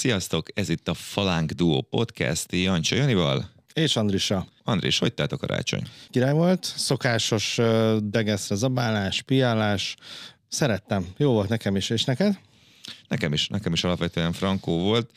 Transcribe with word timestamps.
Sziasztok, 0.00 0.46
ez 0.54 0.68
itt 0.68 0.88
a 0.88 0.94
Falánk 0.94 1.50
Duo 1.50 1.80
podcast 1.80 2.52
Jancsa 2.52 2.96
Janival. 2.96 3.50
És 3.72 3.96
Andrisa. 3.96 4.46
Andris, 4.64 4.98
hogy 4.98 5.14
telt 5.14 5.32
a 5.32 5.36
karácsony? 5.36 5.82
Király 6.10 6.32
volt, 6.32 6.64
szokásos 6.64 7.58
degeszre 8.02 8.54
zabálás, 8.54 9.22
piálás. 9.22 9.96
Szerettem, 10.48 11.06
jó 11.16 11.32
volt 11.32 11.48
nekem 11.48 11.76
is, 11.76 11.90
és 11.90 12.04
neked? 12.04 12.38
Nekem 13.08 13.32
is, 13.32 13.48
nekem 13.48 13.72
is 13.72 13.84
alapvetően 13.84 14.32
frankó 14.32 14.78
volt 14.78 15.10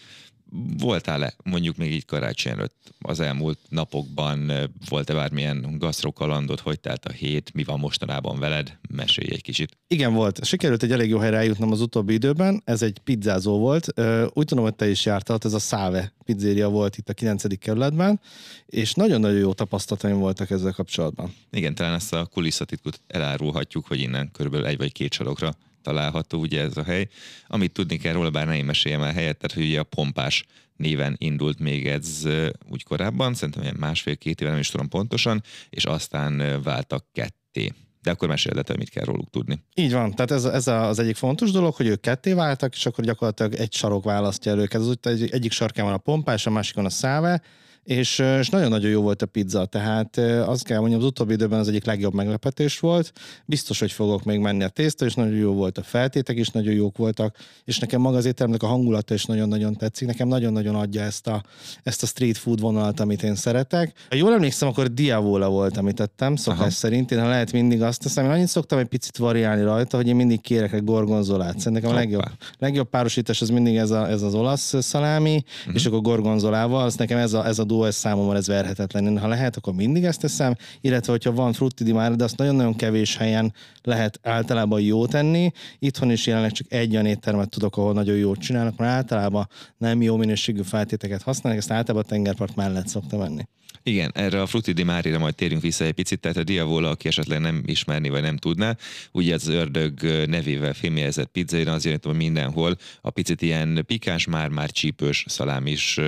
voltál-e 0.78 1.34
mondjuk 1.44 1.78
még 1.78 1.92
így 1.92 2.06
karácsony 2.06 2.52
előtt 2.52 2.94
az 3.00 3.20
elmúlt 3.20 3.60
napokban, 3.70 4.52
volt-e 4.90 5.14
bármilyen 5.14 5.76
gasztrokalandod, 5.78 6.60
hogy 6.60 6.80
telt 6.80 7.06
a 7.06 7.12
hét, 7.12 7.54
mi 7.54 7.64
van 7.64 7.80
mostanában 7.80 8.40
veled? 8.40 8.78
Mesélj 8.90 9.32
egy 9.32 9.42
kicsit. 9.42 9.78
Igen, 9.88 10.14
volt. 10.14 10.46
Sikerült 10.46 10.84
egy 10.84 10.92
elég 10.92 11.10
jó 11.10 11.18
helyre 11.18 11.38
eljutnom 11.38 11.72
az 11.72 11.82
utóbbi 11.82 12.14
időben, 12.14 12.62
ez 12.66 12.82
egy 12.82 13.00
pizzázó 13.04 13.58
volt. 13.58 13.88
Úgy 14.34 14.46
tudom, 14.46 14.64
hogy 14.64 14.76
te 14.76 14.90
is 14.90 15.06
jártál, 15.06 15.38
ez 15.42 15.54
a 15.54 15.60
Száve 15.60 16.14
pizzéria 16.26 16.70
volt 16.70 16.98
itt 16.98 17.10
a 17.10 17.14
9. 17.14 17.60
kerületben, 17.60 18.20
és 18.66 18.94
nagyon-nagyon 18.94 19.38
jó 19.38 19.54
tapasztalataim 19.54 20.20
voltak 20.20 20.50
ezzel 20.50 20.72
kapcsolatban. 20.74 21.34
Igen, 21.52 21.76
talán 21.76 21.94
ezt 21.94 22.14
a 22.14 22.26
kulisszatitkot 22.26 23.02
elárulhatjuk, 23.08 23.88
hogy 23.88 24.00
innen 24.00 24.32
körülbelül 24.32 24.66
egy 24.66 24.78
vagy 24.78 24.92
két 24.92 25.14
sarokra 25.14 25.56
található 25.84 26.40
ugye 26.40 26.62
ez 26.62 26.78
a 26.78 26.84
hely. 26.84 27.08
Amit 27.48 27.72
tudni 27.72 27.98
kell 27.98 28.14
róla, 28.14 28.30
bár 28.30 28.48
ne 28.48 28.56
én 28.56 28.66
meséljem 28.66 29.02
el 29.02 29.14
helyet, 29.14 29.38
tehát 29.38 29.56
hogy 29.56 29.66
ugye 29.66 29.80
a 29.80 29.84
pompás 29.84 30.46
néven 30.76 31.16
indult 31.18 31.60
még 31.60 31.88
ez 31.88 32.28
úgy 32.70 32.84
korábban, 32.84 33.34
szerintem 33.34 33.64
ilyen 33.64 33.76
másfél-két 33.80 34.42
éve, 34.42 34.50
nem 34.50 34.60
is 34.60 34.70
tudom 34.70 34.88
pontosan, 34.88 35.44
és 35.70 35.86
aztán 35.86 36.62
váltak 36.64 37.06
ketté. 37.12 37.72
De 38.02 38.12
akkor 38.12 38.28
meséld 38.28 38.58
el, 38.58 38.76
mit 38.78 38.90
kell 38.90 39.04
róluk 39.04 39.30
tudni. 39.30 39.64
Így 39.76 39.92
van, 39.92 40.14
tehát 40.16 40.32
ez, 40.32 40.46
ez 40.46 40.68
az 40.68 41.00
egyik 41.00 41.16
fontos 41.16 41.52
dolog, 41.52 41.74
hogy 41.74 41.88
ők 41.88 42.02
ketté 42.02 42.34
váltak, 42.34 42.76
és 42.76 42.86
akkor 42.86 43.04
gyakorlatilag 43.04 43.54
egy 43.54 43.74
sarok 43.74 44.04
választja 44.04 44.52
el 44.52 44.60
őket. 44.60 44.82
Az 44.82 44.88
úgy, 44.88 45.00
egy, 45.02 45.30
egyik 45.32 45.52
sarkán 45.52 45.86
van 45.86 45.94
a 45.94 45.98
pompás, 45.98 46.46
a 46.46 46.50
másikon 46.50 46.86
a 46.86 46.90
száve, 46.90 47.42
és, 47.84 48.20
és 48.40 48.50
nagyon-nagyon 48.50 48.90
jó 48.90 49.02
volt 49.02 49.22
a 49.22 49.26
pizza, 49.26 49.66
tehát 49.66 50.18
azt 50.46 50.64
kell 50.64 50.80
mondjam, 50.80 51.00
az 51.00 51.06
utóbbi 51.06 51.34
időben 51.34 51.60
az 51.60 51.68
egyik 51.68 51.86
legjobb 51.86 52.14
meglepetés 52.14 52.80
volt. 52.80 53.12
Biztos, 53.46 53.80
hogy 53.80 53.92
fogok 53.92 54.24
még 54.24 54.40
menni 54.40 54.64
a 54.64 54.70
tészta, 54.70 55.06
és 55.06 55.14
nagyon 55.14 55.34
jó 55.34 55.54
volt 55.54 55.78
a 55.78 55.84
feltétek 55.84 56.38
is, 56.38 56.50
nagyon 56.50 56.74
jók 56.74 56.98
voltak, 56.98 57.36
és 57.66 57.80
nekem 57.80 58.02
maga 58.02 58.18
az 58.18 58.26
étteremnek 58.26 58.64
a 58.64 58.68
hangulata 58.68 59.14
is 59.14 59.26
nagyon-nagyon 59.26 59.76
tetszik. 59.76 60.08
Nekem 60.08 60.28
nagyon-nagyon 60.28 60.76
adja 60.76 61.02
ezt 61.02 61.28
a, 61.28 61.44
ezt 61.84 62.04
a 62.04 62.06
street 62.06 62.38
food 62.38 62.60
vonalat, 62.60 63.00
amit 63.00 63.24
én 63.24 63.36
szeretek. 63.36 63.94
Ha 64.10 64.16
jól 64.16 64.34
emlékszem, 64.34 64.68
akkor 64.68 64.94
Diavola 64.94 65.50
volt, 65.50 65.78
amit 65.78 65.96
tettem, 65.96 66.36
szokás 66.36 66.60
Aha. 66.60 66.70
szerint. 66.70 67.12
Én 67.12 67.20
ha 67.20 67.28
lehet 67.28 67.52
mindig 67.52 67.82
azt 67.82 68.02
teszem, 68.02 68.26
én 68.26 68.32
annyit 68.32 68.48
szoktam 68.48 68.80
egy 68.80 68.88
picit 68.88 69.18
variálni 69.18 69.64
rajta, 69.64 69.98
hogy 69.98 70.08
én 70.08 70.16
mindig 70.16 70.42
kérek 70.42 70.74
egy 70.74 70.84
gorgonzolát. 70.84 71.60
Szerintem 71.60 71.92
a 71.92 71.94
legjobb, 71.94 72.24
legjobb 72.60 72.90
párosítás 72.90 73.42
az 73.42 73.50
mindig 73.50 73.76
ez, 73.76 73.92
a, 73.92 74.10
ez 74.10 74.22
az 74.22 74.34
olasz 74.34 74.82
szalámi, 74.82 75.44
uh-huh. 75.60 75.76
és 75.76 75.86
akkor 75.86 76.02
gorgonzolával. 76.02 76.84
Az 76.84 76.96
nekem 76.96 77.18
ez 77.18 77.34
a, 77.34 77.46
ez 77.46 77.60
a 77.60 77.64
duo, 77.74 77.86
ez 77.86 77.96
számomra 77.96 78.38
ez 78.38 78.48
verhetetlen. 78.48 79.20
Ha 79.20 79.28
lehet, 79.28 79.56
akkor 79.56 79.74
mindig 79.74 80.04
ezt 80.04 80.20
teszem, 80.20 80.56
illetve 80.82 81.12
hogyha 81.12 81.32
van 81.32 81.54
frutti 81.54 81.92
már, 81.92 82.16
de 82.16 82.24
azt 82.24 82.38
nagyon-nagyon 82.38 82.76
kevés 82.76 83.18
helyen 83.18 83.54
lehet 83.82 84.20
általában 84.24 84.82
jó 84.82 85.06
tenni. 85.06 85.52
Itthon 85.80 86.12
is 86.12 86.28
jelenleg 86.28 86.52
csak 86.52 86.68
egy 86.70 86.92
olyan 86.92 87.06
éttermet 87.06 87.50
tudok, 87.50 87.78
ahol 87.78 87.94
nagyon 87.94 88.16
jót 88.16 88.40
csinálnak, 88.40 88.78
mert 88.78 88.92
általában 88.92 89.48
nem 89.78 90.02
jó 90.02 90.16
minőségű 90.16 90.62
feltéteket 90.62 91.22
használnak, 91.22 91.62
ezt 91.62 91.72
általában 91.72 92.04
a 92.08 92.10
tengerpart 92.10 92.56
mellett 92.56 92.88
szoktam 92.88 93.20
venni. 93.20 93.48
Igen, 93.86 94.12
erre 94.14 94.42
a 94.42 94.46
Frutti 94.46 94.72
di 94.72 94.84
Márira 94.84 95.20
majd 95.20 95.36
térünk 95.36 95.62
vissza 95.62 95.86
egy 95.86 95.94
picit, 95.94 96.20
tehát 96.20 96.38
a 96.38 96.44
Diavola, 96.44 96.90
aki 96.90 97.08
esetleg 97.08 97.40
nem 97.40 97.64
ismerni 97.66 98.10
vagy 98.10 98.22
nem 98.22 98.38
tudná, 98.38 98.78
ugye 99.12 99.34
az 99.34 99.48
ördög 99.48 100.02
nevével 100.28 100.74
filmjelzett 100.74 101.32
pizzaira 101.32 101.72
az 101.72 101.84
jelent, 101.84 102.06
hogy 102.06 102.16
mindenhol 102.16 102.78
a 103.02 103.10
picit 103.10 103.42
ilyen 103.42 103.84
pikás, 103.86 104.26
már-már 104.26 104.72
csípős 104.72 105.26
szalám 105.28 105.68
is 105.68 106.00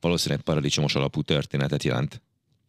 valószínűleg 0.00 0.42
paradicsomos 0.44 0.94
alapú 0.94 1.22
történetet 1.22 1.82
jelent. 1.82 2.22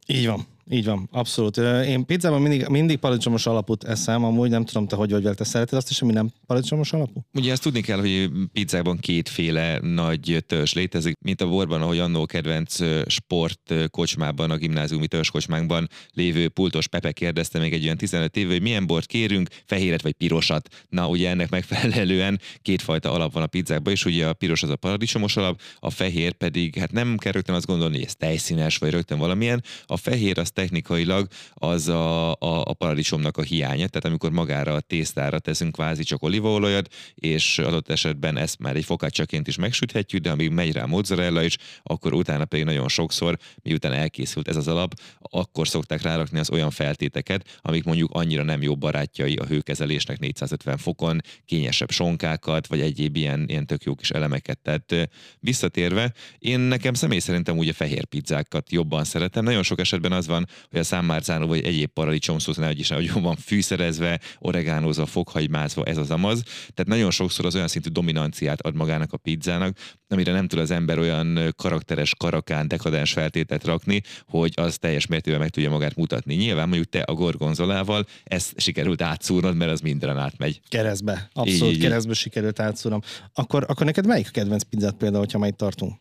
Így 0.08 0.26
van. 0.26 0.48
Így 0.70 0.86
van, 0.86 1.10
abszolút. 1.12 1.58
Én 1.88 2.06
pizzában 2.06 2.42
mindig, 2.42 2.68
mindig 2.68 2.98
paradicsomos 2.98 3.46
alapút 3.46 3.84
eszem, 3.84 4.24
amúgy 4.24 4.50
nem 4.50 4.66
tudom, 4.66 4.88
te 4.88 4.96
hogy 4.96 5.12
vagy 5.12 5.24
vele, 5.24 5.36
te 5.36 5.44
szereted 5.44 5.78
azt 5.78 5.90
is, 5.90 6.02
ami 6.02 6.12
nem 6.12 6.30
paradicsomos 6.46 6.94
alapú? 6.94 7.26
Ugye 7.34 7.52
ezt 7.52 7.62
tudni 7.62 7.82
kell, 7.82 8.00
hogy 8.00 8.30
pizzában 8.54 8.98
kétféle 8.98 9.80
nagy 9.80 10.44
törzs 10.48 10.74
létezik, 10.74 11.16
mint 11.20 11.42
a 11.42 11.48
borban, 11.48 11.82
ahogy 11.82 12.00
annó 12.00 12.26
kedvenc 12.26 12.78
sport 13.08 13.74
kocsmában, 13.90 14.52
a 14.52 14.58
gimnáziumi 14.58 15.08
kocsmánkban 15.32 15.90
lévő 16.14 16.50
pultos 16.50 16.88
Pepe 16.88 17.12
kérdezte 17.12 17.60
még 17.60 17.74
egy 17.74 17.84
olyan 17.84 17.98
15 17.98 18.38
éve, 18.38 18.52
hogy 18.52 18.62
milyen 18.62 18.86
bort 18.86 19.06
kérünk, 19.06 19.50
fehéret 19.66 20.02
vagy 20.02 20.14
pirosat. 20.14 20.86
Na, 20.90 21.08
ugye 21.08 21.30
ennek 21.30 21.50
megfelelően 21.50 22.40
kétfajta 22.62 23.12
alap 23.12 23.34
van 23.34 23.44
a 23.44 23.48
pizzákban, 23.48 23.94
és 23.94 24.06
ugye 24.06 24.28
a 24.28 24.34
piros 24.34 24.64
az 24.64 24.70
a 24.70 24.76
paradicsomos 24.76 25.38
alap, 25.38 25.62
a 25.80 25.90
fehér 25.90 26.34
pedig, 26.34 26.76
hát 26.76 26.92
nem 26.92 27.18
kell 27.18 27.32
rögtön 27.32 27.56
azt 27.56 27.66
gondolni, 27.66 27.96
hogy 27.96 28.06
ez 28.06 28.16
tejszínes, 28.16 28.78
vagy 28.78 28.90
rögtön 28.90 29.18
valamilyen, 29.18 29.64
a 29.86 29.98
fehér 29.98 30.40
az 30.40 30.52
technikailag 30.54 31.28
az 31.54 31.88
a, 31.88 32.32
a, 32.32 32.36
a 32.40 32.74
paradicsomnak 32.74 33.38
a 33.38 33.42
hiánya, 33.42 33.88
tehát 33.88 34.06
amikor 34.06 34.32
magára 34.32 34.74
a 34.74 34.80
tésztára 34.80 35.40
teszünk 35.40 35.72
kvázi 35.72 36.04
csak 36.04 36.24
olívaolajat, 36.24 36.94
és 37.16 37.60
adott 37.60 37.90
esetben 37.90 38.38
ezt 38.38 38.60
már 38.60 38.76
egy 38.76 38.86
fokácsaként 38.86 39.48
is 39.48 39.58
megsüthetjük, 39.58 40.22
de 40.22 40.32
amíg 40.32 40.50
megy 40.50 40.72
rá 40.72 40.86
mozzarella 40.86 41.44
is, 41.44 41.58
akkor 41.84 42.14
utána 42.14 42.46
pedig 42.46 42.66
nagyon 42.66 42.88
sokszor, 42.88 43.38
miután 43.62 43.94
elkészült 43.94 44.48
ez 44.48 44.56
az 44.56 44.68
alap, 44.68 44.94
akkor 45.20 45.68
szokták 45.68 46.02
rárakni 46.02 46.40
az 46.40 46.50
olyan 46.50 46.72
feltéteket, 46.72 47.60
amik 47.62 47.84
mondjuk 47.84 48.12
annyira 48.14 48.44
nem 48.44 48.62
jó 48.62 48.76
barátjai 48.76 49.36
a 49.36 49.46
hőkezelésnek 49.46 50.20
450 50.20 50.78
fokon, 50.78 51.22
kényesebb 51.46 51.92
sonkákat, 51.92 52.68
vagy 52.68 52.82
egyéb 52.82 53.16
ilyen, 53.16 53.46
ilyen 53.48 53.66
tök 53.66 53.84
jó 53.84 53.96
kis 53.96 54.10
elemeket. 54.10 54.60
Tehát 54.60 55.10
visszatérve, 55.40 56.14
én 56.40 56.60
nekem 56.60 56.94
személy 56.94 57.20
szerintem 57.20 57.58
úgy 57.58 57.68
a 57.68 57.74
fehér 57.74 58.06
pizzákat 58.06 58.72
jobban 58.72 59.04
szeretem. 59.04 59.44
Nagyon 59.44 59.64
sok 59.64 59.80
esetben 59.80 60.12
az 60.12 60.28
van, 60.28 60.43
hogy 60.70 60.80
a 60.80 60.84
számmárcánó 60.84 61.48
vagy 61.48 61.66
egyéb 61.66 61.90
paradicsomszósz 61.90 62.56
ne 62.56 62.72
is, 62.72 62.90
hogy 62.90 63.12
van 63.12 63.36
fűszerezve, 63.36 64.20
oregánozva, 64.40 65.06
fokhagymázva, 65.06 65.84
ez 65.84 65.98
az 65.98 66.12
amaz. 66.12 66.44
Tehát 66.44 66.86
nagyon 66.86 67.12
sokszor 67.12 67.46
az 67.46 67.56
olyan 67.56 67.68
szintű 67.68 67.90
dominanciát 67.90 68.62
ad 68.62 68.76
magának 68.76 69.14
a 69.14 69.18
pizzának, 69.18 69.78
amire 70.08 70.32
nem 70.32 70.48
tud 70.48 70.60
az 70.60 70.72
ember 70.72 71.00
olyan 71.00 71.54
karakteres, 71.56 72.16
karakán, 72.16 72.68
dekadens 72.68 73.12
feltételt 73.12 73.64
rakni, 73.64 74.02
hogy 74.28 74.54
az 74.56 74.78
teljes 74.78 75.06
mértékben 75.06 75.42
meg 75.42 75.50
tudja 75.50 75.70
magát 75.70 75.96
mutatni. 75.96 76.36
Nyilván 76.36 76.68
mondjuk 76.68 76.90
te 76.90 77.02
a 77.02 77.14
gorgonzolával 77.14 78.06
ezt 78.24 78.54
sikerült 78.60 79.02
átszúrnod, 79.02 79.56
mert 79.56 79.72
az 79.72 79.80
minden 79.80 80.18
átmegy. 80.18 80.62
Keresztbe, 80.70 81.30
abszolút 81.34 81.74
így, 81.74 81.82
keresztbe 81.82 82.12
így. 82.12 82.18
sikerült 82.18 82.60
átszúrnom. 82.60 83.02
Akkor, 83.34 83.66
akkor 83.68 83.86
neked 83.86 84.06
melyik 84.06 84.28
a 84.28 84.32
kedvenc 84.32 84.64
pizzát 84.64 84.94
például, 84.94 85.24
hogyha 85.24 85.38
majd 85.38 85.56
tartunk? 85.56 85.94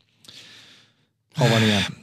Ha 1.34 1.48
van 1.48 1.62
ilyen. 1.62 2.01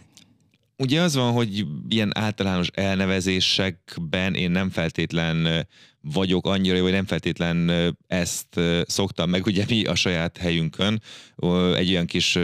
Ugye 0.82 1.02
az 1.02 1.16
van, 1.16 1.32
hogy 1.32 1.66
ilyen 1.90 2.12
általános 2.14 2.68
elnevezésekben 2.74 4.36
én 4.36 4.52
nem 4.52 4.70
feltétlen 4.70 5.68
vagyok 6.02 6.48
annyira 6.48 6.76
jó, 6.76 6.84
hogy 6.84 6.92
nem 6.92 7.06
feltétlen 7.06 7.72
ezt 8.08 8.60
szoktam 8.86 9.30
meg. 9.30 9.46
Ugye 9.46 9.66
mi 9.68 9.84
a 9.84 9.96
saját 9.96 10.38
helyünkön 10.38 11.02
egy 11.76 11.90
olyan 11.90 12.06
kis 12.06 12.38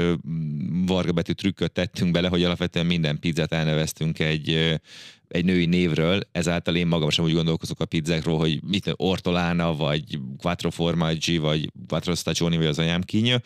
vargabetű 0.86 1.32
trükköt 1.32 1.72
tettünk 1.72 2.12
bele, 2.12 2.28
hogy 2.28 2.44
alapvetően 2.44 2.86
minden 2.86 3.20
pizzát 3.20 3.54
elneveztünk 3.54 4.20
egy 4.20 4.80
egy 5.28 5.46
női 5.46 5.66
névről, 5.66 6.20
ezáltal 6.32 6.76
én 6.76 6.88
magam 6.88 7.10
sem 7.10 7.26
úgy 7.26 7.34
gondolkozok 7.34 7.80
a 7.80 7.86
pizzákról, 7.86 8.38
hogy 8.38 8.64
mit 8.64 8.94
ortolana, 8.96 9.76
vagy 9.76 10.20
quattro 10.38 10.70
formaggi, 10.70 11.38
vagy 11.38 11.72
quattro 11.88 12.16
stagioni, 12.16 12.58
vagy 12.58 12.66
az 12.66 12.80
anyám 12.80 13.02
kínja. 13.02 13.42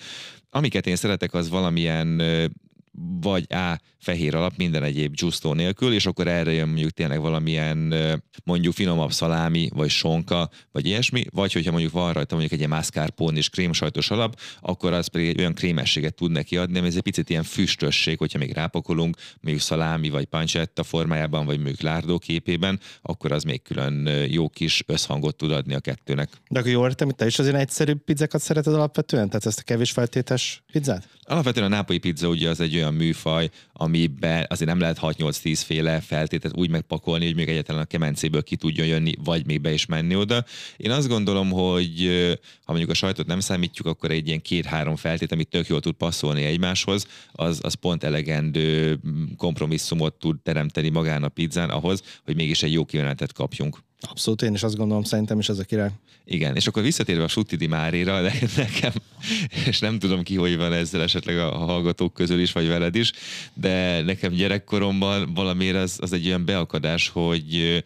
Amiket 0.50 0.88
én 0.88 0.96
szeretek, 0.96 1.34
az 1.34 1.50
valamilyen 1.50 2.22
vagy 3.22 3.46
A 3.54 3.80
fehér 4.00 4.36
alap, 4.36 4.54
minden 4.58 4.84
egyéb 4.84 5.16
giusto 5.16 5.54
nélkül, 5.54 5.94
és 5.94 6.06
akkor 6.06 6.28
erre 6.28 6.52
jön 6.52 6.68
mondjuk 6.68 6.92
tényleg 6.92 7.22
valamilyen 7.22 7.94
mondjuk 8.44 8.74
finomabb 8.74 9.12
szalámi, 9.12 9.70
vagy 9.74 9.90
sonka, 9.90 10.50
vagy 10.72 10.86
ilyesmi, 10.86 11.26
vagy 11.32 11.54
hogyha 11.54 11.72
mondjuk 11.72 11.92
van 11.92 12.14
rajta 12.14 12.36
mondjuk 12.36 12.52
egy 12.54 12.60
ilyen 12.60 12.78
mascarpone 12.78 13.38
és 13.38 13.50
krémsajtos 13.50 14.12
alap, 14.12 14.40
akkor 14.62 14.94
az 14.94 15.08
pedig 15.08 15.28
egy 15.28 15.40
olyan 15.40 15.54
krémességet 15.54 16.16
tud 16.16 16.32
neki 16.32 16.58
adni, 16.58 16.78
ami 16.78 16.88
ez 16.88 16.96
egy 16.96 17.02
picit 17.02 17.30
ilyen 17.30 17.44
füstösség, 17.44 18.18
hogyha 18.18 18.40
még 18.40 18.54
rápakolunk, 18.54 19.18
mondjuk 19.42 19.66
szalámi, 19.66 20.10
vagy 20.10 20.26
pancetta 20.26 20.84
formájában, 20.84 21.46
vagy 21.46 21.58
mondjuk 21.58 21.82
lárdó 21.82 22.18
képében, 22.18 22.80
akkor 23.02 23.32
az 23.32 23.44
még 23.44 23.62
külön 23.62 24.10
jó 24.30 24.50
kis 24.50 24.84
összhangot 24.88 25.36
tud 25.36 25.52
adni 25.52 25.74
a 25.74 25.80
kettőnek. 25.80 26.30
De 26.50 26.60
akkor 26.60 26.72
jól 26.72 26.88
értem, 26.88 27.10
te 27.10 27.26
is 27.26 27.40
az 27.40 27.48
ilyen 27.48 27.60
egyszerű 27.60 27.94
pizzákat 27.94 28.42
szereted 28.42 28.74
alapvetően? 28.74 29.28
Tehát 29.28 29.46
ezt 29.46 29.60
a 29.60 29.64
kevés 29.64 29.92
feltétes 29.92 30.64
pizzát? 30.72 31.08
Alapvetően 31.22 31.66
a 31.72 31.76
nápolyi 31.76 32.00
pizza 32.00 32.28
ugye 32.28 32.50
az 32.50 32.60
egy 32.60 32.76
olyan 32.76 32.94
műfaj, 32.94 33.50
amiben 33.82 34.46
azért 34.50 34.70
nem 34.70 34.80
lehet 34.80 34.98
6-8-10 35.02 35.62
féle 35.66 36.00
feltétet 36.02 36.58
úgy 36.58 36.70
megpakolni, 36.70 37.26
hogy 37.26 37.36
még 37.36 37.50
egyetlen 37.50 37.78
a 37.78 37.86
kemencéből 37.86 38.44
ki 38.44 38.56
tudjon 38.56 38.88
jönni, 38.88 39.14
vagy 39.24 39.46
még 39.46 39.62
be 39.62 39.74
is 39.74 39.86
menni 39.86 40.16
oda. 40.16 40.46
Én 40.78 40.92
azt 40.92 41.08
gondolom, 41.08 41.50
hogy 41.50 42.10
ha 42.64 42.72
mondjuk 42.72 42.90
a 42.90 42.94
sajtot 42.94 43.28
nem 43.28 43.40
számítjuk, 43.40 43.88
akkor 43.88 44.12
egy 44.12 44.28
ilyen 44.28 44.42
két-három 44.42 44.96
feltét, 44.96 45.32
amit 45.32 45.50
tök 45.50 45.68
jól 45.68 45.80
tud 45.80 45.94
passzolni 45.94 46.44
egymáshoz, 46.44 47.08
az, 47.32 47.60
az 47.62 47.74
pont 47.74 48.04
elegendő 48.04 49.00
kompromisszumot 49.38 50.14
tud 50.14 50.42
teremteni 50.42 50.90
magán 50.90 51.24
a 51.24 51.30
pizzán 51.30 51.70
ahhoz, 51.70 52.04
hogy 52.26 52.36
mégis 52.36 52.64
egy 52.64 52.74
jó 52.74 52.86
kivenetet 52.86 53.34
kapjunk. 53.34 53.88
Abszolút, 54.02 54.42
én 54.42 54.54
is 54.54 54.64
azt 54.64 54.76
gondolom, 54.76 55.04
szerintem 55.04 55.40
is 55.40 55.50
ez 55.50 55.60
a 55.60 55.64
király. 55.64 55.92
Igen, 56.26 56.56
és 56.56 56.68
akkor 56.68 56.84
visszatérve 56.84 57.24
a 57.24 57.28
Sutti 57.28 57.56
Di 57.56 57.68
Máréra, 57.68 58.22
nekem, 58.56 58.92
és 59.66 59.80
nem 59.80 60.00
tudom 60.00 60.24
ki, 60.24 60.36
hogy 60.36 60.58
van 60.58 60.74
ezzel 60.74 61.02
esetleg 61.02 61.38
a 61.38 61.58
hallgatók 61.58 62.14
közül 62.14 62.40
is, 62.40 62.52
vagy 62.52 62.68
veled 62.68 62.96
is, 62.96 63.12
de 63.54 64.02
nekem 64.02 64.34
gyerekkoromban 64.34 65.34
valamiért 65.34 65.76
az, 65.76 65.98
az 66.02 66.14
egy 66.14 66.28
olyan 66.28 66.46
beakadás, 66.46 67.10
hogy 67.10 67.84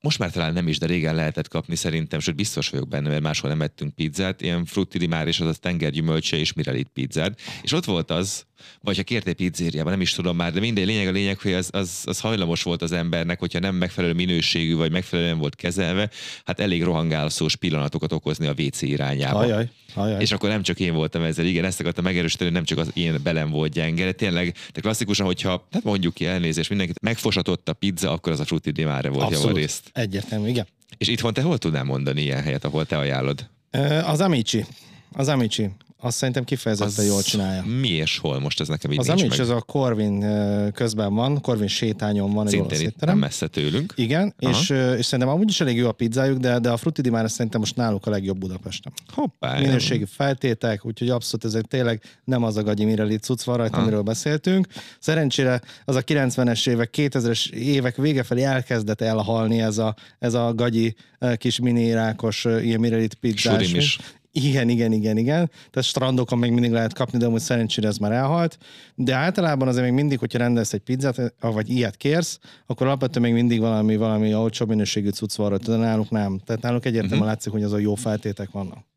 most 0.00 0.18
már 0.18 0.30
talán 0.30 0.52
nem 0.52 0.68
is, 0.68 0.78
de 0.78 0.86
régen 0.86 1.14
lehetett 1.14 1.48
kapni 1.48 1.76
szerintem, 1.76 2.20
sőt 2.20 2.34
biztos 2.34 2.68
vagyok 2.68 2.88
benne, 2.88 3.08
mert 3.08 3.22
máshol 3.22 3.50
nem 3.50 3.62
ettünk 3.62 3.94
pizzát, 3.94 4.40
ilyen 4.40 4.64
frutti 4.64 4.98
di 4.98 5.06
már 5.06 5.26
és 5.26 5.40
az 5.40 5.46
a 5.46 5.52
tengergyümölcse 5.60 6.36
és 6.36 6.52
mirelit 6.52 6.88
pizzát. 6.92 7.40
És 7.62 7.72
ott 7.72 7.84
volt 7.84 8.10
az, 8.10 8.46
vagy 8.80 8.96
ha 8.96 9.02
kértél 9.02 9.34
pizzériában, 9.34 9.92
nem 9.92 10.00
is 10.00 10.12
tudom 10.12 10.36
már, 10.36 10.52
de 10.52 10.60
minden 10.60 10.84
lényeg 10.84 11.06
a 11.06 11.10
lényeg, 11.10 11.38
hogy 11.38 11.52
az, 11.52 11.68
az, 11.72 12.02
az 12.04 12.20
hajlamos 12.20 12.62
volt 12.62 12.82
az 12.82 12.92
embernek, 12.92 13.38
hogyha 13.38 13.58
nem 13.58 13.74
megfelelő 13.74 14.12
minőségű, 14.12 14.74
vagy 14.74 14.90
megfelelően 14.90 15.38
volt 15.38 15.54
kezelve, 15.54 16.10
hát 16.44 16.60
elég 16.60 16.82
rohangálszós 16.82 17.56
pillanatokat 17.56 18.12
okozni 18.12 18.46
a 18.46 18.54
WC 18.58 18.82
irányába. 18.82 19.38
Ajaj, 19.38 19.68
ajaj. 19.94 20.20
És 20.20 20.32
akkor 20.32 20.48
nem 20.48 20.62
csak 20.62 20.80
én 20.80 20.94
voltam 20.94 21.22
ezzel, 21.22 21.44
igen, 21.44 21.64
ezt 21.64 21.80
akartam 21.80 22.04
megerősíteni, 22.04 22.50
nem 22.50 22.64
csak 22.64 22.78
az 22.78 22.90
én 22.94 23.20
belem 23.22 23.50
volt 23.50 23.72
gyenge, 23.72 24.04
de 24.04 24.12
tényleg, 24.12 24.54
de 24.72 24.80
klasszikusan, 24.80 25.26
hogyha, 25.26 25.68
hát 25.70 25.84
mondjuk 25.84 26.14
ki 26.14 26.26
elnézést, 26.26 26.68
mindenkit 26.68 27.00
megfosatott 27.00 27.68
a 27.68 27.72
pizza, 27.72 28.10
akkor 28.10 28.32
az 28.32 28.40
a 28.40 28.44
frutti 28.44 28.70
di 28.70 28.84
mare 28.84 29.08
volt 29.08 29.22
Abszolút. 29.22 29.46
javarészt. 29.46 29.90
Egyértelmű, 29.92 30.48
igen. 30.48 30.66
És 30.98 31.08
itthon 31.08 31.32
te 31.32 31.42
hol 31.42 31.58
tudnál 31.58 31.84
mondani 31.84 32.22
ilyen 32.22 32.42
helyet, 32.42 32.64
ahol 32.64 32.86
te 32.86 32.96
ajánlod? 32.98 33.46
Az 34.04 34.20
Amici. 34.20 34.64
Az 35.12 35.28
Amici. 35.28 35.70
Azt 36.04 36.16
szerintem 36.16 36.44
kifejezetten 36.44 37.04
az 37.04 37.06
jól 37.06 37.22
csinálja. 37.22 37.62
Mi 37.62 37.88
és 37.88 38.18
hol 38.18 38.40
most 38.40 38.60
ez 38.60 38.68
nekem 38.68 38.92
így 38.92 38.98
Az 38.98 39.08
Amici 39.08 39.40
az 39.40 39.48
a 39.48 39.60
Corvin 39.60 40.24
közben 40.72 41.14
van, 41.14 41.40
Corvin 41.40 41.68
sétányon 41.68 42.32
van 42.32 42.46
Szintén 42.46 42.78
egy 42.78 42.84
itt 42.84 43.04
nem 43.04 43.18
messze 43.18 43.46
tőlünk. 43.46 43.92
Igen, 43.96 44.34
és, 44.38 44.70
és 44.70 45.06
szerintem 45.06 45.28
amúgy 45.28 45.48
is 45.48 45.60
elég 45.60 45.76
jó 45.76 45.88
a 45.88 45.92
pizzájuk, 45.92 46.38
de, 46.38 46.58
de 46.58 46.70
a 46.70 46.76
Frutti 46.76 47.00
di 47.00 47.10
Mare 47.10 47.28
szerintem 47.28 47.60
most 47.60 47.76
náluk 47.76 48.06
a 48.06 48.10
legjobb 48.10 48.38
Budapesten. 48.38 48.92
Hoppá. 49.12 49.58
Minőségi 49.58 50.04
feltétek, 50.04 50.86
úgyhogy 50.86 51.10
abszolút 51.10 51.44
ezek 51.44 51.64
tényleg 51.64 52.02
nem 52.24 52.42
az 52.42 52.56
a 52.56 52.62
gagyi 52.62 52.84
mireli 52.84 53.16
cucc 53.16 53.42
van 53.42 53.56
rajta, 53.56 53.76
amiről 53.76 54.02
beszéltünk. 54.02 54.66
Szerencsére 54.98 55.60
az 55.84 55.96
a 55.96 56.02
90-es 56.02 56.68
évek, 56.68 56.94
2000-es 56.96 57.50
évek 57.50 57.96
vége 57.96 58.22
felé 58.22 58.42
elkezdett 58.42 59.00
elhalni 59.00 59.60
ez 59.60 59.78
a, 59.78 59.94
ez 60.18 60.34
a 60.34 60.54
gagyi 60.54 60.94
kis 61.36 61.58
mini 61.58 61.92
rákos 61.92 62.44
ilyen 62.44 62.80
mirelit 62.80 63.14
pizzás. 63.14 63.72
is. 63.72 63.98
Igen, 64.36 64.68
igen, 64.68 64.92
igen, 64.92 65.16
igen. 65.16 65.50
Tehát 65.70 65.82
strandokon 65.88 66.38
még 66.38 66.50
mindig 66.50 66.70
lehet 66.70 66.92
kapni, 66.92 67.18
de 67.18 67.26
amúgy 67.26 67.40
szerencsére 67.40 67.88
ez 67.88 67.96
már 67.96 68.12
elhalt. 68.12 68.58
De 68.94 69.14
általában 69.14 69.68
azért 69.68 69.84
még 69.84 69.92
mindig, 69.92 70.18
hogyha 70.18 70.38
rendelsz 70.38 70.72
egy 70.72 70.80
pizzát, 70.80 71.34
vagy 71.40 71.70
ilyet 71.70 71.96
kérsz, 71.96 72.38
akkor 72.66 72.86
alapvetően 72.86 73.24
még 73.24 73.34
mindig 73.34 73.60
valami, 73.60 73.96
valami 73.96 74.34
olcsóbb 74.34 74.68
minőségű 74.68 75.08
cucc 75.08 75.36
van 75.36 75.48
rajta, 75.48 75.70
de 75.70 75.76
náluk 75.76 76.10
nem. 76.10 76.40
Tehát 76.44 76.62
náluk 76.62 76.84
egyértelműen 76.84 77.20
uh-huh. 77.20 77.34
látszik, 77.34 77.52
hogy 77.52 77.62
az 77.62 77.72
a 77.72 77.78
jó 77.78 77.94
feltétek 77.94 78.50
vannak. 78.50 78.93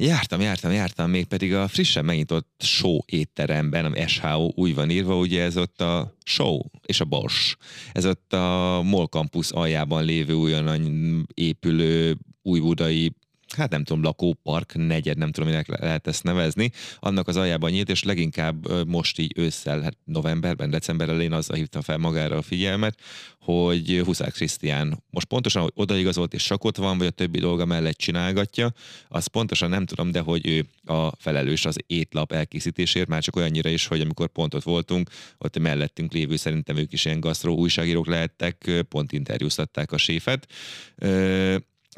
Jártam, 0.00 0.40
jártam, 0.40 0.72
jártam, 0.72 1.10
még 1.10 1.26
pedig 1.26 1.54
a 1.54 1.68
frissen 1.68 2.04
megnyitott 2.04 2.48
show 2.58 2.98
étteremben, 3.06 3.84
ami 3.84 4.06
SHO 4.06 4.50
úgy 4.54 4.74
van 4.74 4.90
írva, 4.90 5.18
ugye 5.18 5.42
ez 5.42 5.56
ott 5.56 5.80
a 5.80 6.16
show 6.24 6.60
és 6.86 7.00
a 7.00 7.04
Bosch. 7.04 7.56
Ez 7.92 8.06
ott 8.06 8.32
a 8.32 8.80
MOL 8.84 9.06
Campus 9.06 9.50
aljában 9.50 10.04
lévő 10.04 10.36
olyan 10.36 11.26
épülő 11.34 12.16
újbudai 12.42 13.12
hát 13.56 13.70
nem 13.70 13.84
tudom, 13.84 14.02
lakópark, 14.02 14.74
negyed, 14.74 15.18
nem 15.18 15.32
tudom, 15.32 15.48
minek 15.48 15.80
lehet 15.80 16.06
ezt 16.06 16.22
nevezni, 16.22 16.70
annak 16.98 17.28
az 17.28 17.36
aljában 17.36 17.70
nyílt, 17.70 17.90
és 17.90 18.02
leginkább 18.02 18.86
most 18.86 19.18
így 19.18 19.32
ősszel, 19.36 19.80
hát 19.80 19.96
novemberben, 20.04 20.70
december 20.70 21.08
elején 21.08 21.32
azzal 21.32 21.56
hívta 21.56 21.82
fel 21.82 21.98
magára 21.98 22.36
a 22.36 22.42
figyelmet, 22.42 22.98
hogy 23.40 24.00
Huszák 24.04 24.32
Krisztián 24.32 25.02
most 25.10 25.26
pontosan, 25.26 25.62
hogy 25.62 25.72
odaigazolt 25.74 26.34
és 26.34 26.42
sakot 26.42 26.76
van, 26.76 26.98
vagy 26.98 27.06
a 27.06 27.10
többi 27.10 27.38
dolga 27.38 27.64
mellett 27.64 27.96
csinálgatja, 27.96 28.72
az 29.08 29.26
pontosan 29.26 29.68
nem 29.68 29.86
tudom, 29.86 30.10
de 30.10 30.20
hogy 30.20 30.46
ő 30.46 30.66
a 30.84 31.16
felelős 31.16 31.64
az 31.64 31.76
étlap 31.86 32.32
elkészítésért, 32.32 33.08
már 33.08 33.22
csak 33.22 33.36
olyannyira 33.36 33.68
is, 33.68 33.86
hogy 33.86 34.00
amikor 34.00 34.28
pontot 34.28 34.62
voltunk, 34.62 35.10
ott 35.38 35.58
mellettünk 35.58 36.12
lévő, 36.12 36.36
szerintem 36.36 36.76
ők 36.76 36.92
is 36.92 37.04
ilyen 37.04 37.20
gasztró 37.20 37.56
újságírók 37.56 38.06
lehettek, 38.06 38.84
pont 38.88 39.12
interjúztatták 39.12 39.92
a 39.92 39.98
séfet 39.98 40.46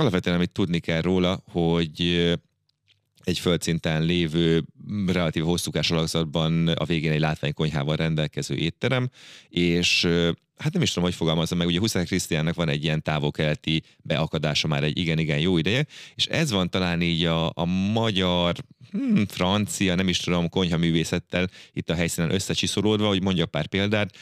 alapvetően 0.01 0.37
amit 0.37 0.53
tudni 0.53 0.79
kell 0.79 1.01
róla, 1.01 1.43
hogy 1.51 2.31
egy 3.25 3.39
földszinten 3.39 4.03
lévő, 4.03 4.65
relatív 5.07 5.45
hosszúkás 5.45 5.91
alakzatban 5.91 6.69
a 6.69 6.85
végén 6.85 7.13
egy 7.13 7.21
látványkonyhával 7.21 7.97
rendelkező 7.97 8.55
étterem, 8.55 9.11
és 9.49 10.09
hát 10.57 10.73
nem 10.73 10.83
is 10.83 10.89
tudom, 10.89 11.05
hogy 11.05 11.15
fogalmazom 11.15 11.59
meg, 11.59 11.67
ugye 11.67 11.79
Huszák 11.79 12.07
Krisztiánnak 12.07 12.55
van 12.55 12.69
egy 12.69 12.85
ilyen 12.85 13.03
távol-keleti 13.03 13.83
beakadása 14.03 14.69
már 14.69 14.85
egy 14.85 14.99
igen-igen 14.99 15.39
jó 15.39 15.59
ideje, 15.59 15.87
és 16.15 16.27
ez 16.27 16.51
van 16.51 16.71
talán 16.71 17.01
így 17.01 17.25
a, 17.25 17.47
a 17.55 17.65
magyar, 17.93 18.55
hmm, 18.91 19.27
francia, 19.27 19.95
nem 19.95 20.09
is 20.09 20.19
tudom, 20.19 20.49
konyhaművészettel 20.49 21.49
itt 21.73 21.91
a 21.91 21.95
helyszínen 21.95 22.35
összecsiszolódva, 22.35 23.07
hogy 23.07 23.23
mondjak 23.23 23.51
pár 23.51 23.67
példát, 23.67 24.15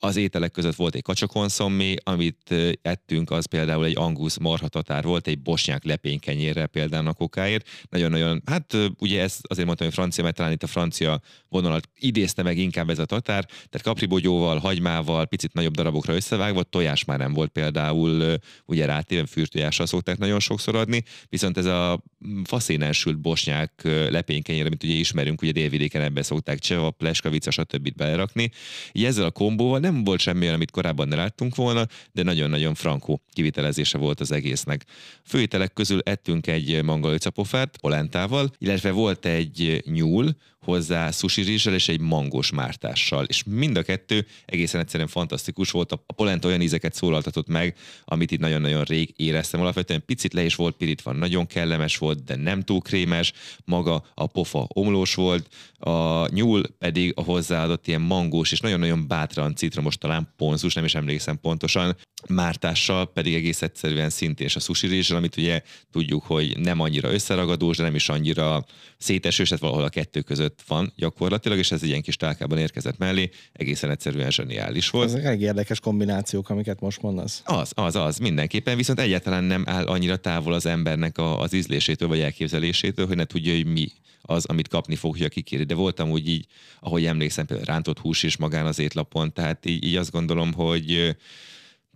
az 0.00 0.16
ételek 0.16 0.50
között 0.50 0.74
volt 0.74 0.94
egy 0.94 1.02
kacsakonszommi, 1.02 1.94
amit 2.02 2.54
ettünk, 2.82 3.30
az 3.30 3.46
például 3.46 3.84
egy 3.84 3.96
angusz 3.96 4.36
marhatatár 4.36 5.04
volt, 5.04 5.26
egy 5.26 5.38
bosnyák 5.38 5.84
lepénykenyérrel 5.84 6.66
például 6.66 7.06
a 7.06 7.12
kokáért. 7.12 7.68
Nagyon-nagyon, 7.90 8.42
hát 8.46 8.76
ugye 8.98 9.22
ez 9.22 9.38
azért 9.42 9.66
mondtam, 9.66 9.86
hogy 9.86 9.96
francia, 9.96 10.24
mert 10.24 10.36
talán 10.36 10.52
itt 10.52 10.62
a 10.62 10.66
francia 10.66 11.20
vonalat 11.48 11.88
idézte 11.98 12.42
meg 12.42 12.58
inkább 12.58 12.90
ez 12.90 12.98
a 12.98 13.04
tatár, 13.04 13.44
tehát 13.44 13.82
kapribogyóval, 13.82 14.58
hagymával, 14.58 15.26
picit 15.26 15.52
nagyobb 15.52 15.74
darabokra 15.74 16.14
összevágva, 16.14 16.62
tojás 16.62 17.04
már 17.04 17.18
nem 17.18 17.32
volt 17.32 17.50
például, 17.50 18.38
ugye 18.64 18.86
rátéven 18.86 19.26
fürtojással 19.26 19.86
szokták 19.86 20.18
nagyon 20.18 20.40
sokszor 20.40 20.76
adni, 20.76 21.02
viszont 21.28 21.56
ez 21.56 21.64
a 21.64 22.02
faszénensült 22.44 23.18
bosnyák 23.18 23.80
lepénykenyér, 24.10 24.66
amit 24.66 24.84
ugye 24.84 24.94
ismerünk, 24.94 25.42
ugye 25.42 25.52
délvidéken 25.52 26.02
ebbe 26.02 26.22
szokták 26.22 26.58
cseva, 26.58 26.90
pleskavica, 26.90 27.50
stb. 27.50 27.94
belerakni. 27.96 28.50
Így 28.92 29.04
ezzel 29.04 29.24
a 29.24 29.30
kombóval 29.30 29.78
nem 29.90 30.04
volt 30.04 30.20
semmi 30.20 30.48
amit 30.48 30.70
korábban 30.70 31.08
ne 31.08 31.16
láttunk 31.16 31.54
volna, 31.54 31.86
de 32.12 32.22
nagyon-nagyon 32.22 32.74
frankó 32.74 33.22
kivitelezése 33.32 33.98
volt 33.98 34.20
az 34.20 34.32
egésznek. 34.32 34.84
Főételek 35.24 35.72
közül 35.72 36.00
ettünk 36.04 36.46
egy 36.46 36.82
mangalicapofát 36.82 37.76
polentával, 37.76 38.50
illetve 38.58 38.90
volt 38.90 39.26
egy 39.26 39.82
nyúl, 39.86 40.36
hozzá 40.64 41.10
sushi 41.10 41.42
rizssel 41.42 41.74
és 41.74 41.88
egy 41.88 42.00
mangos 42.00 42.50
mártással. 42.50 43.24
És 43.24 43.42
mind 43.46 43.76
a 43.76 43.82
kettő 43.82 44.26
egészen 44.46 44.80
egyszerűen 44.80 45.08
fantasztikus 45.08 45.70
volt. 45.70 45.92
A 45.92 46.12
polenta 46.16 46.48
olyan 46.48 46.60
ízeket 46.60 46.94
szólaltatott 46.94 47.48
meg, 47.48 47.76
amit 48.04 48.30
itt 48.30 48.40
nagyon-nagyon 48.40 48.84
rég 48.84 49.12
éreztem. 49.16 49.60
Alapvetően 49.60 50.04
picit 50.06 50.32
le 50.32 50.44
is 50.44 50.54
volt 50.54 50.76
pirítva, 50.76 51.12
nagyon 51.12 51.46
kellemes 51.46 51.98
volt, 51.98 52.24
de 52.24 52.36
nem 52.36 52.62
túl 52.62 52.80
krémes. 52.80 53.32
Maga 53.64 54.04
a 54.14 54.26
pofa 54.26 54.66
omlós 54.68 55.14
volt, 55.14 55.48
a 55.78 56.28
nyúl 56.32 56.62
pedig 56.78 57.12
a 57.16 57.22
hozzáadott 57.22 57.86
ilyen 57.86 58.00
mangós 58.00 58.52
és 58.52 58.60
nagyon-nagyon 58.60 59.06
bátran 59.06 59.54
citromos, 59.54 59.98
talán 59.98 60.32
ponzus, 60.36 60.74
nem 60.74 60.84
is 60.84 60.94
emlékszem 60.94 61.40
pontosan, 61.40 61.96
mártással 62.28 63.12
pedig 63.12 63.34
egész 63.34 63.62
egyszerűen 63.62 64.10
szintén 64.10 64.46
és 64.46 64.56
a 64.56 64.60
sushi 64.60 64.86
rizssel, 64.86 65.16
amit 65.16 65.36
ugye 65.36 65.62
tudjuk, 65.90 66.24
hogy 66.24 66.58
nem 66.58 66.80
annyira 66.80 67.12
összeragadós, 67.12 67.76
de 67.76 67.82
nem 67.82 67.94
is 67.94 68.08
annyira 68.08 68.64
szétesős, 68.98 69.48
tehát 69.48 69.62
valahol 69.62 69.84
a 69.84 69.88
kettő 69.88 70.20
között 70.20 70.57
van 70.66 70.92
gyakorlatilag, 70.96 71.58
és 71.58 71.70
ez 71.70 71.82
egy 71.82 71.88
ilyen 71.88 72.02
kis 72.02 72.16
tálkában 72.16 72.58
érkezett 72.58 72.98
mellé, 72.98 73.30
egészen 73.52 73.90
egyszerűen 73.90 74.30
zseniális 74.30 74.90
volt. 74.90 75.08
Ezek 75.08 75.24
elég 75.24 75.40
érdekes 75.40 75.80
kombinációk, 75.80 76.50
amiket 76.50 76.80
most 76.80 77.02
mondasz. 77.02 77.42
Az, 77.44 77.72
az, 77.74 77.96
az, 77.96 78.18
mindenképpen, 78.18 78.76
viszont 78.76 79.00
egyáltalán 79.00 79.44
nem 79.44 79.62
áll 79.66 79.86
annyira 79.86 80.16
távol 80.16 80.52
az 80.52 80.66
embernek 80.66 81.18
a, 81.18 81.40
az 81.40 81.52
ízlésétől 81.52 82.08
vagy 82.08 82.20
elképzelésétől, 82.20 83.06
hogy 83.06 83.16
ne 83.16 83.24
tudja, 83.24 83.54
hogy 83.54 83.66
mi 83.66 83.88
az, 84.22 84.44
amit 84.44 84.68
kapni 84.68 84.96
fogja, 84.96 85.28
kikéri. 85.28 85.64
De 85.64 85.74
voltam 85.74 86.10
úgy 86.10 86.28
így, 86.28 86.46
ahogy 86.80 87.04
emlékszem, 87.06 87.46
például 87.46 87.66
rántott 87.66 87.98
hús 87.98 88.22
is 88.22 88.36
magán 88.36 88.66
az 88.66 88.78
étlapon, 88.78 89.32
tehát 89.32 89.66
így, 89.66 89.84
így 89.84 89.96
azt 89.96 90.10
gondolom, 90.10 90.52
hogy 90.52 91.16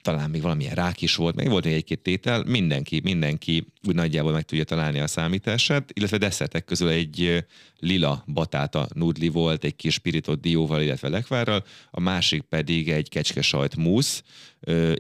talán 0.03 0.31
még 0.31 0.43
valamilyen 0.43 0.75
rák 0.75 1.03
is 1.03 1.15
volt, 1.15 1.35
meg 1.35 1.49
volt 1.49 1.65
még 1.65 1.75
egy-két 1.75 2.01
tétel, 2.01 2.45
mindenki, 2.45 3.01
mindenki 3.05 3.67
úgy 3.87 3.95
nagyjából 3.95 4.33
meg 4.33 4.43
tudja 4.43 4.65
találni 4.65 4.99
a 4.99 5.07
számítását, 5.07 5.91
illetve 5.93 6.19
desszertek 6.19 6.65
közül 6.65 6.89
egy 6.89 7.45
lila 7.79 8.25
batáta 8.27 8.89
nudli 8.95 9.29
volt, 9.29 9.65
egy 9.65 9.77
kis 9.77 9.95
spiritot 9.95 10.41
dióval, 10.41 10.83
illetve 10.83 11.09
lekvárral, 11.09 11.65
a 11.91 12.01
másik 12.01 12.43
pedig 12.43 12.91
egy 12.91 13.09
kecskesajt 13.09 13.77
musz 13.77 14.23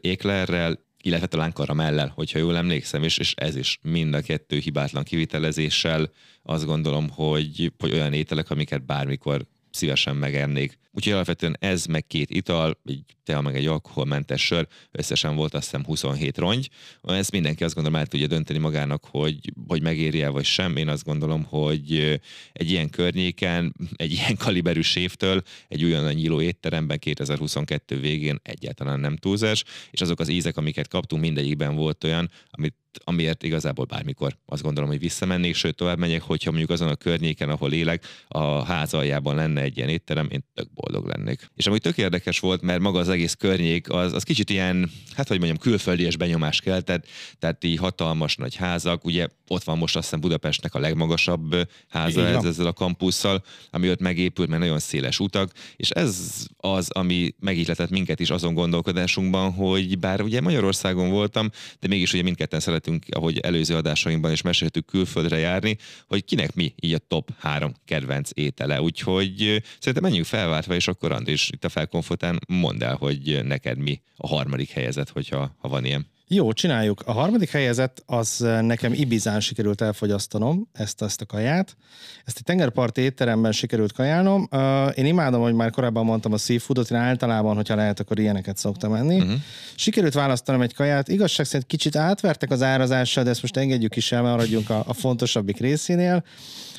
éklerrel, 0.00 0.78
illetve 1.02 1.26
talán 1.26 1.52
karamellel, 1.52 2.12
hogyha 2.14 2.38
jól 2.38 2.56
emlékszem, 2.56 3.02
és, 3.02 3.18
és 3.18 3.34
ez 3.36 3.56
is 3.56 3.78
mind 3.82 4.14
a 4.14 4.20
kettő 4.20 4.58
hibátlan 4.58 5.04
kivitelezéssel. 5.04 6.10
Azt 6.42 6.64
gondolom, 6.64 7.08
hogy, 7.08 7.72
hogy 7.78 7.92
olyan 7.92 8.12
ételek, 8.12 8.50
amiket 8.50 8.86
bármikor 8.86 9.46
szívesen 9.70 10.16
megennék 10.16 10.78
Úgyhogy 10.94 11.12
alapvetően 11.12 11.56
ez 11.60 11.86
meg 11.86 12.06
két 12.06 12.30
ital, 12.30 12.78
egy 12.84 13.04
tea 13.24 13.40
meg 13.40 13.56
egy 13.56 13.66
alkoholmentes 13.66 14.44
sör, 14.44 14.66
összesen 14.90 15.36
volt 15.36 15.54
azt 15.54 15.64
hiszem 15.64 15.84
27 15.84 16.38
rongy. 16.38 16.70
Ezt 17.02 17.30
mindenki 17.30 17.64
azt 17.64 17.74
gondolom 17.74 18.00
el 18.00 18.06
tudja 18.06 18.26
dönteni 18.26 18.58
magának, 18.58 19.04
hogy, 19.04 19.52
hogy 19.66 19.82
megéri-e 19.82 20.28
vagy 20.28 20.44
sem. 20.44 20.76
Én 20.76 20.88
azt 20.88 21.04
gondolom, 21.04 21.44
hogy 21.44 22.20
egy 22.52 22.70
ilyen 22.70 22.90
környéken, 22.90 23.74
egy 23.96 24.12
ilyen 24.12 24.36
kaliberű 24.36 24.80
sévtől, 24.80 25.42
egy 25.68 25.84
olyan 25.84 26.12
nyíló 26.12 26.40
étteremben 26.40 26.98
2022 26.98 28.00
végén 28.00 28.40
egyáltalán 28.42 29.00
nem 29.00 29.16
túlzás, 29.16 29.64
és 29.90 30.00
azok 30.00 30.20
az 30.20 30.28
ízek, 30.28 30.56
amiket 30.56 30.88
kaptunk, 30.88 31.22
mindegyikben 31.22 31.74
volt 31.74 32.04
olyan, 32.04 32.30
amit 32.50 32.74
amiért 33.04 33.42
igazából 33.42 33.84
bármikor 33.84 34.36
azt 34.46 34.62
gondolom, 34.62 34.90
hogy 34.90 34.98
visszamennék, 34.98 35.54
sőt 35.54 35.74
tovább 35.74 35.98
megyek, 35.98 36.22
hogyha 36.22 36.50
mondjuk 36.50 36.70
azon 36.70 36.88
a 36.88 36.96
környéken, 36.96 37.48
ahol 37.48 37.72
élek, 37.72 38.06
a 38.28 38.64
ház 38.64 38.94
aljában 38.94 39.34
lenne 39.34 39.60
egy 39.60 39.76
ilyen 39.76 39.88
étterem, 39.88 40.28
én 40.30 40.44
tök 40.54 40.68
boldog 40.82 41.08
lennék. 41.16 41.50
És 41.56 41.66
ami 41.66 41.78
tök 41.78 41.98
érdekes 41.98 42.40
volt, 42.40 42.62
mert 42.62 42.80
maga 42.80 42.98
az 42.98 43.08
egész 43.08 43.34
környék, 43.34 43.90
az, 43.90 44.12
az 44.12 44.22
kicsit 44.22 44.50
ilyen, 44.50 44.90
hát 45.16 45.28
hogy 45.28 45.36
mondjam, 45.38 45.58
külföldi 45.58 46.02
és 46.02 46.16
benyomás 46.16 46.60
keltett, 46.60 47.06
tehát 47.38 47.64
így 47.64 47.78
hatalmas 47.78 48.36
nagy 48.36 48.54
házak, 48.54 49.04
ugye 49.04 49.26
ott 49.52 49.64
van 49.64 49.78
most 49.78 49.96
azt 49.96 50.04
hiszem 50.04 50.20
Budapestnek 50.20 50.74
a 50.74 50.78
legmagasabb 50.78 51.68
háza 51.88 52.26
ez, 52.26 52.44
ezzel 52.44 52.66
a 52.66 52.72
kampusszal, 52.72 53.44
ami 53.70 53.90
ott 53.90 54.00
megépült, 54.00 54.48
mert 54.48 54.60
nagyon 54.60 54.78
széles 54.78 55.20
utak, 55.20 55.52
és 55.76 55.90
ez 55.90 56.46
az, 56.56 56.90
ami 56.90 57.34
megihletett 57.40 57.90
minket 57.90 58.20
is 58.20 58.30
azon 58.30 58.54
gondolkodásunkban, 58.54 59.52
hogy 59.52 59.98
bár 59.98 60.20
ugye 60.20 60.40
Magyarországon 60.40 61.10
voltam, 61.10 61.50
de 61.80 61.88
mégis 61.88 62.12
ugye 62.12 62.22
mindketten 62.22 62.60
szeretünk, 62.60 63.04
ahogy 63.10 63.38
előző 63.38 63.76
adásainkban 63.76 64.32
is 64.32 64.42
meséltük 64.42 64.86
külföldre 64.86 65.38
járni, 65.38 65.76
hogy 66.06 66.24
kinek 66.24 66.54
mi 66.54 66.74
így 66.80 66.94
a 66.94 66.98
top 66.98 67.30
három 67.38 67.72
kedvenc 67.84 68.30
étele. 68.34 68.82
Úgyhogy 68.82 69.62
szerintem 69.78 70.02
menjünk 70.02 70.26
felváltva, 70.26 70.74
és 70.74 70.88
akkor 70.88 71.12
Andris 71.12 71.50
itt 71.52 71.64
a 71.64 71.68
felkonfotán 71.68 72.40
mondd 72.48 72.82
el, 72.82 72.96
hogy 72.96 73.40
neked 73.44 73.78
mi 73.78 74.00
a 74.16 74.26
harmadik 74.28 74.70
helyezet, 74.70 75.08
hogyha 75.08 75.56
ha 75.58 75.68
van 75.68 75.84
ilyen. 75.84 76.11
Jó, 76.34 76.52
csináljuk. 76.52 77.02
A 77.06 77.12
harmadik 77.12 77.50
helyezett 77.50 78.02
az 78.06 78.42
eh, 78.42 78.62
nekem 78.62 78.92
Ibizán 78.92 79.40
sikerült 79.40 79.80
elfogyasztanom 79.80 80.68
ezt, 80.72 81.02
ezt 81.02 81.20
a 81.20 81.26
kaját. 81.26 81.76
Ezt 82.24 82.36
egy 82.36 82.44
tengerparti 82.44 83.00
étteremben 83.00 83.52
sikerült 83.52 83.92
kajálnom. 83.92 84.48
Uh, 84.50 84.98
én 84.98 85.06
imádom, 85.06 85.42
hogy 85.42 85.54
már 85.54 85.70
korábban 85.70 86.04
mondtam 86.04 86.32
a 86.32 86.36
seafoodot, 86.36 86.90
én 86.90 86.98
általában, 86.98 87.54
hogyha 87.54 87.74
lehet, 87.74 88.00
akkor 88.00 88.18
ilyeneket 88.18 88.56
szoktam 88.56 88.94
enni. 88.94 89.16
Uh-huh. 89.16 89.32
Sikerült 89.74 90.14
választanom 90.14 90.60
egy 90.60 90.74
kaját. 90.74 91.08
Igazság 91.08 91.46
szerint 91.46 91.66
kicsit 91.66 91.96
átvertek 91.96 92.50
az 92.50 92.62
árazással, 92.62 93.24
de 93.24 93.30
ezt 93.30 93.42
most 93.42 93.56
engedjük 93.56 93.96
is 93.96 94.12
el, 94.12 94.22
maradjunk 94.22 94.70
a, 94.70 94.82
a 94.86 94.92
fontosabbik 94.92 95.58
részénél, 95.58 96.24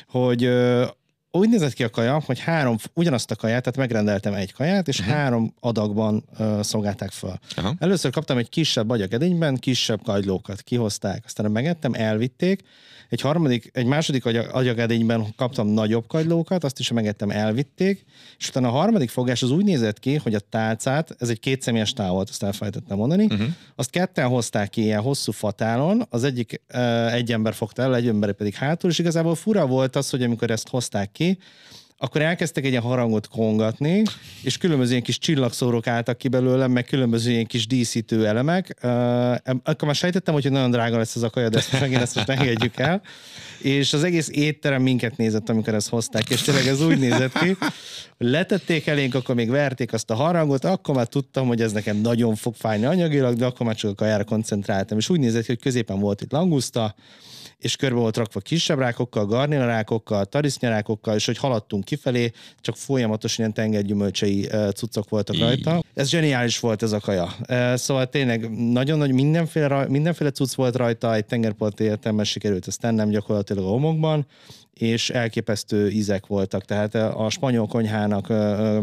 hogy 0.06 0.46
uh, 0.46 0.86
úgy 1.38 1.48
nézett 1.48 1.72
ki 1.72 1.84
a 1.84 1.90
kaja, 1.90 2.22
hogy 2.26 2.38
három, 2.38 2.76
ugyanazt 2.92 3.30
a 3.30 3.36
kaját, 3.36 3.62
tehát 3.62 3.78
megrendeltem 3.78 4.34
egy 4.34 4.52
kaját, 4.52 4.88
és 4.88 4.98
uh-huh. 4.98 5.14
három 5.14 5.54
adagban 5.60 6.24
uh, 6.38 6.60
szolgálták 6.60 7.10
fel. 7.10 7.40
Uh-huh. 7.56 7.74
Először 7.78 8.10
kaptam 8.10 8.38
egy 8.38 8.48
kisebb 8.48 8.90
agyagedényben, 8.90 9.56
kisebb 9.56 10.02
kagylókat, 10.02 10.62
kihozták, 10.62 11.22
aztán 11.26 11.50
megettem, 11.50 11.92
elvitték, 11.94 12.62
egy 13.08 13.20
harmadik, 13.20 13.70
egy 13.72 13.86
második 13.86 14.24
agyagedényben 14.52 15.34
kaptam 15.36 15.66
nagyobb 15.66 16.06
kagylókat, 16.06 16.64
azt 16.64 16.78
is 16.78 16.90
megettem, 16.90 17.30
elvitték, 17.30 18.04
és 18.38 18.48
utána 18.48 18.68
a 18.68 18.70
harmadik 18.70 19.10
fogás 19.10 19.42
az 19.42 19.50
úgy 19.50 19.64
nézett 19.64 19.98
ki, 19.98 20.14
hogy 20.14 20.34
a 20.34 20.40
tálcát, 20.40 21.16
ez 21.18 21.28
egy 21.28 21.40
kétszemélyes 21.40 21.92
tál 21.92 22.10
volt, 22.10 22.28
azt 22.28 22.42
elfelejtettem 22.42 22.96
mondani, 22.96 23.24
uh-huh. 23.24 23.46
azt 23.76 23.90
ketten 23.90 24.28
hozták 24.28 24.70
ki 24.70 24.82
ilyen 24.82 25.00
hosszú 25.00 25.32
fatálon, 25.32 26.06
az 26.10 26.24
egyik 26.24 26.60
egy 27.10 27.32
ember 27.32 27.54
fogta 27.54 27.82
el, 27.82 27.96
egy 27.96 28.08
ember 28.08 28.32
pedig 28.32 28.54
hátul, 28.54 28.90
és 28.90 28.98
igazából 28.98 29.34
fura 29.34 29.66
volt 29.66 29.96
az, 29.96 30.10
hogy 30.10 30.22
amikor 30.22 30.50
ezt 30.50 30.68
hozták 30.68 31.12
ki, 31.12 31.38
akkor 32.04 32.22
elkezdtek 32.22 32.64
egy 32.64 32.70
ilyen 32.70 32.82
harangot 32.82 33.28
kongatni, 33.28 34.02
és 34.42 34.58
különböző 34.58 34.90
ilyen 34.90 35.02
kis 35.02 35.18
csillagszórok 35.18 35.86
álltak 35.86 36.18
ki 36.18 36.28
belőlem, 36.28 36.70
meg 36.70 36.84
különböző 36.84 37.30
ilyen 37.30 37.46
kis 37.46 37.66
díszítő 37.66 38.26
elemek. 38.26 38.76
Uh, 38.82 38.90
akkor 39.42 39.82
már 39.84 39.94
sejtettem, 39.94 40.34
hogy 40.34 40.50
nagyon 40.50 40.70
drága 40.70 40.96
lesz 40.96 41.16
ez 41.16 41.22
a 41.22 41.30
kaja, 41.30 41.48
de 41.48 41.58
ezt 41.58 41.80
megint 41.80 42.00
ezt 42.00 42.14
most 42.14 42.28
engedjük 42.28 42.76
el. 42.76 43.02
És 43.58 43.92
az 43.92 44.04
egész 44.04 44.28
étterem 44.32 44.82
minket 44.82 45.16
nézett, 45.16 45.48
amikor 45.48 45.74
ezt 45.74 45.88
hozták, 45.88 46.30
és 46.30 46.42
tényleg 46.42 46.66
ez 46.66 46.82
úgy 46.82 46.98
nézett 46.98 47.38
ki, 47.38 47.56
hogy 48.18 48.26
letették 48.26 48.86
elénk, 48.86 49.14
akkor 49.14 49.34
még 49.34 49.50
verték 49.50 49.92
azt 49.92 50.10
a 50.10 50.14
harangot, 50.14 50.64
akkor 50.64 50.94
már 50.94 51.06
tudtam, 51.06 51.46
hogy 51.46 51.60
ez 51.60 51.72
nekem 51.72 51.96
nagyon 51.96 52.34
fog 52.34 52.54
fájni 52.54 52.84
anyagilag, 52.84 53.36
de 53.36 53.44
akkor 53.44 53.66
már 53.66 53.74
csak 53.74 53.90
a 53.90 53.94
kajára 53.94 54.24
koncentráltam. 54.24 54.98
És 54.98 55.08
úgy 55.08 55.20
nézett 55.20 55.44
ki, 55.44 55.48
hogy 55.48 55.62
középen 55.62 55.98
volt 55.98 56.20
itt 56.20 56.32
languszta, 56.32 56.94
és 57.64 57.76
körbe 57.76 57.98
volt 57.98 58.16
rakva 58.16 58.40
kisebb 58.40 58.78
rákokkal, 58.78 59.26
garnélarákokkal, 59.26 60.24
tarisznyarákokkal, 60.24 61.14
és 61.14 61.26
hogy 61.26 61.38
haladtunk 61.38 61.84
kifelé, 61.84 62.30
csak 62.60 62.76
folyamatosan 62.76 63.38
ilyen 63.38 63.54
tengergyümölcsei 63.54 64.48
cuccok 64.74 65.08
voltak 65.08 65.38
rajta. 65.38 65.82
Ez 65.94 66.08
zseniális 66.08 66.60
volt 66.60 66.82
ez 66.82 66.92
a 66.92 67.00
kaja. 67.00 67.34
Szóval 67.76 68.06
tényleg 68.06 68.50
nagyon 68.72 68.98
nagy 68.98 69.12
mindenféle, 69.12 69.88
mindenféle 69.88 70.30
cucc 70.30 70.54
volt 70.54 70.76
rajta, 70.76 71.14
egy 71.14 71.24
tengerparti 71.24 71.84
értelmes 71.84 72.28
sikerült 72.30 72.66
ezt 72.66 72.80
tennem 72.80 73.08
gyakorlatilag 73.08 73.64
a 73.64 73.68
homokban, 73.68 74.26
és 74.74 75.10
elképesztő 75.10 75.90
ízek 75.90 76.26
voltak. 76.26 76.64
Tehát 76.64 76.94
a 76.94 77.30
spanyol 77.30 77.66
konyhának 77.66 78.28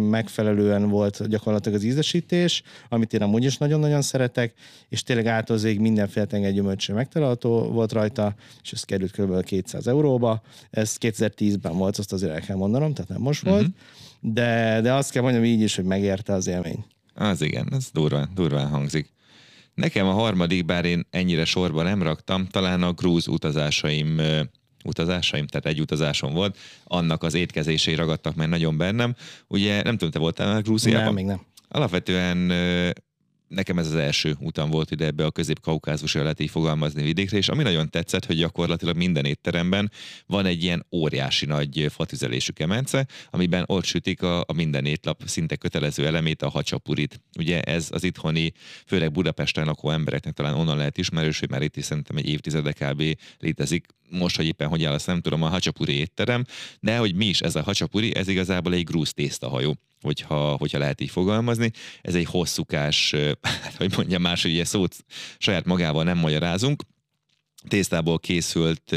megfelelően 0.09 0.89
volt 0.89 1.27
gyakorlatilag 1.27 1.77
az 1.77 1.83
ízesítés, 1.83 2.63
amit 2.89 3.13
én 3.13 3.21
amúgy 3.21 3.43
is 3.43 3.57
nagyon-nagyon 3.57 4.01
szeretek, 4.01 4.53
és 4.89 5.03
tényleg 5.03 5.25
átozéig 5.25 5.79
mindenféle 5.79 6.25
tengergyümölcső 6.25 6.93
megtalálható 6.93 7.61
volt 7.61 7.91
rajta, 7.91 8.35
és 8.61 8.71
ez 8.71 8.83
került 8.83 9.11
kb. 9.11 9.43
200 9.43 9.87
euróba. 9.87 10.41
Ez 10.69 10.95
2010-ben 10.99 11.77
volt, 11.77 11.97
azt 11.97 12.13
azért 12.13 12.31
el 12.31 12.41
kell 12.41 12.55
mondanom, 12.55 12.93
tehát 12.93 13.09
nem 13.09 13.21
most 13.21 13.43
volt, 13.43 13.61
uh-huh. 13.61 14.33
de, 14.33 14.79
de 14.81 14.93
azt 14.93 15.11
kell 15.11 15.21
mondjam 15.21 15.43
így 15.43 15.61
is, 15.61 15.75
hogy 15.75 15.85
megérte 15.85 16.33
az 16.33 16.47
élmény. 16.47 16.85
Az 17.13 17.41
igen, 17.41 17.67
ez 17.71 17.89
durván, 17.93 18.29
durván 18.35 18.67
hangzik. 18.67 19.09
Nekem 19.73 20.07
a 20.07 20.11
harmadik, 20.11 20.65
bár 20.65 20.85
én 20.85 21.07
ennyire 21.09 21.45
sorba 21.45 21.83
nem 21.83 22.03
raktam, 22.03 22.47
talán 22.47 22.83
a 22.83 22.93
grúz 22.93 23.27
utazásaim 23.27 24.21
utazásaim, 24.83 25.47
tehát 25.47 25.65
egy 25.65 25.81
utazásom 25.81 26.33
volt, 26.33 26.57
annak 26.83 27.23
az 27.23 27.33
étkezései 27.33 27.95
ragadtak 27.95 28.35
meg 28.35 28.49
nagyon 28.49 28.77
bennem. 28.77 29.15
Ugye 29.47 29.81
nem 29.81 29.93
tudom, 29.93 30.11
te 30.11 30.19
voltál 30.19 30.53
már 30.53 30.61
Grúziában? 30.61 31.03
Nem, 31.03 31.13
még 31.13 31.25
nem. 31.25 31.41
Alapvetően 31.67 32.51
nekem 33.51 33.77
ez 33.77 33.87
az 33.87 33.95
első 33.95 34.35
utam 34.39 34.69
volt 34.69 34.91
ide 34.91 35.05
ebbe 35.05 35.25
a 35.25 35.31
közép-kaukázusra 35.31 36.21
lehet 36.21 36.39
így 36.39 36.49
fogalmazni 36.49 37.03
vidékre, 37.03 37.37
és 37.37 37.49
ami 37.49 37.63
nagyon 37.63 37.89
tetszett, 37.89 38.25
hogy 38.25 38.37
gyakorlatilag 38.37 38.95
minden 38.95 39.25
étteremben 39.25 39.91
van 40.25 40.45
egy 40.45 40.63
ilyen 40.63 40.85
óriási 40.91 41.45
nagy 41.45 41.85
fatüzelésű 41.89 42.51
kemence, 42.51 43.07
amiben 43.29 43.63
ott 43.67 43.83
sütik 43.83 44.21
a, 44.21 44.39
a 44.39 44.53
minden 44.53 44.85
étlap 44.85 45.21
szinte 45.25 45.55
kötelező 45.55 46.05
elemét, 46.05 46.41
a 46.41 46.49
hacsapurit. 46.49 47.21
Ugye 47.37 47.61
ez 47.61 47.87
az 47.91 48.03
itthoni, 48.03 48.51
főleg 48.85 49.11
Budapesten 49.11 49.65
lakó 49.65 49.89
embereknek 49.89 50.33
talán 50.33 50.53
onnan 50.53 50.77
lehet 50.77 50.97
ismerős, 50.97 51.39
hogy 51.39 51.49
már 51.49 51.61
itt 51.61 51.77
is 51.77 51.85
szerintem 51.85 52.17
egy 52.17 52.27
évtizede 52.27 52.71
kb. 52.71 53.03
létezik 53.39 53.85
most, 54.11 54.35
hogy 54.35 54.45
éppen 54.45 54.67
hogy 54.67 54.83
áll, 54.83 54.93
azt 54.93 55.07
nem 55.07 55.21
tudom, 55.21 55.43
a 55.43 55.49
hacsapuri 55.49 55.93
étterem, 55.93 56.45
de 56.79 56.97
hogy 56.97 57.15
mi 57.15 57.25
is 57.25 57.39
ez 57.39 57.55
a 57.55 57.63
hacsapuri, 57.63 58.15
ez 58.15 58.27
igazából 58.27 58.73
egy 58.73 58.83
grúz 58.83 59.13
tésztahajó 59.13 59.77
hogyha, 60.01 60.55
hogyha 60.57 60.77
lehet 60.77 61.01
így 61.01 61.09
fogalmazni. 61.09 61.71
Ez 62.01 62.15
egy 62.15 62.25
hosszúkás, 62.25 63.15
hát, 63.63 63.75
hogy 63.77 63.93
mondjam 63.95 64.21
más, 64.21 64.41
hogy 64.41 64.51
ilyen 64.51 64.65
szót 64.65 64.95
saját 65.37 65.65
magával 65.65 66.03
nem 66.03 66.17
magyarázunk, 66.17 66.83
tésztából 67.67 68.19
készült 68.19 68.95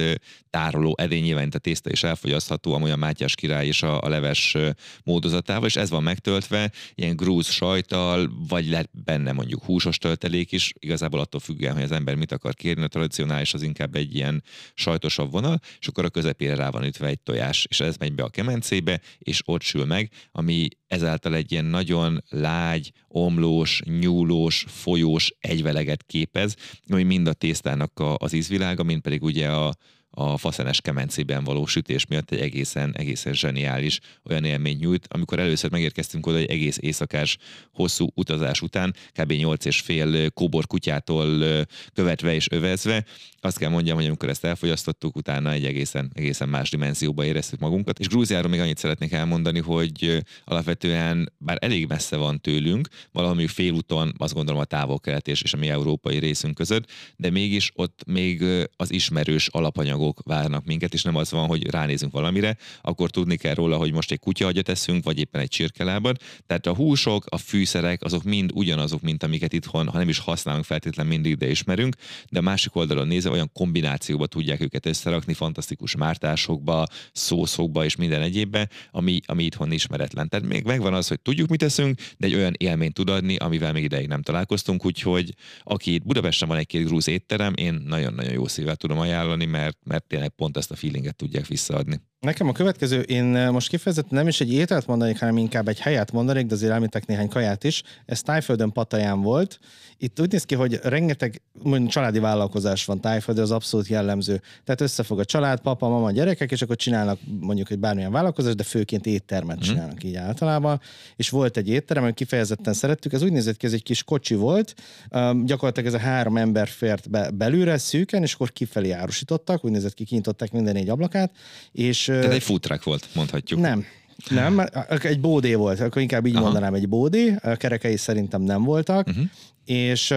tároló 0.50 0.94
edény, 0.98 1.22
nyilván 1.22 1.48
a 1.54 1.58
tészta 1.58 1.90
is 1.90 2.02
elfogyasztható, 2.02 2.74
amolyan 2.74 2.98
Mátyás 2.98 3.34
király 3.34 3.66
és 3.66 3.82
a, 3.82 4.00
a 4.00 4.08
leves 4.08 4.56
módozatával, 5.04 5.66
és 5.66 5.76
ez 5.76 5.90
van 5.90 6.02
megtöltve 6.02 6.70
ilyen 6.94 7.16
grúz 7.16 7.50
sajtal, 7.50 8.30
vagy 8.48 8.68
lehet 8.68 8.90
benne 9.04 9.32
mondjuk 9.32 9.64
húsos 9.64 9.98
töltelék 9.98 10.52
is, 10.52 10.72
igazából 10.78 11.20
attól 11.20 11.40
függően, 11.40 11.74
hogy 11.74 11.82
az 11.82 11.92
ember 11.92 12.14
mit 12.14 12.32
akar 12.32 12.54
kérni, 12.54 12.82
a 12.82 12.88
tradicionális 12.88 13.54
az 13.54 13.62
inkább 13.62 13.94
egy 13.94 14.14
ilyen 14.14 14.42
sajtosabb 14.74 15.30
vonal, 15.30 15.60
és 15.80 15.86
akkor 15.86 16.04
a 16.04 16.10
közepére 16.10 16.54
rá 16.54 16.70
van 16.70 16.84
ütve 16.84 17.06
egy 17.06 17.20
tojás, 17.20 17.66
és 17.68 17.80
ez 17.80 17.96
megy 17.96 18.14
be 18.14 18.22
a 18.22 18.28
kemencébe, 18.28 19.00
és 19.18 19.40
ott 19.44 19.62
sül 19.62 19.84
meg, 19.84 20.10
ami 20.32 20.68
ezáltal 20.94 21.34
egy 21.34 21.52
ilyen 21.52 21.64
nagyon 21.64 22.24
lágy, 22.28 22.92
omlós, 23.08 23.82
nyúlós, 24.00 24.64
folyós 24.68 25.34
egyveleget 25.40 26.02
képez, 26.02 26.56
ami 26.88 27.02
mind 27.02 27.26
a 27.26 27.32
tésztának 27.32 27.98
a, 27.98 28.14
az 28.18 28.32
ízvilága, 28.32 28.82
mind 28.82 29.00
pedig 29.00 29.22
ugye 29.22 29.48
a, 29.48 29.74
a 30.14 30.36
faszenes 30.36 30.80
kemencében 30.80 31.44
való 31.44 31.66
sütés 31.66 32.06
miatt 32.06 32.30
egy 32.30 32.40
egészen, 32.40 32.94
egészen 32.96 33.34
zseniális 33.34 34.00
olyan 34.24 34.44
élmény 34.44 34.76
nyújt. 34.76 35.06
Amikor 35.10 35.38
először 35.38 35.70
megérkeztünk 35.70 36.26
oda 36.26 36.38
egy 36.38 36.50
egész 36.50 36.78
éjszakás 36.80 37.36
hosszú 37.72 38.08
utazás 38.14 38.60
után, 38.60 38.94
kb. 39.12 39.32
8 39.32 39.64
és 39.64 39.80
fél 39.80 40.30
kóbor 40.30 40.66
kutyától 40.66 41.44
követve 41.92 42.34
és 42.34 42.50
övezve, 42.50 43.04
azt 43.40 43.58
kell 43.58 43.70
mondjam, 43.70 43.96
hogy 43.96 44.06
amikor 44.06 44.28
ezt 44.28 44.44
elfogyasztottuk, 44.44 45.16
utána 45.16 45.50
egy 45.50 45.64
egészen, 45.64 46.10
egészen 46.14 46.48
más 46.48 46.70
dimenzióba 46.70 47.24
éreztük 47.24 47.58
magunkat. 47.58 47.98
És 47.98 48.08
Grúziáról 48.08 48.50
még 48.50 48.60
annyit 48.60 48.78
szeretnék 48.78 49.12
elmondani, 49.12 49.60
hogy 49.60 50.24
alapvetően 50.44 51.32
bár 51.38 51.58
elég 51.60 51.86
messze 51.86 52.16
van 52.16 52.40
tőlünk, 52.40 52.88
valami 53.12 53.46
félúton 53.46 54.14
azt 54.18 54.34
gondolom 54.34 54.60
a 54.60 54.64
távol-kelet 54.64 55.28
és, 55.28 55.42
és 55.42 55.52
a 55.52 55.56
mi 55.56 55.68
európai 55.68 56.18
részünk 56.18 56.54
között, 56.54 56.90
de 57.16 57.30
mégis 57.30 57.70
ott 57.74 58.02
még 58.06 58.44
az 58.76 58.92
ismerős 58.92 59.48
alapanyagok 59.48 60.03
csomagok 60.04 60.22
várnak 60.24 60.64
minket, 60.64 60.94
és 60.94 61.02
nem 61.02 61.16
az 61.16 61.30
van, 61.30 61.46
hogy 61.46 61.70
ránézünk 61.70 62.12
valamire, 62.12 62.56
akkor 62.82 63.10
tudni 63.10 63.36
kell 63.36 63.54
róla, 63.54 63.76
hogy 63.76 63.92
most 63.92 64.10
egy 64.10 64.18
kutyahagyat 64.18 64.68
eszünk, 64.68 65.04
vagy 65.04 65.18
éppen 65.18 65.40
egy 65.40 65.48
csirkelábad. 65.48 66.16
Tehát 66.46 66.66
a 66.66 66.74
húsok, 66.74 67.24
a 67.28 67.36
fűszerek, 67.36 68.02
azok 68.02 68.22
mind 68.22 68.50
ugyanazok, 68.54 69.02
mint 69.02 69.22
amiket 69.22 69.52
itthon, 69.52 69.88
ha 69.88 69.98
nem 69.98 70.08
is 70.08 70.18
használunk 70.18 70.64
feltétlenül 70.64 71.12
mindig, 71.12 71.36
de 71.36 71.50
ismerünk, 71.50 71.96
de 72.30 72.38
a 72.38 72.42
másik 72.42 72.76
oldalon 72.76 73.06
nézve 73.06 73.30
olyan 73.30 73.50
kombinációba 73.52 74.26
tudják 74.26 74.60
őket 74.60 74.86
összerakni, 74.86 75.32
fantasztikus 75.32 75.96
mártásokba, 75.96 76.86
szószokba 77.12 77.84
és 77.84 77.96
minden 77.96 78.22
egyébbe, 78.22 78.68
ami, 78.90 79.20
ami 79.26 79.44
itthon 79.44 79.72
ismeretlen. 79.72 80.28
Tehát 80.28 80.46
még 80.46 80.64
megvan 80.64 80.94
az, 80.94 81.08
hogy 81.08 81.20
tudjuk, 81.20 81.48
mit 81.48 81.60
teszünk, 81.60 82.00
de 82.16 82.26
egy 82.26 82.34
olyan 82.34 82.54
élményt 82.56 82.94
tud 82.94 83.10
adni, 83.10 83.36
amivel 83.36 83.72
még 83.72 83.84
ideig 83.84 84.08
nem 84.08 84.22
találkoztunk, 84.22 84.84
úgyhogy 84.84 85.34
aki 85.62 85.98
Budapesten 85.98 86.48
van 86.48 86.58
egy-két 86.58 86.84
grúz 86.84 87.08
étterem, 87.08 87.52
én 87.56 87.82
nagyon-nagyon 87.86 88.32
jó 88.32 88.46
szívvel 88.46 88.76
tudom 88.76 88.98
ajánlani, 88.98 89.44
mert, 89.44 89.78
mert 89.84 89.93
tényleg 90.02 90.28
pont 90.28 90.56
ezt 90.56 90.70
a 90.70 90.76
feelinget 90.76 91.16
tudják 91.16 91.46
visszaadni. 91.46 92.00
Nekem 92.24 92.48
a 92.48 92.52
következő, 92.52 93.00
én 93.00 93.24
most 93.24 93.68
kifejezetten 93.68 94.18
nem 94.18 94.28
is 94.28 94.40
egy 94.40 94.52
ételt 94.52 94.86
mondanék, 94.86 95.18
hanem 95.18 95.36
inkább 95.36 95.68
egy 95.68 95.80
helyet 95.80 96.12
mondanék, 96.12 96.46
de 96.46 96.54
azért 96.54 96.72
említek 96.72 97.06
néhány 97.06 97.28
kaját 97.28 97.64
is. 97.64 97.82
Ez 98.06 98.22
Tájföldön 98.22 98.72
Pataján 98.72 99.20
volt. 99.20 99.58
Itt 99.98 100.20
úgy 100.20 100.32
néz 100.32 100.44
ki, 100.44 100.54
hogy 100.54 100.80
rengeteg 100.82 101.42
mondjuk, 101.62 101.90
családi 101.90 102.18
vállalkozás 102.18 102.84
van 102.84 103.00
Tájföldön, 103.00 103.44
az 103.44 103.50
abszolút 103.50 103.86
jellemző. 103.86 104.40
Tehát 104.64 104.80
összefog 104.80 105.18
a 105.18 105.24
család, 105.24 105.60
papa, 105.60 105.88
mama, 105.88 106.10
gyerekek, 106.10 106.50
és 106.50 106.62
akkor 106.62 106.76
csinálnak 106.76 107.18
mondjuk 107.40 107.70
egy 107.70 107.78
bármilyen 107.78 108.12
vállalkozás, 108.12 108.54
de 108.54 108.62
főként 108.62 109.06
éttermet 109.06 109.56
mm. 109.56 109.60
csinálnak 109.60 110.04
így 110.04 110.14
általában. 110.14 110.80
És 111.16 111.30
volt 111.30 111.56
egy 111.56 111.68
étterem, 111.68 112.02
amit 112.02 112.14
kifejezetten 112.14 112.72
szerettük. 112.72 113.12
Ez 113.12 113.22
úgy 113.22 113.32
nézett 113.32 113.56
ki, 113.56 113.66
ez 113.66 113.72
egy 113.72 113.82
kis 113.82 114.02
kocsi 114.02 114.34
volt. 114.34 114.74
Um, 115.10 115.44
gyakorlatilag 115.44 115.94
ez 115.94 116.00
a 116.00 116.04
három 116.04 116.36
ember 116.36 116.68
fért 116.68 117.10
be 117.10 117.30
belülre 117.30 117.78
szűken, 117.78 118.22
és 118.22 118.34
akkor 118.34 118.52
kifelé 118.52 118.90
árusítottak, 118.90 119.64
úgy 119.64 119.70
nézett 119.70 119.94
ki, 119.94 120.04
kinyitották 120.04 120.52
minden 120.52 120.76
egy 120.76 120.88
ablakát, 120.88 121.32
és 121.72 122.12
tehát 122.20 122.32
egy 122.32 122.42
food 122.42 122.60
truck 122.60 122.84
volt, 122.84 123.08
mondhatjuk. 123.14 123.60
Nem. 123.60 123.84
Nem, 124.30 124.62
egy 125.02 125.20
bódé 125.20 125.54
volt, 125.54 125.80
akkor 125.80 126.02
inkább 126.02 126.26
így 126.26 126.34
Aha. 126.34 126.44
mondanám, 126.44 126.74
egy 126.74 126.88
bódé, 126.88 127.34
kerekei 127.56 127.96
szerintem 127.96 128.42
nem 128.42 128.64
voltak, 128.64 129.06
uh-huh 129.06 129.24
és, 129.64 130.14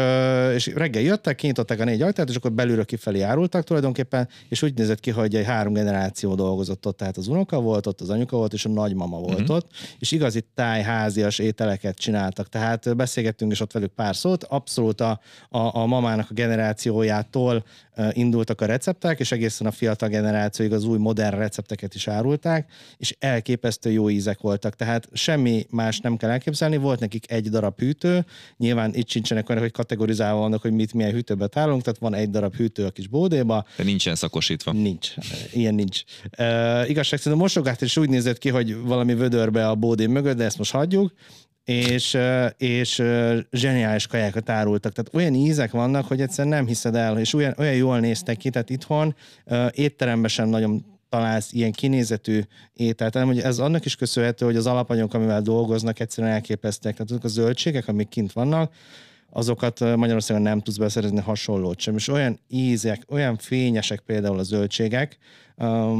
és 0.55 0.71
reggel 0.75 1.01
jöttek, 1.01 1.35
kinyitották 1.35 1.79
a 1.79 1.83
négy 1.83 2.01
ajtát, 2.01 2.29
és 2.29 2.35
akkor 2.35 2.51
belülről 2.51 2.85
kifelé 2.85 3.21
árultak 3.21 3.63
tulajdonképpen, 3.63 4.27
és 4.49 4.61
úgy 4.61 4.73
nézett 4.73 4.99
ki, 4.99 5.11
hogy 5.11 5.35
egy 5.35 5.45
három 5.45 5.73
generáció 5.73 6.35
dolgozott 6.35 6.85
ott, 6.85 6.97
tehát 6.97 7.17
az 7.17 7.27
unoka 7.27 7.59
volt 7.59 7.87
ott, 7.87 8.01
az 8.01 8.09
anyuka 8.09 8.37
volt, 8.37 8.53
és 8.53 8.65
a 8.65 8.69
nagymama 8.69 9.17
volt 9.17 9.39
uh-huh. 9.39 9.55
ott, 9.55 9.71
és 9.99 10.11
igazi 10.11 10.43
tájházias 10.55 11.39
ételeket 11.39 11.97
csináltak, 11.97 12.49
tehát 12.49 12.95
beszélgettünk 12.95 13.51
is 13.51 13.59
ott 13.59 13.71
velük 13.71 13.91
pár 13.91 14.15
szót, 14.15 14.43
abszolút 14.43 15.01
a, 15.01 15.19
a, 15.49 15.75
a 15.77 15.85
mamának 15.85 16.27
a 16.29 16.33
generációjától 16.33 17.63
indultak 18.11 18.61
a 18.61 18.65
receptek, 18.65 19.19
és 19.19 19.31
egészen 19.31 19.67
a 19.67 19.71
fiatal 19.71 20.09
generációig 20.09 20.73
az 20.73 20.83
új 20.83 20.97
modern 20.97 21.37
recepteket 21.37 21.95
is 21.95 22.07
árulták, 22.07 22.71
és 22.97 23.15
elképesztő 23.19 23.91
jó 23.91 24.09
ízek 24.09 24.39
voltak, 24.39 24.75
tehát 24.75 25.07
semmi 25.13 25.65
más 25.69 25.99
nem 25.99 26.17
kell 26.17 26.29
elképzelni, 26.29 26.77
volt 26.77 26.99
nekik 26.99 27.31
egy 27.31 27.49
darab 27.49 27.79
hűtő, 27.79 28.25
nyilván 28.57 28.93
itt 28.93 29.09
sincsen 29.09 29.37
nincsenek 29.38 29.50
olyanok, 29.50 29.63
hogy 29.63 29.72
kategorizálva 29.72 30.39
vannak, 30.39 30.62
hogy 30.62 30.72
mit 30.72 30.94
milyen 30.94 31.12
hűtőbe 31.12 31.48
tárolunk, 31.48 31.82
tehát 31.82 32.00
van 32.00 32.13
egy 32.13 32.29
darab 32.29 32.56
hűtő 32.56 32.86
a 32.86 32.89
kis 32.89 33.08
bódéba. 33.08 33.65
De 33.75 33.84
nincsen 33.84 34.15
szakosítva. 34.15 34.72
Nincs. 34.72 35.13
Ilyen 35.51 35.75
nincs. 35.75 36.01
Uh, 36.38 36.89
igazság 36.89 37.20
szerint 37.20 37.41
a 37.41 37.44
mosogát 37.44 37.82
is 37.82 37.98
úgy 37.98 38.10
nézett 38.10 38.38
ki, 38.38 38.50
hogy 38.50 38.82
valami 38.82 39.13
vödörbe 39.13 39.67
a 39.67 39.75
bódé 39.75 40.06
mögött, 40.06 40.38
de 40.38 40.44
ezt 40.44 40.58
most 40.58 40.72
hagyjuk 40.72 41.13
és, 41.63 42.17
és 42.58 43.03
zseniális 43.51 44.08
kajákat 44.08 44.50
árultak. 44.50 44.94
Tehát 44.94 45.13
olyan 45.13 45.34
ízek 45.34 45.72
vannak, 45.72 46.08
hogy 46.08 46.22
egyszerűen 46.22 46.56
nem 46.56 46.67
hiszed 46.67 46.96
el, 46.96 47.20
és 47.20 47.34
olyan, 47.34 47.53
olyan 47.58 47.74
jól 47.74 48.00
néztek 48.00 48.38
ki, 48.38 48.50
tehát 48.50 48.70
itthon 48.70 49.15
étteremben 49.72 50.29
sem 50.29 50.50
nagyon 50.50 50.86
találsz 51.10 51.51
ilyen 51.51 51.72
kinézetű 51.72 52.41
ételt, 52.74 53.13
hanem 53.13 53.27
hogy 53.27 53.39
ez 53.39 53.60
annak 53.60 53.86
is 53.86 53.96
köszönhető, 53.96 54.46
hogy 54.46 54.56
az 54.56 54.65
alapanyagok, 54.65 55.13
amivel 55.13 55.41
dolgoznak, 55.41 56.00
egyszerűen 56.00 56.34
elképesztek. 56.34 56.94
Tehát 56.94 57.12
azok 57.12 57.24
a 57.24 57.27
zöldségek, 57.27 57.88
amik 57.88 58.10
kint 58.10 58.32
vannak, 58.32 58.74
azokat 59.29 59.79
Magyarországon 59.96 60.41
nem 60.41 60.60
tudsz 60.60 60.77
beszerezni 60.77 61.19
hasonlót 61.19 61.79
sem. 61.79 61.96
És 61.96 62.07
olyan 62.07 62.39
ízek, 62.48 63.01
olyan 63.10 63.38
fényesek 63.38 64.00
például 64.00 64.39
a 64.39 64.43
zöldségek, 64.43 65.17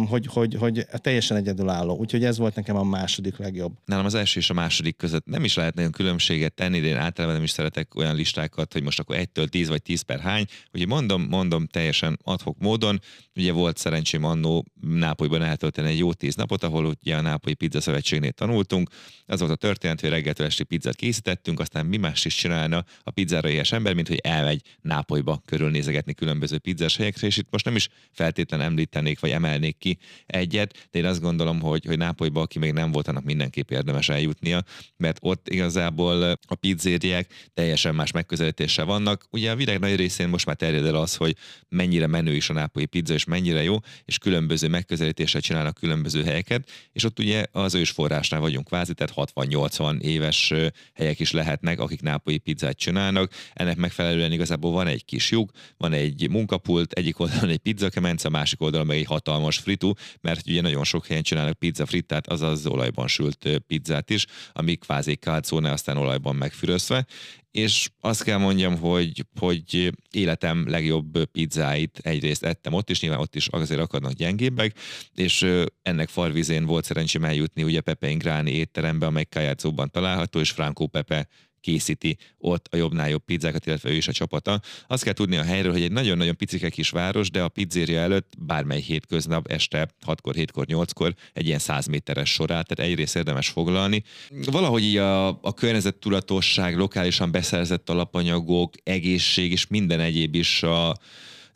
hogy, 0.08 0.26
hogy, 0.26 0.56
hogy 0.56 0.86
teljesen 0.92 1.38
egyedülálló. 1.38 1.98
Úgyhogy 1.98 2.24
ez 2.24 2.38
volt 2.38 2.56
nekem 2.56 2.76
a 2.76 2.84
második 2.84 3.38
legjobb. 3.38 3.74
Nálam 3.86 4.06
az 4.06 4.14
első 4.14 4.40
és 4.40 4.50
a 4.50 4.54
második 4.54 4.98
között 4.98 5.26
nem 5.26 5.44
is 5.44 5.56
lehet 5.56 5.76
nagyon 5.76 5.92
különbséget 5.92 6.54
tenni, 6.54 6.80
de 6.80 6.88
én 6.88 6.96
általában 6.96 7.36
nem 7.36 7.44
is 7.44 7.52
szeretek 7.52 7.96
olyan 7.96 8.16
listákat, 8.16 8.74
hogy 8.74 8.84
most 8.84 9.00
akkor 9.00 9.16
egytől 9.16 9.48
tíz 9.48 9.68
vagy 9.68 9.82
tíz 9.82 10.02
per 10.02 10.20
hány. 10.20 10.46
Úgyhogy 10.72 10.88
mondom, 10.88 11.22
mondom 11.30 11.68
teljesen 11.68 12.20
adhok 12.24 12.58
módon. 12.60 13.02
Ugye 13.36 13.52
volt 13.52 13.78
szerencsém 13.78 14.24
annó 14.24 14.66
Nápolyban 14.82 15.42
eltölteni 15.42 15.90
egy 15.90 15.98
jó 15.98 16.14
tíz 16.14 16.36
napot, 16.36 16.64
ahol 16.64 16.86
ugye 16.86 17.16
a 17.16 17.22
Nápolyi 17.22 17.56
Pizza 17.56 17.82
Szövetségnél 17.82 18.32
tanultunk. 18.32 18.90
Az 19.26 19.40
volt 19.40 19.52
a 19.52 19.56
történet, 19.56 20.02
hogy 20.02 20.10
reggeltől 20.10 20.46
esti 20.46 20.64
pizzát 20.64 20.96
készítettünk, 20.96 21.60
aztán 21.60 21.86
mi 21.86 21.98
más 21.98 22.26
is 22.26 22.36
csinálna 22.36 22.84
a 23.04 23.12
pizzára 23.12 23.50
ilyes 23.50 23.72
ember, 23.72 23.94
mint 23.94 24.08
hogy 24.08 24.20
elmegy 24.24 24.62
Nápolyba 24.82 25.42
körülnézegetni 25.46 26.14
különböző 26.14 26.58
pizzás 26.58 26.98
helyekre, 26.98 27.28
és 27.28 27.38
itt 27.38 27.48
most 27.52 27.66
nem 27.66 27.76
is 27.76 27.90
feltétlen 28.12 28.62
említenék, 28.62 29.20
vagy 29.20 29.32
emelnék 29.48 29.78
ki 29.78 29.98
egyet, 30.26 30.88
de 30.92 31.00
én 31.00 31.06
azt 31.06 31.22
gondolom, 31.22 31.60
hogy, 31.60 31.86
hogy 31.86 31.98
Nápolyba, 31.98 32.42
aki 32.42 32.60
még 32.60 32.74
nem 32.74 32.92
volt, 32.92 33.08
annak 33.08 33.24
mindenképp 33.24 33.72
érdemes 33.72 34.10
eljutnia, 34.10 34.64
mert 34.98 35.18
ott 35.22 35.50
igazából 35.50 36.22
a 36.48 36.56
pizzériek 36.56 37.50
teljesen 37.54 37.96
más 37.96 38.12
megközelítéssel 38.12 38.86
vannak. 38.86 39.26
Ugye 39.32 39.52
a 39.52 39.56
világ 39.56 39.80
nagy 39.80 39.96
részén 39.96 40.28
most 40.28 40.46
már 40.46 40.56
terjed 40.56 40.86
el 40.86 40.96
az, 40.96 41.16
hogy 41.16 41.36
mennyire 41.70 42.08
menő 42.08 42.36
is 42.36 42.50
a 42.50 42.54
nápolyi 42.54 42.86
pizza, 42.86 43.14
és 43.14 43.24
mennyire 43.24 43.64
jó, 43.64 43.76
és 44.06 44.18
különböző 44.18 44.68
megközelítéssel 44.68 45.42
csinálnak 45.42 45.74
különböző 45.74 46.24
helyeket, 46.24 46.70
és 46.92 47.04
ott 47.04 47.20
ugye 47.20 47.46
az 47.52 47.76
ős 47.76 47.90
forrásnál 47.90 48.40
vagyunk 48.40 48.66
kvázi, 48.66 48.94
tehát 48.94 49.32
60-80 49.36 50.02
éves 50.02 50.54
helyek 50.94 51.20
is 51.20 51.32
lehetnek, 51.32 51.80
akik 51.80 52.02
nápolyi 52.02 52.38
pizzát 52.38 52.78
csinálnak. 52.78 53.32
Ennek 53.54 53.78
megfelelően 53.78 54.32
igazából 54.32 54.72
van 54.72 54.88
egy 54.88 55.06
kis 55.06 55.32
lyuk, 55.32 55.52
van 55.78 55.94
egy 55.94 56.30
munkapult, 56.30 56.92
egyik 56.92 57.20
oldalon 57.20 57.50
egy 57.50 57.58
pizzakemence, 57.58 58.28
a 58.28 58.32
másik 58.32 58.62
oldalon 58.62 58.86
meg 58.86 58.98
egy 58.98 59.06
hatalmas 59.06 59.37
hatalmas 59.38 59.58
fritu, 59.58 59.92
mert 60.22 60.48
ugye 60.48 60.62
nagyon 60.62 60.84
sok 60.84 61.06
helyen 61.06 61.24
csinálnak 61.24 61.60
pizza 61.60 61.86
frittát, 61.86 62.28
azaz 62.28 62.66
olajban 62.66 63.08
sült 63.08 63.62
pizzát 63.68 64.10
is, 64.10 64.26
ami 64.54 64.76
kvázi 64.76 65.16
calzone, 65.16 65.72
aztán 65.72 65.98
olajban 65.98 66.36
megfürözve, 66.36 67.06
és 67.52 67.90
azt 68.00 68.24
kell 68.24 68.38
mondjam, 68.38 68.78
hogy, 68.78 69.26
hogy 69.40 69.94
életem 70.12 70.70
legjobb 70.70 71.26
pizzáit 71.26 72.00
egyrészt 72.04 72.44
ettem 72.44 72.74
ott, 72.74 72.90
és 72.90 73.02
nyilván 73.02 73.20
ott 73.20 73.36
is 73.36 73.48
azért 73.48 73.80
akadnak 73.80 74.12
gyengébbek, 74.12 74.76
és 75.16 75.46
ennek 75.82 76.10
farvizén 76.10 76.66
volt 76.66 76.86
szerencsém 76.86 77.24
eljutni 77.24 77.64
ugye 77.64 77.82
Pepe 77.82 78.10
Ingráni 78.10 78.52
étterembe, 78.52 79.06
amely 79.06 79.26
Kajátszóban 79.30 79.90
található, 79.92 80.40
és 80.40 80.52
Franco 80.52 80.88
Pepe 80.88 81.28
készíti 81.68 82.18
ott 82.38 82.68
a 82.72 82.78
jobbnál 82.78 83.10
jobb 83.10 83.24
pizzákat, 83.26 83.66
illetve 83.66 83.90
ő 83.90 83.94
is 83.94 84.08
a 84.08 84.12
csapata. 84.12 84.62
Azt 84.88 85.04
kell 85.04 85.14
tudni 85.14 85.38
a 85.38 85.44
helyről, 85.44 85.72
hogy 85.72 85.82
egy 85.82 85.92
nagyon-nagyon 85.92 86.36
picike 86.36 86.70
kis 86.70 86.90
város, 86.90 87.30
de 87.30 87.42
a 87.42 87.48
pizzéria 87.48 88.00
előtt 88.00 88.34
bármely 88.38 88.82
hétköznap 88.82 89.48
este 89.48 89.90
6-kor, 90.06 90.36
7-kor, 90.38 90.66
8-kor 90.70 91.14
egy 91.34 91.46
ilyen 91.46 91.60
100 91.60 91.86
méteres 91.88 92.34
sorát, 92.34 92.68
tehát 92.68 92.92
egyrészt 92.92 93.16
érdemes 93.16 93.50
foglalni. 93.50 94.04
Valahogy 94.52 94.84
így 94.84 94.98
a, 94.98 95.28
a 95.28 95.54
környezettudatosság, 95.54 96.78
lokálisan 96.78 97.32
beszerzett 97.32 97.90
alapanyagok, 97.90 98.74
egészség 98.84 99.52
és 99.52 99.68
minden 99.68 100.00
egyéb 100.00 100.36
is 100.36 100.64
a, 100.64 100.96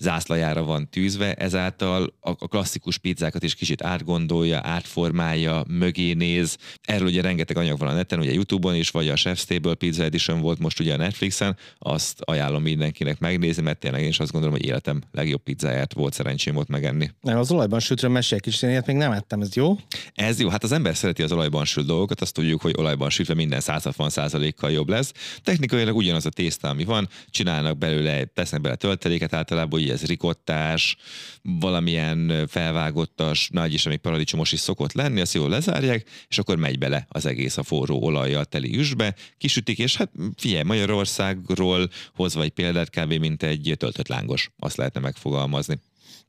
zászlajára 0.01 0.63
van 0.63 0.89
tűzve, 0.89 1.33
ezáltal 1.33 2.13
a 2.19 2.47
klasszikus 2.47 2.97
pizzákat 2.97 3.43
is 3.43 3.55
kicsit 3.55 3.83
átgondolja, 3.83 4.59
átformálja, 4.63 5.63
mögé 5.67 6.13
néz. 6.13 6.57
Erről 6.81 7.07
ugye 7.07 7.21
rengeteg 7.21 7.57
anyag 7.57 7.77
van 7.79 7.87
a 7.87 7.93
neten, 7.93 8.19
ugye 8.19 8.33
YouTube-on 8.33 8.75
is, 8.75 8.89
vagy 8.89 9.09
a 9.09 9.13
Chef's 9.13 9.43
Table 9.43 9.73
Pizza 9.73 10.03
Edition 10.03 10.41
volt 10.41 10.59
most 10.59 10.79
ugye 10.79 10.93
a 10.93 10.97
Netflixen, 10.97 11.57
azt 11.77 12.21
ajánlom 12.21 12.61
mindenkinek 12.61 13.19
megnézni, 13.19 13.63
mert 13.63 13.79
tényleg 13.79 14.01
én 14.01 14.07
is 14.07 14.19
azt 14.19 14.31
gondolom, 14.31 14.55
hogy 14.55 14.65
életem 14.65 15.01
legjobb 15.11 15.43
pizzáját 15.43 15.93
volt 15.93 16.13
szerencsém 16.13 16.55
ott 16.55 16.67
megenni. 16.67 17.09
Nem, 17.21 17.37
az 17.37 17.51
olajban 17.51 17.79
sültről 17.79 18.11
mesélj 18.11 18.39
kicsit, 18.39 18.61
én 18.69 18.81
még 18.85 18.95
nem 18.95 19.11
ettem, 19.11 19.41
ez 19.41 19.55
jó? 19.55 19.77
Ez 20.13 20.39
jó, 20.39 20.49
hát 20.49 20.63
az 20.63 20.71
ember 20.71 20.95
szereti 20.95 21.23
az 21.23 21.31
olajban 21.31 21.65
sült 21.65 21.87
dolgokat, 21.87 22.21
azt 22.21 22.33
tudjuk, 22.33 22.61
hogy 22.61 22.73
olajban 22.77 23.09
sütve 23.09 23.33
minden 23.33 23.59
160 23.59 24.09
kal 24.55 24.71
jobb 24.71 24.89
lesz. 24.89 25.13
Technikailag 25.43 25.95
ugyanaz 25.95 26.25
a 26.25 26.29
tészta, 26.29 26.69
ami 26.69 26.83
van, 26.83 27.09
csinálnak 27.29 27.77
belőle, 27.77 28.25
tesznek 28.25 28.61
bele 28.61 28.75
tölteléket, 28.75 29.33
általában 29.33 29.79
ez 29.91 30.05
rikottás, 30.05 30.95
valamilyen 31.41 32.47
felvágottas, 32.47 33.49
nagy 33.53 33.73
is, 33.73 33.85
ami 33.85 33.97
paradicsomos 33.97 34.51
is 34.51 34.59
szokott 34.59 34.93
lenni, 34.93 35.21
azt 35.21 35.33
jól 35.33 35.49
lezárják, 35.49 36.09
és 36.27 36.37
akkor 36.37 36.57
megy 36.57 36.77
bele 36.77 37.05
az 37.09 37.25
egész 37.25 37.57
a 37.57 37.63
forró 37.63 38.03
olajjal 38.03 38.45
teli 38.45 38.77
üsbe, 38.77 39.15
kisütik, 39.37 39.79
és 39.79 39.95
hát 39.95 40.11
figyelj, 40.37 40.63
Magyarországról 40.63 41.89
hozva 42.15 42.41
egy 42.41 42.51
példát, 42.51 42.89
kb. 42.89 43.13
mint 43.13 43.43
egy 43.43 43.75
töltött 43.77 44.07
lángos, 44.07 44.49
azt 44.59 44.77
lehetne 44.77 44.99
megfogalmazni. 44.99 45.79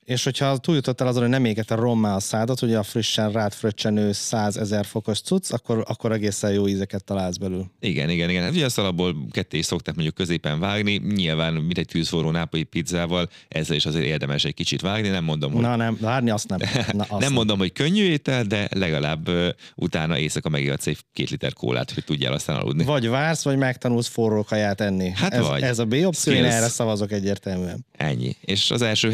És 0.04 0.24
hogyha 0.24 0.56
túljutottál 0.56 1.08
azon, 1.08 1.22
hogy 1.22 1.30
nem 1.30 1.44
éget 1.44 1.70
a 1.70 1.74
rommá 1.74 2.14
a 2.14 2.20
szádat, 2.20 2.62
ugye 2.62 2.78
a 2.78 2.82
frissen 2.82 3.32
rád 3.32 3.52
fröccsenő 3.52 4.12
100 4.12 4.56
ezer 4.56 4.84
fokos 4.84 5.20
cucc, 5.20 5.52
akkor, 5.52 5.84
akkor 5.88 6.12
egészen 6.12 6.52
jó 6.52 6.68
ízeket 6.68 7.04
találsz 7.04 7.36
belül. 7.36 7.70
Igen, 7.80 8.10
igen, 8.10 8.30
igen. 8.30 8.42
Hát 8.42 8.52
ugye 8.52 8.64
azt 8.64 8.78
alapból 8.78 9.16
ketté 9.30 9.58
is 9.58 9.64
szokták 9.64 9.94
mondjuk 9.94 10.14
középen 10.14 10.60
vágni, 10.60 11.00
nyilván 11.14 11.52
mint 11.52 11.78
egy 11.78 11.86
tűzforró 11.86 12.30
nápolyi 12.30 12.62
pizzával, 12.62 13.28
ezzel 13.48 13.76
is 13.76 13.86
azért 13.86 14.04
érdemes 14.04 14.44
egy 14.44 14.54
kicsit 14.54 14.80
vágni, 14.80 15.08
nem 15.08 15.24
mondom, 15.24 15.52
hogy... 15.52 15.60
Na 15.60 15.76
nem, 15.76 15.96
várni 16.00 16.30
azt 16.30 16.48
nem. 16.48 16.58
Na, 16.92 17.02
azt 17.02 17.10
nem, 17.10 17.18
nem 17.18 17.32
mondom, 17.32 17.58
hogy 17.58 17.72
könnyű 17.72 18.04
étel, 18.04 18.44
de 18.44 18.68
legalább 18.74 19.28
uh, 19.28 19.48
utána 19.74 20.18
éjszaka 20.18 20.48
megigadsz 20.48 20.86
egy 20.86 20.98
két 21.12 21.30
liter 21.30 21.52
kólát, 21.52 21.90
hogy 21.90 22.04
tudjál 22.04 22.32
aztán 22.32 22.56
aludni. 22.56 22.84
Vagy 22.84 23.08
vársz, 23.08 23.44
vagy 23.44 23.56
megtanulsz 23.56 24.08
forró 24.08 24.42
kaját 24.42 24.80
enni. 24.80 25.10
Hát 25.14 25.34
ez, 25.34 25.46
vagy. 25.46 25.62
ez 25.62 25.78
a 25.78 25.84
B 25.84 25.94
opció, 26.04 26.32
én 26.32 26.44
erre 26.44 26.68
szavazok 26.68 27.12
egyértelműen. 27.12 27.86
Ennyi. 27.96 28.36
És 28.40 28.70
az 28.70 28.82
első 28.82 29.10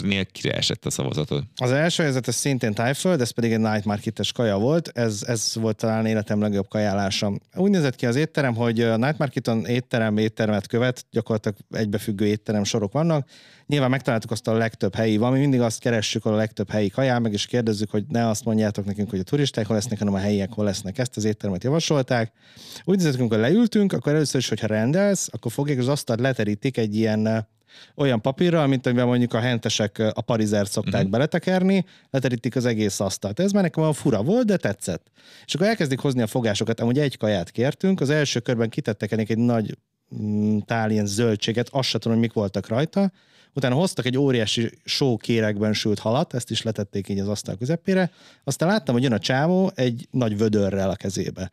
helyezésnél 0.00 0.24
kire 0.24 0.56
esett 0.56 0.86
a 0.86 0.90
szavazatod? 0.90 1.44
Az 1.56 1.70
első 1.70 2.02
helyzet 2.02 2.28
ez 2.28 2.34
szintén 2.34 2.74
tájföld, 2.74 3.20
ez 3.20 3.30
pedig 3.30 3.52
egy 3.52 3.60
Night 3.60 3.84
Market-es 3.84 4.32
kaja 4.32 4.58
volt, 4.58 4.88
ez, 4.94 5.22
ez 5.26 5.54
volt 5.54 5.76
talán 5.76 6.06
életem 6.06 6.40
legjobb 6.40 6.68
kajálása. 6.68 7.32
Úgy 7.54 7.70
nézett 7.70 7.96
ki 7.96 8.06
az 8.06 8.16
étterem, 8.16 8.54
hogy 8.54 8.80
a 8.80 8.96
Night 8.96 9.18
Marketon 9.18 9.66
étterem 9.66 10.16
éttermet 10.16 10.66
követ, 10.66 11.06
gyakorlatilag 11.10 11.56
egybefüggő 11.70 12.26
étterem 12.26 12.64
sorok 12.64 12.92
vannak. 12.92 13.28
Nyilván 13.66 13.90
megtaláltuk 13.90 14.30
azt 14.30 14.48
a 14.48 14.52
legtöbb 14.52 14.94
helyi, 14.94 15.16
van, 15.16 15.32
mi 15.32 15.38
mindig 15.38 15.60
azt 15.60 15.80
keressük 15.80 16.24
a 16.24 16.34
legtöbb 16.34 16.70
helyi 16.70 16.88
kaján, 16.88 17.22
meg 17.22 17.32
is 17.32 17.46
kérdezzük, 17.46 17.90
hogy 17.90 18.04
ne 18.08 18.28
azt 18.28 18.44
mondjátok 18.44 18.84
nekünk, 18.84 19.10
hogy 19.10 19.18
a 19.18 19.22
turisták 19.22 19.66
hol 19.66 19.76
lesznek, 19.76 19.98
hanem 19.98 20.14
a 20.14 20.18
helyiek 20.18 20.52
hol 20.52 20.64
lesznek. 20.64 20.98
Ezt 20.98 21.16
az 21.16 21.24
éttermet 21.24 21.64
javasolták. 21.64 22.32
Úgy 22.84 22.96
nézett, 22.96 23.18
amikor 23.18 23.38
leültünk, 23.38 23.92
akkor 23.92 24.12
először 24.12 24.40
is, 24.40 24.48
hogyha 24.48 24.66
rendelsz, 24.66 25.28
akkor 25.32 25.52
fogják 25.52 25.78
az 25.78 25.88
asztalt 25.88 26.20
leterítik 26.20 26.76
egy 26.76 26.96
ilyen 26.96 27.48
olyan 27.94 28.20
papírral, 28.20 28.66
mint 28.66 28.86
amiben 28.86 29.06
mondjuk 29.06 29.34
a 29.34 29.38
hentesek 29.38 29.98
a 30.14 30.20
parizert 30.20 30.70
szokták 30.70 30.94
uh-huh. 30.94 31.10
beletekerni, 31.10 31.84
leterítik 32.10 32.56
az 32.56 32.64
egész 32.64 33.00
asztalt. 33.00 33.40
Ez 33.40 33.52
már 33.52 33.62
nekem 33.62 33.82
olyan 33.82 33.94
fura 33.94 34.22
volt, 34.22 34.46
de 34.46 34.56
tetszett. 34.56 35.10
És 35.46 35.54
akkor 35.54 35.66
elkezdik 35.66 35.98
hozni 35.98 36.22
a 36.22 36.26
fogásokat. 36.26 36.80
Amúgy 36.80 36.98
egy 36.98 37.16
kaját 37.16 37.50
kértünk, 37.50 38.00
az 38.00 38.10
első 38.10 38.40
körben 38.40 38.68
kitettek 38.68 39.12
ennek 39.12 39.30
egy 39.30 39.38
nagy 39.38 39.78
mm, 40.22 40.58
tál 40.58 40.90
ilyen 40.90 41.06
zöldséget, 41.06 41.68
azt 41.70 41.88
sem 41.88 42.00
tudom, 42.00 42.18
hogy 42.18 42.26
mik 42.26 42.36
voltak 42.36 42.68
rajta, 42.68 43.12
utána 43.56 43.74
hoztak 43.74 44.06
egy 44.06 44.18
óriási 44.18 44.70
só 44.84 45.16
kérekben 45.16 45.72
sült 45.72 45.98
halat, 45.98 46.34
ezt 46.34 46.50
is 46.50 46.62
letették 46.62 47.08
így 47.08 47.18
az 47.18 47.28
asztal 47.28 47.56
közepére, 47.56 48.10
aztán 48.44 48.68
láttam, 48.68 48.94
hogy 48.94 49.02
jön 49.02 49.12
a 49.12 49.18
csávó 49.18 49.72
egy 49.74 50.08
nagy 50.10 50.38
vödörrel 50.38 50.90
a 50.90 50.94
kezébe. 50.94 51.50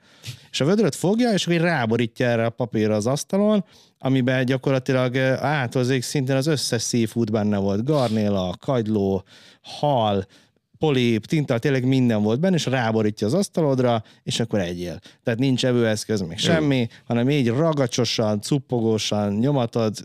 És 0.51 0.61
a 0.61 0.65
vödröt 0.65 0.95
fogja, 0.95 1.31
és 1.31 1.47
akkor 1.47 1.61
ráborítja 1.61 2.27
erre 2.27 2.45
a 2.45 2.49
papírra 2.49 2.95
az 2.95 3.07
asztalon, 3.07 3.65
amiben 3.99 4.45
gyakorlatilag 4.45 5.17
áthozik 5.37 6.03
szintén 6.03 6.35
az 6.35 6.47
összes 6.47 6.83
seafood 6.83 7.31
benne 7.31 7.57
volt. 7.57 7.83
Garnéla, 7.83 8.55
kagyló, 8.59 9.23
hal, 9.61 10.25
polip, 10.83 11.25
tinta, 11.25 11.57
tényleg 11.57 11.85
minden 11.85 12.23
volt 12.23 12.39
benne, 12.39 12.55
és 12.55 12.65
ráborítja 12.65 13.27
az 13.27 13.33
asztalodra, 13.33 14.03
és 14.23 14.39
akkor 14.39 14.59
egyél. 14.59 14.99
Tehát 15.23 15.39
nincs 15.39 15.65
evőeszköz, 15.65 16.21
még 16.21 16.37
semmi, 16.37 16.87
hanem 17.05 17.29
így 17.29 17.47
ragacsosan, 17.47 18.41
cuppogósan 18.41 19.33
nyomatod, 19.33 19.95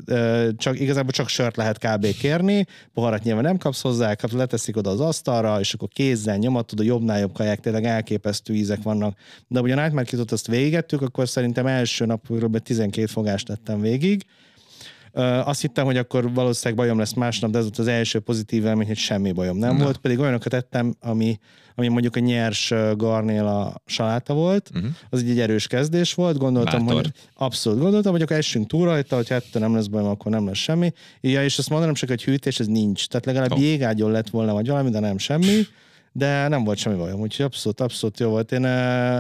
csak, 0.57 0.81
igazából 0.81 1.11
csak 1.11 1.29
sört 1.29 1.57
lehet 1.57 1.79
kb. 1.79 2.07
kérni, 2.19 2.67
poharat 2.95 3.23
nyilván 3.23 3.43
nem 3.43 3.57
kapsz 3.57 3.81
hozzá, 3.81 4.15
kapsz, 4.15 4.33
leteszik 4.33 4.77
oda 4.77 4.91
az 4.91 5.01
asztalra, 5.01 5.61
és 5.61 5.75
akkor 5.75 5.89
kézzel 5.89 6.37
nyomatod, 6.37 6.81
a 6.81 6.83
jobbnál 6.83 7.19
jobb 7.19 7.33
kaják, 7.33 7.61
tényleg 7.61 7.85
elképesztő 7.85 8.55
ízek 8.55 8.83
vannak. 8.83 9.19
De 9.49 9.61
ugye 9.61 9.75
a 9.75 9.81
Night 9.81 9.95
Marketot 9.95 10.33
azt 10.33 10.47
végettük, 10.47 11.03
akkor 11.03 11.29
szerintem 11.29 11.67
első 11.67 12.05
nap 12.05 12.29
kb. 12.29 12.59
12 12.59 13.07
fogást 13.07 13.47
tettem 13.47 13.81
végig, 13.81 14.25
azt 15.45 15.61
hittem, 15.61 15.85
hogy 15.85 15.97
akkor 15.97 16.33
valószínűleg 16.33 16.85
bajom 16.85 16.99
lesz 16.99 17.13
másnap, 17.13 17.51
de 17.51 17.59
ez 17.59 17.65
volt 17.65 17.79
az 17.79 17.87
első 17.87 18.21
pozitív 18.21 18.65
élmény, 18.65 18.87
hogy 18.87 18.97
semmi 18.97 19.33
bajom 19.33 19.57
nem 19.57 19.77
Na. 19.77 19.83
volt, 19.83 19.97
pedig 19.97 20.19
olyanokat 20.19 20.55
ettem, 20.55 20.95
ami, 21.01 21.39
ami 21.75 21.89
mondjuk 21.89 22.17
a 22.17 22.21
nyers 22.21 22.73
garnéla 22.97 23.83
saláta 23.87 24.35
volt, 24.35 24.71
uh-huh. 24.75 24.91
az 25.11 25.23
egy, 25.23 25.31
egy 25.31 25.41
erős 25.41 25.67
kezdés 25.67 26.15
volt, 26.15 26.39
gondoltam, 26.39 26.87
Bátor. 26.87 27.03
hogy 27.03 27.13
abszolút 27.35 27.81
gondoltam, 27.81 28.13
hogy 28.13 28.23
akkor 28.23 28.37
essünk 28.37 28.67
túl 28.67 28.85
rajta, 28.85 29.17
hogy 29.17 29.29
hát 29.29 29.45
nem 29.53 29.75
lesz 29.75 29.87
bajom, 29.87 30.09
akkor 30.09 30.33
nem 30.33 30.47
lesz 30.47 30.59
semmi. 30.59 30.93
Ja, 31.21 31.45
és 31.45 31.59
azt 31.59 31.71
mondanom 31.71 31.95
csak, 31.95 32.09
hogy 32.09 32.25
hűtés 32.25 32.61
ez 32.61 32.67
nincs. 32.67 33.07
Tehát 33.07 33.27
legalább 33.27 33.53
oh. 33.53 33.61
jégágyon 33.61 34.11
lett 34.11 34.29
volna, 34.31 34.53
vagy 34.53 34.69
valami, 34.69 34.91
de 34.91 35.01
nem 35.01 35.19
semmi 35.19 35.61
de 36.19 36.49
nem 36.49 36.65
volt 36.65 36.79
semmi 36.79 36.97
bajom, 36.97 37.21
úgyhogy 37.21 37.45
abszolút, 37.45 37.81
abszolút 37.81 38.21
jó 38.21 38.29
volt. 38.29 38.53
Én, 38.53 38.65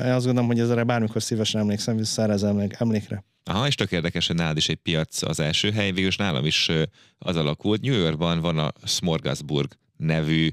én 0.05 0.13
azt 0.13 0.25
gondolom, 0.25 0.47
hogy 0.47 0.61
ezzel 0.61 0.85
bármikor 0.85 1.23
szívesen 1.23 1.61
emlékszem 1.61 1.97
vissza 1.97 2.23
erre 2.23 2.33
az 2.33 2.45
emlékre. 2.79 3.25
Aha, 3.45 3.67
és 3.67 3.75
tök 3.75 3.93
érdekes, 3.93 4.27
hogy 4.27 4.37
nálad 4.37 4.57
is 4.57 4.69
egy 4.69 4.77
piac 4.77 5.23
az 5.23 5.41
első 5.41 5.71
hely, 5.71 5.93
végül 5.93 6.11
nálam 6.17 6.47
is 6.47 6.71
az 7.19 7.37
alakult. 7.37 7.81
New 7.81 7.99
Yorkban 7.99 8.41
van 8.41 8.59
a 8.59 8.73
Smorgasburg 8.85 9.71
nevű 9.97 10.49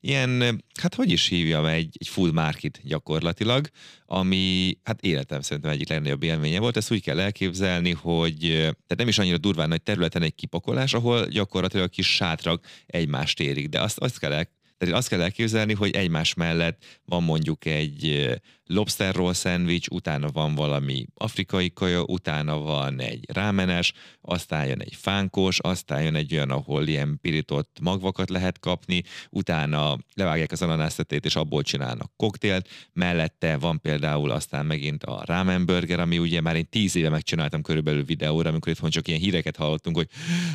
ilyen, 0.00 0.62
hát 0.80 0.94
hogy 0.94 1.10
is 1.10 1.28
hívjam, 1.28 1.64
egy, 1.64 1.96
egy 1.98 2.08
full 2.08 2.32
market 2.32 2.80
gyakorlatilag, 2.82 3.68
ami 4.06 4.78
hát 4.84 5.00
életem 5.00 5.40
szerintem 5.40 5.72
egyik 5.72 5.88
legnagyobb 5.88 6.22
élménye 6.22 6.58
volt. 6.58 6.76
Ezt 6.76 6.92
úgy 6.92 7.02
kell 7.02 7.20
elképzelni, 7.20 7.90
hogy 7.90 8.38
tehát 8.60 8.96
nem 8.96 9.08
is 9.08 9.18
annyira 9.18 9.38
durván 9.38 9.68
nagy 9.68 9.82
területen 9.82 10.22
egy 10.22 10.34
kipakolás, 10.34 10.94
ahol 10.94 11.26
gyakorlatilag 11.26 11.90
kis 11.90 12.14
sátrak 12.14 12.66
egymást 12.86 13.40
érik, 13.40 13.68
de 13.68 13.80
azt, 13.80 13.98
azt 13.98 14.18
kell 14.18 14.32
el, 14.32 14.48
tehát 14.80 14.94
azt 14.94 15.08
kell 15.08 15.20
elképzelni, 15.20 15.74
hogy 15.74 15.96
egymás 15.96 16.34
mellett 16.34 16.84
van 17.04 17.22
mondjuk 17.22 17.64
egy 17.64 18.30
lobster 18.70 19.14
roll 19.14 19.32
szendvics, 19.32 19.88
utána 19.88 20.28
van 20.32 20.54
valami 20.54 21.06
afrikai 21.14 21.72
kaja, 21.72 22.02
utána 22.02 22.58
van 22.58 23.00
egy 23.00 23.24
rámenes, 23.32 23.92
aztán 24.20 24.66
jön 24.66 24.80
egy 24.80 24.94
fánkos, 24.94 25.58
aztán 25.58 26.02
jön 26.02 26.14
egy 26.14 26.34
olyan, 26.34 26.50
ahol 26.50 26.86
ilyen 26.86 27.18
pirított 27.20 27.78
magvakat 27.80 28.30
lehet 28.30 28.58
kapni, 28.58 29.02
utána 29.30 29.98
levágják 30.14 30.52
az 30.52 30.62
ananásztetét, 30.62 31.24
és 31.24 31.36
abból 31.36 31.62
csinálnak 31.62 32.12
koktélt, 32.16 32.68
mellette 32.92 33.56
van 33.56 33.80
például 33.80 34.30
aztán 34.30 34.66
megint 34.66 35.04
a 35.04 35.22
ramen 35.24 35.66
burger, 35.66 36.00
ami 36.00 36.18
ugye 36.18 36.40
már 36.40 36.56
én 36.56 36.68
tíz 36.68 36.96
éve 36.96 37.08
megcsináltam 37.08 37.62
körülbelül 37.62 38.04
videóra, 38.04 38.48
amikor 38.48 38.72
itt 38.72 38.88
csak 38.90 39.08
ilyen 39.08 39.20
híreket 39.20 39.56
hallottunk, 39.56 39.96
hogy 39.96 40.08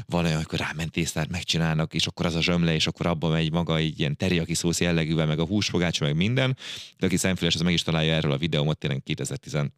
van 0.05 0.25
olyan, 0.25 0.43
hogy 0.47 0.59
rámen 0.59 0.89
tésztát 0.89 1.29
megcsinálnak, 1.29 1.93
és 1.93 2.07
akkor 2.07 2.25
az 2.25 2.35
a 2.35 2.41
zsömle, 2.41 2.73
és 2.73 2.87
akkor 2.87 3.05
abban 3.05 3.31
megy 3.31 3.51
maga 3.51 3.77
egy 3.77 3.99
ilyen 3.99 4.14
teriyaki 4.15 4.53
szósz 4.53 4.81
jellegűvel, 4.81 5.25
meg 5.25 5.39
a 5.39 5.45
húsfogács, 5.45 6.01
meg 6.01 6.15
minden. 6.15 6.57
De 6.97 7.05
aki 7.05 7.17
szemfüles, 7.17 7.55
az 7.55 7.61
meg 7.61 7.73
is 7.73 7.81
találja 7.81 8.13
erről 8.13 8.31
a 8.31 8.37
videómat 8.37 8.77
tényleg 8.77 9.03
2013 9.03 9.71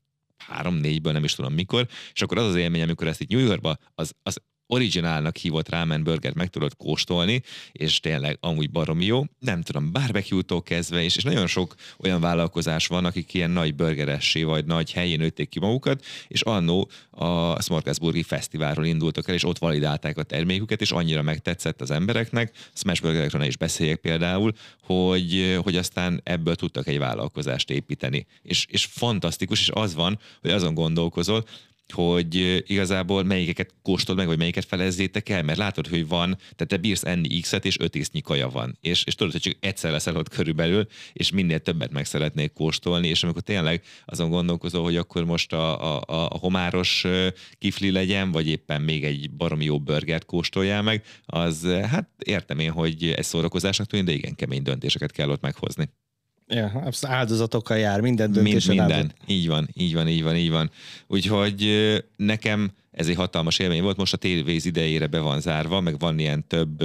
4-ből, 0.83 1.11
nem 1.11 1.23
is 1.23 1.35
tudom 1.35 1.53
mikor, 1.53 1.87
és 2.13 2.21
akkor 2.21 2.37
az 2.37 2.45
az 2.45 2.55
élmény, 2.55 2.81
amikor 2.81 3.07
ezt 3.07 3.21
itt 3.21 3.29
New 3.29 3.39
Yorkba, 3.39 3.77
az, 3.95 4.13
az 4.23 4.41
originálnak 4.67 5.37
hívott 5.37 5.69
ramen 5.69 6.03
burger 6.03 6.33
meg 6.35 6.47
tudod 6.47 6.75
kóstolni, 6.77 7.41
és 7.71 7.99
tényleg 7.99 8.37
amúgy 8.39 8.71
baromi 8.71 9.05
jó. 9.05 9.23
Nem 9.39 9.61
tudom, 9.61 9.91
barbecue-tól 9.91 10.63
kezdve, 10.63 11.03
és, 11.03 11.15
és 11.15 11.23
nagyon 11.23 11.47
sok 11.47 11.75
olyan 11.97 12.21
vállalkozás 12.21 12.87
van, 12.87 13.05
akik 13.05 13.33
ilyen 13.33 13.49
nagy 13.49 13.75
burgeressé 13.75 14.43
vagy 14.43 14.65
nagy 14.65 14.91
helyén 14.91 15.19
nőtték 15.19 15.49
ki 15.49 15.59
magukat, 15.59 16.05
és 16.27 16.41
annó 16.41 16.89
a 17.11 17.61
Smorgasburgi 17.61 18.23
Fesztiválról 18.23 18.85
indultak 18.85 19.27
el, 19.27 19.35
és 19.35 19.43
ott 19.43 19.57
validálták 19.57 20.17
a 20.17 20.23
terméküket, 20.23 20.81
és 20.81 20.91
annyira 20.91 21.21
megtetszett 21.21 21.81
az 21.81 21.91
embereknek, 21.91 22.55
Smash 22.73 23.01
Burgerekről 23.01 23.41
ne 23.41 23.47
is 23.47 23.57
beszéljek 23.57 23.99
például, 23.99 24.53
hogy, 24.83 25.59
hogy 25.63 25.75
aztán 25.75 26.21
ebből 26.23 26.55
tudtak 26.55 26.87
egy 26.87 26.97
vállalkozást 26.97 27.69
építeni. 27.69 28.25
És, 28.41 28.65
és 28.69 28.85
fantasztikus, 28.85 29.59
és 29.59 29.69
az 29.73 29.95
van, 29.95 30.19
hogy 30.41 30.51
azon 30.51 30.73
gondolkozol, 30.73 31.45
hogy 31.93 32.63
igazából 32.67 33.23
melyikeket 33.23 33.73
kóstolod 33.81 34.19
meg, 34.19 34.27
vagy 34.27 34.37
melyiket 34.37 34.65
felezzétek 34.65 35.29
el, 35.29 35.43
mert 35.43 35.57
látod, 35.57 35.87
hogy 35.87 36.07
van, 36.07 36.35
tehát 36.37 36.67
te 36.67 36.77
bírsz 36.77 37.03
enni 37.03 37.39
X-et, 37.39 37.65
és 37.65 37.79
öt 37.79 37.95
észnyi 37.95 38.21
kaja 38.21 38.49
van. 38.49 38.77
És, 38.81 39.03
és 39.03 39.15
tudod, 39.15 39.31
hogy 39.31 39.41
csak 39.41 39.55
egyszer 39.59 39.91
leszel 39.91 40.15
ott 40.15 40.29
körülbelül, 40.29 40.87
és 41.13 41.31
minél 41.31 41.59
többet 41.59 41.91
meg 41.91 42.05
szeretnék 42.05 42.53
kóstolni, 42.53 43.07
és 43.07 43.23
amikor 43.23 43.41
tényleg 43.41 43.83
azon 44.05 44.29
gondolkozol, 44.29 44.83
hogy 44.83 44.95
akkor 44.95 45.25
most 45.25 45.53
a, 45.53 45.97
a, 45.97 46.03
a 46.07 46.37
homáros 46.37 47.05
kifli 47.57 47.91
legyen, 47.91 48.31
vagy 48.31 48.47
éppen 48.47 48.81
még 48.81 49.03
egy 49.03 49.31
baromi 49.31 49.65
jó 49.65 49.79
burgert 49.79 50.25
kóstoljál 50.25 50.81
meg, 50.81 51.03
az 51.25 51.67
hát 51.89 52.09
értem 52.25 52.59
én, 52.59 52.71
hogy 52.71 53.13
egy 53.15 53.23
szórakozásnak 53.23 53.87
tűnik, 53.87 54.05
de 54.05 54.11
igen 54.11 54.35
kemény 54.35 54.63
döntéseket 54.63 55.11
kell 55.11 55.29
ott 55.29 55.41
meghozni. 55.41 55.89
Ja, 56.47 56.89
áldozatokkal 57.01 57.77
jár, 57.77 58.01
minden 58.01 58.31
döntés. 58.31 58.65
Mind, 58.65 58.79
minden, 58.79 58.97
áldozat. 58.97 59.15
így 59.25 59.47
van, 59.47 59.69
így 59.73 59.93
van, 59.93 60.07
így 60.07 60.23
van, 60.23 60.35
így 60.35 60.49
van. 60.49 60.71
Úgyhogy 61.07 61.67
nekem 62.15 62.71
ez 62.97 63.07
egy 63.07 63.15
hatalmas 63.15 63.59
élmény 63.59 63.81
volt, 63.81 63.97
most 63.97 64.13
a 64.13 64.17
tévéz 64.17 64.65
idejére 64.65 65.07
be 65.07 65.19
van 65.19 65.41
zárva, 65.41 65.81
meg 65.81 65.99
van 65.99 66.19
ilyen 66.19 66.47
több 66.47 66.83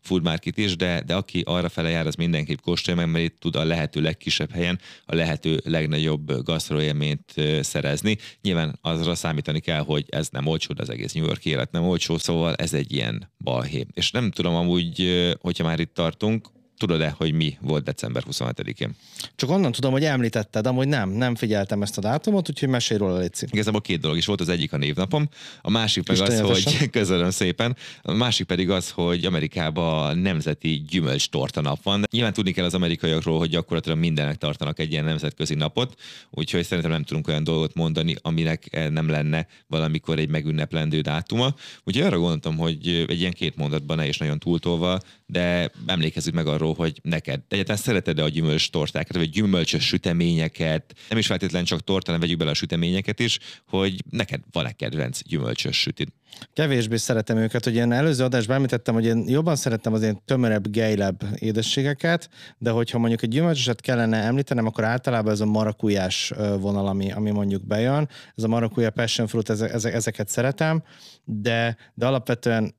food 0.00 0.22
market 0.22 0.58
is, 0.58 0.76
de, 0.76 1.02
de 1.06 1.14
aki 1.14 1.42
arra 1.46 1.68
fele 1.68 1.88
jár, 1.88 2.06
az 2.06 2.14
mindenképp 2.14 2.58
kóstolja 2.58 3.00
meg, 3.00 3.10
mert 3.10 3.24
itt 3.24 3.40
tud 3.40 3.56
a 3.56 3.64
lehető 3.64 4.00
legkisebb 4.00 4.50
helyen 4.50 4.78
a 5.04 5.14
lehető 5.14 5.60
legnagyobb 5.64 6.42
gasztroélményt 6.42 7.34
szerezni. 7.60 8.18
Nyilván 8.42 8.78
azra 8.80 9.14
számítani 9.14 9.60
kell, 9.60 9.80
hogy 9.80 10.04
ez 10.08 10.28
nem 10.28 10.46
olcsó, 10.46 10.74
de 10.74 10.82
az 10.82 10.90
egész 10.90 11.12
New 11.12 11.24
York 11.24 11.44
élet 11.44 11.72
nem 11.72 11.84
olcsó, 11.84 12.18
szóval 12.18 12.54
ez 12.54 12.74
egy 12.74 12.92
ilyen 12.92 13.30
balhé. 13.38 13.86
És 13.92 14.10
nem 14.10 14.30
tudom 14.30 14.54
amúgy, 14.54 15.34
hogyha 15.40 15.64
már 15.64 15.80
itt 15.80 15.94
tartunk, 15.94 16.48
tudod-e, 16.86 17.14
hogy 17.16 17.32
mi 17.32 17.56
volt 17.60 17.84
december 17.84 18.22
27-én? 18.30 18.90
Csak 19.36 19.50
onnan 19.50 19.72
tudom, 19.72 19.92
hogy 19.92 20.04
említetted, 20.04 20.66
amúgy 20.66 20.88
nem, 20.88 21.10
nem 21.10 21.34
figyeltem 21.34 21.82
ezt 21.82 21.98
a 21.98 22.00
dátumot, 22.00 22.48
úgyhogy 22.48 22.68
mesélj 22.68 23.00
róla, 23.00 23.18
Léci. 23.18 23.46
Igazából 23.50 23.80
két 23.80 24.00
dolog 24.00 24.16
is 24.16 24.26
volt, 24.26 24.40
az 24.40 24.48
egyik 24.48 24.72
a 24.72 24.76
névnapom, 24.76 25.28
a 25.62 25.70
másik 25.70 26.08
meg 26.08 26.20
az, 26.20 26.40
hogy 26.40 26.90
köszönöm 26.90 27.30
szépen, 27.30 27.76
a 28.02 28.12
másik 28.12 28.46
pedig 28.46 28.70
az, 28.70 28.90
hogy 28.90 29.24
Amerikában 29.24 30.18
nemzeti 30.18 30.84
gyümölcs 30.88 31.30
nap 31.52 31.82
van. 31.82 32.04
Nyilván 32.10 32.32
tudni 32.32 32.52
kell 32.52 32.64
az 32.64 32.74
amerikaiakról, 32.74 33.38
hogy 33.38 33.48
gyakorlatilag 33.48 33.98
mindennek 33.98 34.36
tartanak 34.36 34.78
egy 34.78 34.92
ilyen 34.92 35.04
nemzetközi 35.04 35.54
napot, 35.54 36.00
úgyhogy 36.30 36.64
szerintem 36.64 36.92
nem 36.92 37.02
tudunk 37.02 37.28
olyan 37.28 37.44
dolgot 37.44 37.74
mondani, 37.74 38.16
aminek 38.22 38.88
nem 38.90 39.08
lenne 39.08 39.46
valamikor 39.66 40.18
egy 40.18 40.28
megünneplendő 40.28 41.00
dátuma. 41.00 41.54
Úgyhogy 41.84 42.04
arra 42.04 42.18
gondoltam, 42.18 42.56
hogy 42.56 43.06
egy 43.08 43.20
ilyen 43.20 43.32
két 43.32 43.56
mondatban 43.56 43.96
ne 43.96 44.06
is 44.06 44.18
nagyon 44.18 44.38
túltolva, 44.38 45.00
de 45.32 45.70
emlékezzük 45.86 46.34
meg 46.34 46.46
arról, 46.46 46.74
hogy 46.74 47.00
neked 47.02 47.40
egyáltalán 47.48 47.80
szereted-e 47.80 48.22
a 48.22 48.28
gyümölcs 48.28 48.70
tortákat, 48.70 49.16
vagy 49.16 49.30
gyümölcsös 49.30 49.86
süteményeket, 49.86 50.94
nem 51.08 51.18
is 51.18 51.26
feltétlenül 51.26 51.66
csak 51.66 51.84
torta, 51.84 52.06
hanem 52.06 52.20
vegyük 52.20 52.38
bele 52.38 52.50
a 52.50 52.54
süteményeket 52.54 53.20
is, 53.20 53.38
hogy 53.68 54.04
neked 54.10 54.40
van-e 54.52 54.72
kedvenc 54.72 55.22
gyümölcsös 55.22 55.80
sütid? 55.80 56.08
Kevésbé 56.52 56.96
szeretem 56.96 57.36
őket, 57.36 57.64
hogy 57.64 57.74
én 57.74 57.92
előző 57.92 58.24
adásban 58.24 58.56
említettem, 58.56 58.94
hogy 58.94 59.04
én 59.04 59.24
jobban 59.28 59.56
szerettem 59.56 59.92
az 59.92 60.02
ilyen 60.02 60.22
tömörebb, 60.24 60.70
gejlebb 60.70 61.22
édességeket, 61.38 62.28
de 62.58 62.70
hogyha 62.70 62.98
mondjuk 62.98 63.22
egy 63.22 63.28
gyümölcsöset 63.28 63.80
kellene 63.80 64.16
említenem, 64.16 64.66
akkor 64.66 64.84
általában 64.84 65.32
ez 65.32 65.40
a 65.40 65.46
marakujás 65.46 66.32
vonal, 66.60 66.86
ami, 66.86 67.12
ami 67.12 67.30
mondjuk 67.30 67.66
bejön. 67.66 68.08
Ez 68.36 68.44
a 68.44 68.48
marakuja 68.48 68.90
passion 68.90 69.26
fruit, 69.26 69.50
ezeket 69.50 70.28
szeretem, 70.28 70.82
de, 71.24 71.76
de 71.94 72.06
alapvetően 72.06 72.74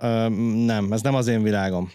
nem, 0.65 0.91
ez 0.91 1.01
nem 1.01 1.15
az 1.15 1.27
én 1.27 1.43
világom. 1.43 1.91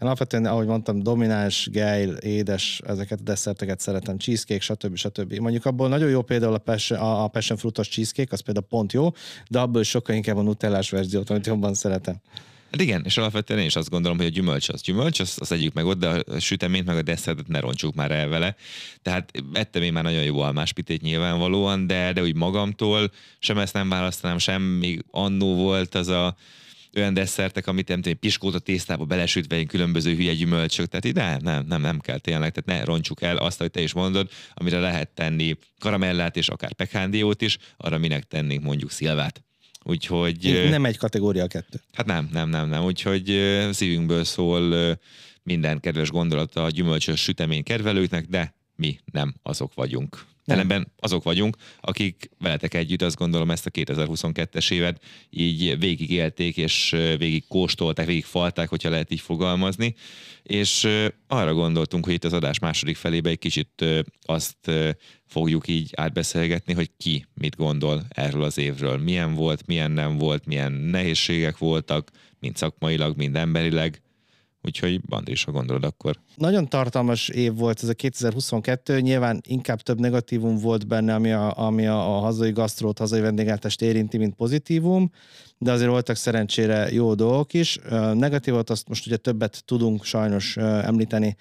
Én 0.00 0.06
alapvetően, 0.06 0.46
ahogy 0.46 0.66
mondtam, 0.66 1.02
domináns, 1.02 1.68
gejl, 1.70 2.10
édes, 2.12 2.80
ezeket 2.86 3.20
a 3.20 3.22
desszerteket 3.22 3.80
szeretem, 3.80 4.18
cheesecake, 4.18 4.60
stb. 4.60 4.96
stb. 4.96 5.34
Mondjuk 5.34 5.66
abból 5.66 5.88
nagyon 5.88 6.10
jó 6.10 6.22
például 6.22 6.54
a 6.54 6.58
passion, 6.58 6.98
a 6.98 7.28
passion 7.28 7.58
fruitos 7.58 7.88
cheesecake, 7.88 8.28
az 8.32 8.40
például 8.40 8.66
pont 8.68 8.92
jó, 8.92 9.12
de 9.48 9.58
abból 9.58 9.82
sokkal 9.82 10.14
inkább 10.14 10.36
a 10.36 10.42
nutellás 10.42 10.90
verziót, 10.90 11.30
amit 11.30 11.46
jobban 11.46 11.74
szeretem. 11.74 12.14
Hát 12.70 12.80
igen, 12.80 13.02
és 13.04 13.16
alapvetően 13.16 13.60
én 13.60 13.66
is 13.66 13.76
azt 13.76 13.90
gondolom, 13.90 14.16
hogy 14.16 14.26
a 14.26 14.30
gyümölcs 14.30 14.68
az 14.68 14.82
gyümölcs, 14.82 15.20
azt, 15.20 15.40
azt 15.40 15.52
együk 15.52 15.72
meg 15.72 15.86
ott, 15.86 15.98
de 15.98 16.08
a 16.08 16.38
süteményt 16.38 16.86
meg 16.86 16.96
a 16.96 17.02
desszertet 17.02 17.48
ne 17.48 17.60
roncsuk 17.60 17.94
már 17.94 18.10
el 18.10 18.28
vele. 18.28 18.56
Tehát 19.02 19.30
ettem 19.52 19.82
én 19.82 19.92
már 19.92 20.04
nagyon 20.04 20.22
jó 20.22 20.40
almáspitét 20.40 21.02
nyilvánvalóan, 21.02 21.86
de, 21.86 22.12
de 22.12 22.22
úgy 22.22 22.36
magamtól 22.36 23.10
sem 23.38 23.58
ezt 23.58 23.74
nem 23.74 23.88
választanám, 23.88 24.38
sem 24.38 24.62
még 24.62 25.04
annó 25.10 25.54
volt 25.54 25.94
az 25.94 26.08
a 26.08 26.36
olyan 26.96 27.14
desszertek, 27.14 27.66
amit 27.66 27.88
nem 27.88 28.00
tudom, 28.00 28.18
piskóta 28.18 28.58
tésztába 28.58 29.04
belesütve 29.04 29.56
egy 29.56 29.66
különböző 29.66 30.14
hülye 30.14 30.34
gyümölcsök, 30.34 30.86
tehát 30.86 31.04
ide 31.04 31.38
nem, 31.42 31.66
nem, 31.66 31.80
nem 31.80 31.98
kell 31.98 32.18
tényleg, 32.18 32.52
tehát 32.52 32.80
ne 32.80 32.92
roncsuk 32.92 33.22
el 33.22 33.36
azt, 33.36 33.58
hogy 33.58 33.70
te 33.70 33.80
is 33.80 33.92
mondod, 33.92 34.30
amire 34.54 34.78
lehet 34.78 35.08
tenni 35.08 35.56
karamellát 35.78 36.36
és 36.36 36.48
akár 36.48 36.72
pekándiót 36.72 37.42
is, 37.42 37.58
arra 37.76 37.98
minek 37.98 38.24
tennénk 38.24 38.62
mondjuk 38.62 38.90
szilvát. 38.90 39.44
Úgyhogy... 39.82 40.66
Nem 40.70 40.84
egy 40.84 40.96
kategória 40.96 41.46
kettő. 41.46 41.80
Hát 41.92 42.06
nem, 42.06 42.28
nem, 42.32 42.48
nem, 42.48 42.68
nem. 42.68 42.84
Úgyhogy 42.84 43.24
szívünkből 43.70 44.24
szól 44.24 44.98
minden 45.42 45.80
kedves 45.80 46.10
gondolata 46.10 46.64
a 46.64 46.70
gyümölcsös 46.70 47.22
sütemény 47.22 47.62
kedvelőknek, 47.62 48.26
de 48.26 48.54
mi 48.76 48.98
nem 49.12 49.34
azok 49.42 49.74
vagyunk. 49.74 50.26
Ellenben 50.50 50.92
azok 50.98 51.22
vagyunk, 51.22 51.56
akik 51.80 52.30
veletek 52.38 52.74
együtt 52.74 53.02
azt 53.02 53.16
gondolom 53.16 53.50
ezt 53.50 53.66
a 53.66 53.70
2022-es 53.70 54.72
évet 54.72 55.02
így 55.30 55.78
végigélték, 55.78 56.56
és 56.56 56.90
végig 57.18 57.44
kóstolták, 57.48 58.06
végig 58.06 58.24
falták, 58.24 58.68
hogyha 58.68 58.90
lehet 58.90 59.12
így 59.12 59.20
fogalmazni, 59.20 59.94
és 60.42 60.88
arra 61.26 61.54
gondoltunk, 61.54 62.04
hogy 62.04 62.14
itt 62.14 62.24
az 62.24 62.32
adás 62.32 62.58
második 62.58 62.96
felébe 62.96 63.30
egy 63.30 63.38
kicsit 63.38 63.84
azt 64.22 64.70
fogjuk 65.26 65.68
így 65.68 65.90
átbeszélgetni, 65.96 66.72
hogy 66.72 66.90
ki 66.96 67.26
mit 67.34 67.56
gondol 67.56 68.02
erről 68.08 68.42
az 68.42 68.58
évről. 68.58 68.98
Milyen 68.98 69.34
volt, 69.34 69.66
milyen 69.66 69.90
nem 69.90 70.16
volt, 70.16 70.46
milyen 70.46 70.72
nehézségek 70.72 71.58
voltak, 71.58 72.10
mind 72.38 72.56
szakmailag, 72.56 73.16
mind 73.16 73.36
emberileg, 73.36 74.02
Úgyhogy 74.62 75.00
Andris, 75.08 75.44
ha 75.44 75.52
gondolod, 75.52 75.84
akkor... 75.84 76.16
Nagyon 76.36 76.68
tartalmas 76.68 77.28
év 77.28 77.54
volt 77.54 77.82
ez 77.82 77.88
a 77.88 77.94
2022, 77.94 79.00
nyilván 79.00 79.40
inkább 79.46 79.80
több 79.80 80.00
negatívum 80.00 80.56
volt 80.56 80.86
benne, 80.86 81.14
ami 81.14 81.32
a, 81.32 81.58
ami 81.58 81.86
a, 81.86 82.16
a 82.16 82.20
hazai 82.20 82.50
gasztrót, 82.50 82.98
hazai 82.98 83.20
vendéglátást 83.20 83.82
érinti, 83.82 84.18
mint 84.18 84.34
pozitívum, 84.34 85.10
de 85.58 85.72
azért 85.72 85.90
voltak 85.90 86.16
szerencsére 86.16 86.92
jó 86.92 87.14
dolgok 87.14 87.52
is. 87.52 87.78
Negatívot 88.12 88.70
azt 88.70 88.88
most 88.88 89.06
ugye 89.06 89.16
többet 89.16 89.62
tudunk 89.64 90.04
sajnos 90.04 90.56
említeni, 90.56 91.36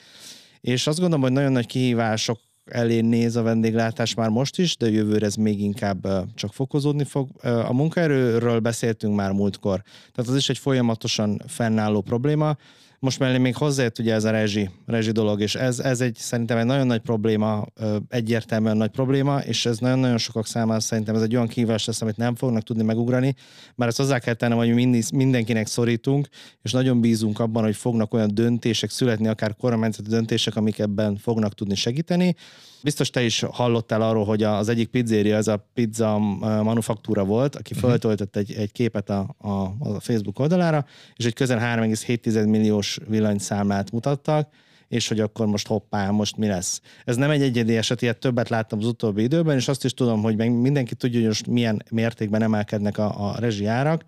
és 0.62 0.88
azt 0.88 1.00
gondolom, 1.00 1.24
hogy 1.24 1.34
nagyon 1.34 1.52
nagy 1.52 1.66
kihívások 1.66 2.40
elé 2.66 3.00
néz 3.00 3.36
a 3.36 3.42
vendéglátás 3.42 4.14
már 4.14 4.30
most 4.30 4.60
is, 4.60 4.78
de 4.78 4.90
jövőre 4.90 5.26
ez 5.26 5.36
még 5.36 5.62
inkább 5.62 6.08
csak 6.36 6.54
fokozódni 6.54 7.04
fog. 7.04 7.30
A 7.42 7.74
munkaerőről 7.74 8.60
beszéltünk 8.60 9.16
már 9.16 9.32
múltkor, 9.32 9.82
tehát 10.14 10.32
az 10.32 10.38
is 10.38 10.50
egy 10.50 10.58
folyamatosan 10.58 11.42
fennálló 11.48 12.02
probléma. 12.02 12.58
Most 13.02 13.20
mellé 13.20 13.38
még 13.38 13.56
hozzájött 13.56 14.00
ugye 14.00 14.14
ez 14.14 14.24
a 14.24 14.32
rezsi, 14.32 14.70
rezsi 14.86 15.12
dolog, 15.12 15.42
és 15.42 15.56
ez, 15.56 15.80
ez 15.80 16.02
egy 16.02 16.16
szerintem 16.16 16.58
egy 16.58 16.66
nagyon 16.66 16.88
nagy 16.88 17.00
probléma, 17.00 17.66
egyértelműen 18.10 18.78
nagy 18.78 18.90
probléma, 18.90 19.40
és 19.40 19.66
ez 19.66 19.78
nagyon-nagyon 19.78 20.18
sokak 20.18 20.48
számára 20.48 20.80
szerintem 20.80 21.16
ez 21.16 21.22
egy 21.22 21.36
olyan 21.36 21.48
kihívás 21.48 21.86
lesz, 21.86 22.02
amit 22.02 22.18
nem 22.18 22.36
fognak 22.36 22.64
tudni 22.64 22.84
megugrani, 22.84 23.36
mert 23.76 23.90
ezt 23.90 24.00
hozzá 24.00 24.20
kell 24.20 24.34
tennem, 24.34 24.58
hogy 24.58 24.74
mindig, 24.74 25.04
mindenkinek 25.14 25.68
szorítunk, 25.68 26.28
és 26.62 26.72
nagyon 26.72 27.02
bízunk 27.02 27.40
abban, 27.40 27.64
hogy 27.64 27.76
fognak 27.76 28.14
olyan 28.14 28.34
döntések 28.34 28.90
születni, 28.90 29.28
akár 29.28 29.56
kormányzati 29.56 30.10
döntések, 30.10 30.56
amik 30.56 30.80
ebben 30.80 31.18
fognak 31.18 31.54
tudni 31.54 31.76
segíteni. 31.76 32.36
Biztos 32.84 33.10
te 33.10 33.22
is 33.22 33.40
hallottál 33.52 34.02
arról, 34.02 34.26
hogy 34.26 34.44
az 34.44 34.70
egyik 34.70 34.88
pizzéria, 34.88 35.36
ez 35.36 35.48
a 35.48 35.70
pizza 35.74 36.18
manufaktúra 36.64 37.24
volt, 37.24 37.56
aki 37.56 37.74
mhm. 37.74 37.86
föltöltött 37.86 38.36
egy, 38.36 38.52
egy 38.52 38.72
képet 38.72 39.10
a, 39.10 39.36
a, 39.38 39.50
a 39.80 40.00
Facebook 40.00 40.40
oldalára, 40.40 40.86
és 41.16 41.26
egy 41.26 41.34
közel 41.34 41.78
3,7 41.78 42.50
milliós 42.50 42.89
villanyszámlát 43.08 43.92
mutattak, 43.92 44.50
és 44.88 45.08
hogy 45.08 45.20
akkor 45.20 45.46
most 45.48 45.68
hoppá, 45.68 46.10
most 46.10 46.38
mi 46.38 46.48
lesz. 46.48 46.82
Ez 47.06 47.16
nem 47.16 47.30
egy 47.30 47.42
egyedi 47.42 47.78
eset, 47.78 48.02
ilyet 48.02 48.20
többet 48.20 48.50
láttam 48.50 48.80
az 48.80 48.86
utóbbi 48.86 49.24
időben, 49.24 49.58
és 49.58 49.68
azt 49.68 49.86
is 49.86 49.94
tudom, 49.94 50.22
hogy 50.22 50.38
mindenki 50.38 50.96
tudja, 50.96 51.20
hogy 51.20 51.28
most 51.28 51.48
milyen 51.48 51.84
mértékben 51.92 52.42
emelkednek 52.42 52.98
a, 52.98 53.30
a 53.30 53.40
rezsijárak, 53.40 54.04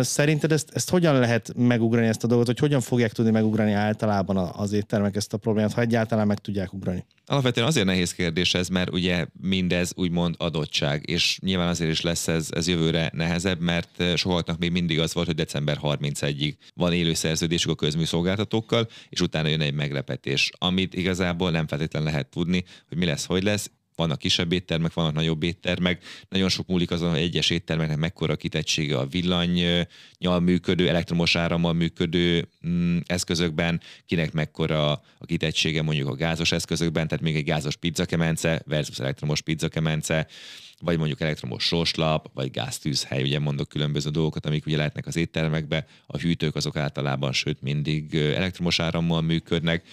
Szerinted 0.00 0.52
ezt, 0.52 0.70
ezt 0.72 0.90
hogyan 0.90 1.18
lehet 1.18 1.52
megugrani 1.56 2.06
ezt 2.06 2.24
a 2.24 2.26
dolgot, 2.26 2.46
hogy 2.46 2.58
hogyan 2.58 2.80
fogják 2.80 3.12
tudni 3.12 3.30
megugrani 3.30 3.72
általában 3.72 4.36
az 4.36 4.72
éttermek 4.72 5.16
ezt 5.16 5.32
a 5.32 5.36
problémát, 5.36 5.72
ha 5.72 5.80
egyáltalán 5.80 6.26
meg 6.26 6.38
tudják 6.38 6.72
ugrani? 6.72 7.06
Alapvetően 7.26 7.66
azért 7.66 7.86
nehéz 7.86 8.14
kérdés 8.14 8.54
ez, 8.54 8.68
mert 8.68 8.92
ugye 8.92 9.26
mindez 9.40 9.92
úgymond 9.96 10.34
adottság, 10.38 11.02
és 11.06 11.38
nyilván 11.42 11.68
azért 11.68 11.90
is 11.90 12.00
lesz 12.00 12.28
ez, 12.28 12.48
ez 12.50 12.68
jövőre 12.68 13.10
nehezebb, 13.12 13.60
mert 13.60 14.16
sokaknak 14.16 14.58
még 14.58 14.70
mindig 14.70 15.00
az 15.00 15.14
volt, 15.14 15.26
hogy 15.26 15.36
december 15.36 15.78
31-ig 15.82 16.54
van 16.74 16.92
élő 16.92 17.14
szerződésük 17.14 17.70
a 17.70 17.74
közműszolgáltatókkal, 17.74 18.88
és 19.08 19.20
utána 19.20 19.48
jön 19.48 19.60
egy 19.60 19.74
meglepetés, 19.74 20.50
amit 20.58 20.94
igazából 20.94 21.50
nem 21.50 21.66
feltétlenül 21.66 22.08
lehet 22.08 22.30
tudni, 22.30 22.64
hogy 22.88 22.98
mi 22.98 23.04
lesz, 23.04 23.24
hogy 23.24 23.42
lesz, 23.42 23.70
vannak 23.96 24.18
kisebb 24.18 24.52
éttermek, 24.52 24.92
vannak 24.92 25.14
nagyobb 25.14 25.42
éttermek, 25.42 26.04
nagyon 26.28 26.48
sok 26.48 26.66
múlik 26.66 26.90
azon, 26.90 27.10
hogy 27.10 27.18
egyes 27.18 27.50
éttermeknek 27.50 27.96
mekkora 27.96 28.36
kitettsége 28.36 28.98
a 28.98 29.06
villanyjal 29.06 30.40
működő, 30.40 30.88
elektromos 30.88 31.36
árammal 31.36 31.72
működő 31.72 32.48
mm, 32.66 32.98
eszközökben, 33.06 33.80
kinek 34.06 34.32
mekkora 34.32 34.92
a 34.92 35.26
kitettsége 35.26 35.82
mondjuk 35.82 36.08
a 36.08 36.14
gázos 36.14 36.52
eszközökben, 36.52 37.08
tehát 37.08 37.24
még 37.24 37.36
egy 37.36 37.44
gázos 37.44 37.76
pizzakemence 37.76 38.62
versus 38.66 38.98
elektromos 38.98 39.40
pizzakemence, 39.40 40.26
vagy 40.80 40.98
mondjuk 40.98 41.20
elektromos 41.20 41.64
sorslap, 41.64 42.30
vagy 42.34 42.50
gáztűzhely, 42.50 43.22
ugye 43.22 43.38
mondok 43.38 43.68
különböző 43.68 44.10
dolgokat, 44.10 44.46
amik 44.46 44.66
ugye 44.66 44.76
lehetnek 44.76 45.06
az 45.06 45.16
éttermekbe, 45.16 45.86
a 46.06 46.18
hűtők 46.18 46.54
azok 46.54 46.76
általában, 46.76 47.32
sőt 47.32 47.62
mindig 47.62 48.14
elektromos 48.14 48.80
árammal 48.80 49.20
működnek, 49.20 49.84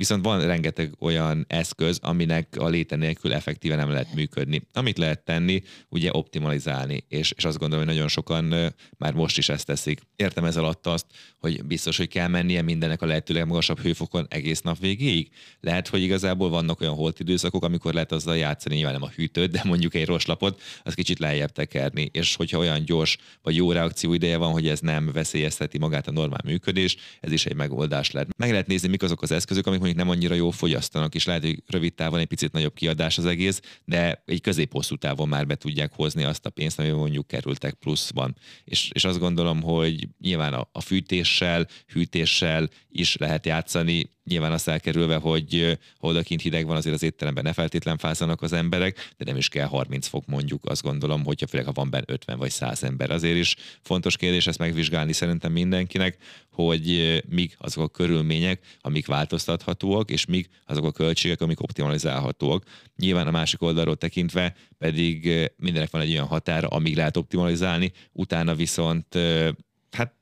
Viszont 0.00 0.24
van 0.24 0.46
rengeteg 0.46 0.94
olyan 0.98 1.44
eszköz, 1.48 1.98
aminek 2.02 2.56
a 2.58 2.68
léte 2.68 2.96
nélkül 2.96 3.32
effektíven 3.32 3.78
nem 3.78 3.90
lehet 3.90 4.14
működni. 4.14 4.62
Amit 4.72 4.98
lehet 4.98 5.24
tenni, 5.24 5.62
ugye 5.88 6.10
optimalizálni, 6.12 7.04
és, 7.08 7.32
és 7.36 7.44
azt 7.44 7.58
gondolom, 7.58 7.84
hogy 7.84 7.94
nagyon 7.94 8.08
sokan 8.08 8.72
már 8.98 9.12
most 9.12 9.38
is 9.38 9.48
ezt 9.48 9.66
teszik. 9.66 10.00
Értem 10.16 10.44
ez 10.44 10.56
alatt 10.56 10.86
azt, 10.86 11.06
hogy 11.38 11.64
biztos, 11.64 11.96
hogy 11.96 12.08
kell 12.08 12.28
mennie 12.28 12.62
mindennek 12.62 13.02
a 13.02 13.06
lehetőleg 13.06 13.46
magasabb 13.46 13.80
hőfokon 13.80 14.26
egész 14.28 14.60
nap 14.60 14.78
végéig. 14.78 15.30
Lehet, 15.60 15.88
hogy 15.88 16.02
igazából 16.02 16.48
vannak 16.48 16.80
olyan 16.80 16.94
holt 16.94 17.20
időszakok, 17.20 17.64
amikor 17.64 17.94
lehet 17.94 18.12
azzal 18.12 18.36
játszani, 18.36 18.74
nyilván 18.74 18.92
nem 18.92 19.02
a 19.02 19.12
hűtőt, 19.16 19.50
de 19.50 19.60
mondjuk 19.64 19.94
egy 19.94 20.06
roslapot, 20.06 20.60
az 20.82 20.94
kicsit 20.94 21.18
lejjebb 21.18 21.52
tekerni. 21.52 22.08
És 22.12 22.36
hogyha 22.36 22.58
olyan 22.58 22.84
gyors 22.84 23.18
vagy 23.42 23.56
jó 23.56 23.72
reakció 23.72 24.12
ideje 24.12 24.36
van, 24.36 24.52
hogy 24.52 24.68
ez 24.68 24.80
nem 24.80 25.12
veszélyezteti 25.12 25.78
magát 25.78 26.08
a 26.08 26.12
normál 26.12 26.42
működést, 26.44 27.00
ez 27.20 27.32
is 27.32 27.46
egy 27.46 27.56
megoldás 27.56 28.10
lehet. 28.10 28.28
Meg 28.36 28.50
lehet 28.50 28.66
nézni, 28.66 28.88
mik 28.88 29.02
azok 29.02 29.22
az 29.22 29.30
eszközök, 29.30 29.66
amik 29.66 29.88
mondjuk 29.90 30.06
nem 30.06 30.16
annyira 30.16 30.34
jó 30.34 30.50
fogyasztanak, 30.50 31.14
és 31.14 31.24
lehet, 31.24 31.42
hogy 31.42 31.62
rövid 31.66 31.94
távon 31.94 32.18
egy 32.18 32.26
picit 32.26 32.52
nagyobb 32.52 32.74
kiadás 32.74 33.18
az 33.18 33.24
egész, 33.24 33.60
de 33.84 34.22
egy 34.26 34.40
közép-hosszú 34.40 34.96
távon 34.96 35.28
már 35.28 35.46
be 35.46 35.54
tudják 35.54 35.92
hozni 35.94 36.24
azt 36.24 36.46
a 36.46 36.50
pénzt, 36.50 36.78
ami 36.78 36.88
mondjuk 36.88 37.26
kerültek 37.26 37.74
pluszban. 37.74 38.36
És, 38.64 38.90
és 38.92 39.04
azt 39.04 39.18
gondolom, 39.18 39.62
hogy 39.62 40.08
nyilván 40.20 40.52
a, 40.52 40.68
a 40.72 40.80
fűtéssel, 40.80 41.66
hűtéssel 41.86 42.68
is 42.88 43.16
lehet 43.16 43.46
játszani, 43.46 44.10
nyilván 44.30 44.52
azt 44.52 44.68
elkerülve, 44.68 45.16
hogy 45.16 45.78
odakint 46.00 46.42
hideg 46.42 46.66
van, 46.66 46.76
azért 46.76 46.94
az 46.94 47.02
étteremben 47.02 47.44
ne 47.44 47.52
feltétlen 47.52 47.98
fázzanak 47.98 48.42
az 48.42 48.52
emberek, 48.52 49.12
de 49.16 49.24
nem 49.24 49.36
is 49.36 49.48
kell 49.48 49.66
30 49.66 50.06
fok 50.06 50.26
mondjuk, 50.26 50.64
azt 50.64 50.82
gondolom, 50.82 51.24
hogyha 51.24 51.46
főleg 51.46 51.66
ha 51.66 51.72
van 51.72 51.90
benne 51.90 52.04
50 52.06 52.38
vagy 52.38 52.50
100 52.50 52.82
ember. 52.82 53.10
Azért 53.10 53.36
is 53.36 53.56
fontos 53.82 54.16
kérdés 54.16 54.46
ezt 54.46 54.58
megvizsgálni 54.58 55.12
szerintem 55.12 55.52
mindenkinek, 55.52 56.16
hogy 56.52 57.22
mik 57.28 57.56
azok 57.58 57.84
a 57.84 57.88
körülmények, 57.88 58.64
amik 58.80 59.06
változtathatóak, 59.06 60.10
és 60.10 60.26
mik 60.26 60.48
azok 60.66 60.84
a 60.84 60.92
költségek, 60.92 61.40
amik 61.40 61.60
optimalizálhatók. 61.60 62.64
Nyilván 62.96 63.26
a 63.26 63.30
másik 63.30 63.62
oldalról 63.62 63.96
tekintve 63.96 64.54
pedig 64.78 65.50
mindenek 65.56 65.90
van 65.90 66.00
egy 66.00 66.10
olyan 66.10 66.26
határa, 66.26 66.68
amíg 66.68 66.96
lehet 66.96 67.16
optimalizálni, 67.16 67.92
utána 68.12 68.54
viszont 68.54 69.14
hát 69.90 70.14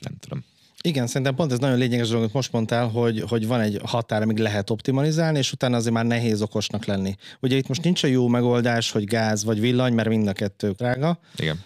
nem 0.00 0.16
tudom, 0.18 0.44
igen, 0.82 1.06
szerintem 1.06 1.34
pont 1.34 1.52
ez 1.52 1.58
nagyon 1.58 1.78
lényeges 1.78 2.06
dolog, 2.06 2.22
amit 2.22 2.34
most 2.34 2.52
mondtál, 2.52 2.88
hogy, 2.88 3.24
hogy 3.28 3.46
van 3.46 3.60
egy 3.60 3.80
határ, 3.84 4.22
amíg 4.22 4.38
lehet 4.38 4.70
optimalizálni, 4.70 5.38
és 5.38 5.52
utána 5.52 5.76
azért 5.76 5.94
már 5.94 6.04
nehéz 6.04 6.42
okosnak 6.42 6.84
lenni. 6.84 7.16
Ugye 7.40 7.56
itt 7.56 7.68
most 7.68 7.82
nincs 7.82 8.02
a 8.02 8.06
jó 8.06 8.28
megoldás, 8.28 8.90
hogy 8.90 9.04
gáz 9.04 9.44
vagy 9.44 9.60
villany, 9.60 9.92
mert 9.92 10.08
mind 10.08 10.26
a 10.26 10.32
kettő 10.32 10.70
drága. 10.70 11.18
Igen. 11.36 11.58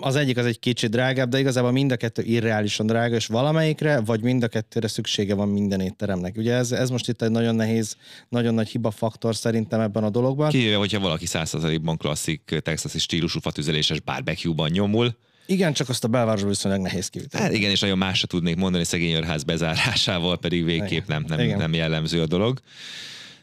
Az 0.00 0.16
egyik 0.16 0.36
az 0.36 0.46
egy 0.46 0.58
kicsit 0.58 0.90
drágább, 0.90 1.28
de 1.28 1.38
igazából 1.38 1.70
mind 1.70 1.92
a 1.92 1.96
kettő 1.96 2.22
irreálisan 2.22 2.86
drága, 2.86 3.14
és 3.14 3.26
valamelyikre, 3.26 4.00
vagy 4.00 4.22
mind 4.22 4.42
a 4.42 4.48
kettőre 4.48 4.88
szüksége 4.88 5.34
van 5.34 5.48
minden 5.48 5.80
étteremnek. 5.80 6.36
Ugye 6.36 6.54
ez, 6.54 6.72
ez 6.72 6.90
most 6.90 7.08
itt 7.08 7.22
egy 7.22 7.30
nagyon 7.30 7.54
nehéz, 7.54 7.96
nagyon 8.28 8.54
nagy 8.54 8.68
hiba 8.68 8.90
faktor 8.90 9.36
szerintem 9.36 9.80
ebben 9.80 10.04
a 10.04 10.10
dologban. 10.10 10.50
Kivéve, 10.50 10.76
hogyha 10.76 11.00
valaki 11.00 11.26
százszerzalékban 11.26 11.96
klasszik 11.96 12.60
texasi 12.62 12.98
stílusú 12.98 13.40
fatüzeléses 13.40 14.00
barbecue-ban 14.00 14.70
nyomul, 14.70 15.16
igen, 15.46 15.72
csak 15.72 15.88
azt 15.88 16.04
a 16.04 16.08
belvárosban 16.08 16.50
viszonylag 16.50 16.80
nehéz 16.80 17.08
kivitelni. 17.08 17.46
Hát 17.46 17.56
igen, 17.56 17.70
és 17.70 17.80
nagyon 17.80 17.98
másra 17.98 18.26
tudnék 18.26 18.56
mondani, 18.56 18.84
szegény 18.84 19.12
őrház 19.12 19.42
bezárásával 19.42 20.38
pedig 20.38 20.64
végképp 20.64 21.08
nem, 21.08 21.24
nem, 21.28 21.46
nem 21.46 21.72
jellemző 21.72 22.20
a 22.20 22.26
dolog. 22.26 22.60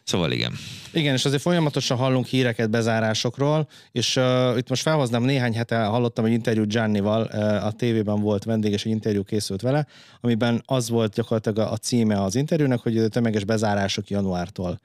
Szóval 0.03 0.31
igen. 0.31 0.53
Igen, 0.93 1.13
és 1.13 1.25
azért 1.25 1.41
folyamatosan 1.41 1.97
hallunk 1.97 2.25
híreket 2.25 2.69
bezárásokról, 2.69 3.67
és 3.91 4.15
uh, 4.15 4.57
itt 4.57 4.69
most 4.69 4.81
felhoznám 4.81 5.23
néhány 5.23 5.55
hete 5.55 5.83
hallottam 5.83 6.25
egy 6.25 6.31
interjút 6.31 6.67
Giannival, 6.67 7.29
uh, 7.33 7.65
a 7.65 7.71
tévében 7.71 8.21
volt 8.21 8.43
vendég, 8.43 8.71
és 8.71 8.85
egy 8.85 8.91
interjú 8.91 9.23
készült 9.23 9.61
vele, 9.61 9.87
amiben 10.21 10.63
az 10.65 10.89
volt 10.89 11.13
gyakorlatilag 11.13 11.57
a, 11.57 11.71
a 11.71 11.77
címe 11.77 12.23
az 12.23 12.35
interjúnak, 12.35 12.81
hogy 12.81 13.05
tömeges 13.09 13.43
bezárások 13.43 14.09
januártól. 14.09 14.79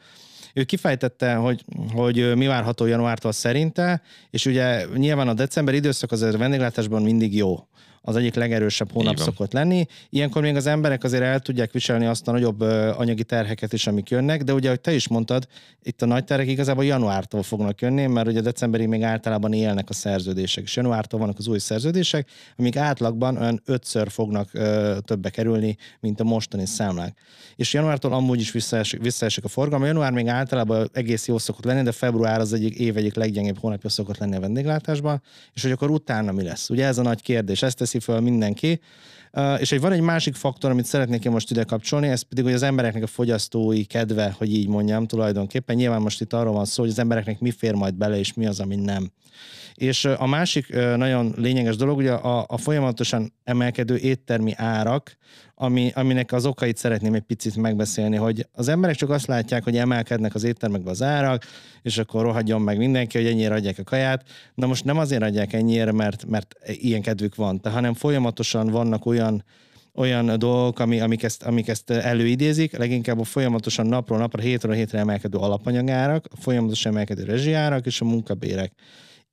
Ő 0.58 0.64
kifejtette, 0.64 1.34
hogy, 1.34 1.64
hogy 1.92 2.36
mi 2.36 2.46
várható 2.46 2.86
januártól 2.86 3.32
szerinte, 3.32 4.02
és 4.30 4.46
ugye 4.46 4.84
nyilván 4.94 5.28
a 5.28 5.34
december 5.34 5.74
időszak 5.74 6.12
az 6.12 6.22
a 6.22 6.38
vendéglátásban 6.38 7.02
mindig 7.02 7.36
jó 7.36 7.68
az 8.00 8.16
egyik 8.16 8.34
legerősebb 8.34 8.92
hónap 8.92 9.16
szokott 9.16 9.52
lenni. 9.52 9.86
Ilyenkor 10.10 10.42
még 10.42 10.56
az 10.56 10.66
emberek 10.66 11.04
azért 11.04 11.22
el 11.22 11.40
tudják 11.40 11.72
viselni 11.72 12.06
azt 12.06 12.28
a 12.28 12.32
nagyobb 12.32 12.60
anyagi 12.96 13.24
terheket 13.24 13.72
is, 13.72 13.86
amik 13.86 14.10
jönnek, 14.10 14.42
de 14.42 14.54
ugye, 14.54 14.66
ahogy 14.66 14.80
te 14.80 14.92
is 14.92 15.08
mondtad, 15.08 15.46
itt 15.82 16.02
a 16.02 16.06
nagy 16.06 16.24
terhek 16.24 16.48
igazából 16.48 16.84
januártól 16.84 17.42
fognak 17.42 17.80
jönni, 17.80 18.06
mert 18.06 18.28
ugye 18.28 18.40
decemberig 18.40 18.88
még 18.88 19.02
általában 19.02 19.52
élnek 19.52 19.88
a 19.88 19.92
szerződések, 19.92 20.64
és 20.64 20.76
januártól 20.76 21.20
vannak 21.20 21.38
az 21.38 21.46
új 21.46 21.58
szerződések, 21.58 22.28
amik 22.56 22.76
átlagban 22.76 23.36
olyan 23.36 23.62
ötször 23.64 24.10
fognak 24.10 24.48
ö, 24.52 24.96
többe 25.04 25.30
kerülni, 25.30 25.76
mint 26.00 26.20
a 26.20 26.24
mostani 26.24 26.66
számlák. 26.66 27.16
És 27.56 27.72
januártól 27.72 28.12
amúgy 28.12 28.40
is 28.40 28.52
visszaesik, 28.52 29.02
visszaesik 29.02 29.44
a 29.44 29.48
forgalom. 29.48 29.86
Január 29.86 30.12
még 30.12 30.26
általában 30.26 30.90
egész 30.92 31.26
jó 31.26 31.38
szokott 31.38 31.64
lenni, 31.64 31.82
de 31.82 31.92
február 31.92 32.40
az 32.40 32.52
egyik 32.52 32.74
év 32.78 32.96
egyik 32.96 33.14
leggyengébb 33.14 33.58
hónapja 33.58 33.90
szokott 33.90 34.18
lenni 34.18 34.36
a 34.36 34.40
vendéglátásban, 34.40 35.22
és 35.54 35.62
hogy 35.62 35.70
akkor 35.70 35.90
utána 35.90 36.32
mi 36.32 36.42
lesz? 36.42 36.70
Ugye 36.70 36.86
ez 36.86 36.98
a 36.98 37.02
nagy 37.02 37.22
kérdés. 37.22 37.62
Ezt 37.62 37.80
teszi 37.88 38.00
föl 38.00 38.20
mindenki. 38.20 38.80
És 39.58 39.72
egy 39.72 39.80
van 39.80 39.92
egy 39.92 40.00
másik 40.00 40.34
faktor, 40.34 40.70
amit 40.70 40.84
szeretnék 40.84 41.24
én 41.24 41.32
most 41.32 41.50
ide 41.50 41.64
kapcsolni, 41.64 42.08
ez 42.08 42.22
pedig, 42.22 42.44
hogy 42.44 42.52
az 42.52 42.62
embereknek 42.62 43.02
a 43.02 43.06
fogyasztói 43.06 43.84
kedve, 43.84 44.34
hogy 44.38 44.54
így 44.54 44.68
mondjam, 44.68 45.06
tulajdonképpen. 45.06 45.76
Nyilván 45.76 46.02
most 46.02 46.20
itt 46.20 46.32
arról 46.32 46.52
van 46.52 46.64
szó, 46.64 46.82
hogy 46.82 46.90
az 46.90 46.98
embereknek 46.98 47.40
mi 47.40 47.50
fér 47.50 47.74
majd 47.74 47.94
bele, 47.94 48.18
és 48.18 48.34
mi 48.34 48.46
az, 48.46 48.60
ami 48.60 48.76
nem. 48.76 49.10
És 49.74 50.04
a 50.04 50.26
másik 50.26 50.74
nagyon 50.96 51.34
lényeges 51.36 51.76
dolog, 51.76 51.96
ugye 51.96 52.12
a, 52.12 52.44
a 52.48 52.56
folyamatosan 52.56 53.32
emelkedő 53.44 53.96
éttermi 53.96 54.52
árak, 54.56 55.16
ami, 55.54 55.90
aminek 55.94 56.32
az 56.32 56.46
okait 56.46 56.76
szeretném 56.76 57.14
egy 57.14 57.22
picit 57.22 57.56
megbeszélni, 57.56 58.16
hogy 58.16 58.46
az 58.52 58.68
emberek 58.68 58.96
csak 58.96 59.10
azt 59.10 59.26
látják, 59.26 59.64
hogy 59.64 59.76
emelkednek 59.76 60.34
az 60.34 60.44
éttermekbe 60.44 60.90
az 60.90 61.02
árak, 61.02 61.42
és 61.82 61.98
akkor 61.98 62.22
rohadjon 62.22 62.60
meg 62.60 62.78
mindenki, 62.78 63.18
hogy 63.18 63.26
ennyire 63.26 63.54
adják 63.54 63.78
a 63.78 63.82
kaját. 63.82 64.22
Na 64.54 64.66
most 64.66 64.84
nem 64.84 64.98
azért 64.98 65.22
adják 65.22 65.52
ennyire, 65.52 65.92
mert, 65.92 66.26
mert 66.26 66.54
ilyen 66.64 67.02
kedvük 67.02 67.34
van, 67.34 67.60
hanem 67.62 67.94
folyamatosan 67.94 68.66
vannak 68.66 69.06
olyan 69.06 69.17
olyan 69.94 70.38
dolgok, 70.38 70.78
ami, 70.78 71.00
amik, 71.00 71.22
ezt, 71.22 71.42
amik 71.42 71.68
ezt 71.68 71.90
előidézik, 71.90 72.76
leginkább 72.76 73.20
a 73.20 73.24
folyamatosan 73.24 73.86
napról 73.86 74.18
napra, 74.18 74.42
hétről 74.42 74.74
hétre 74.74 74.98
emelkedő 74.98 75.38
alapanyagárak, 75.38 76.28
folyamatosan 76.40 76.92
emelkedő 76.92 77.24
rezsiárak 77.24 77.86
és 77.86 78.00
a 78.00 78.04
munkabérek 78.04 78.72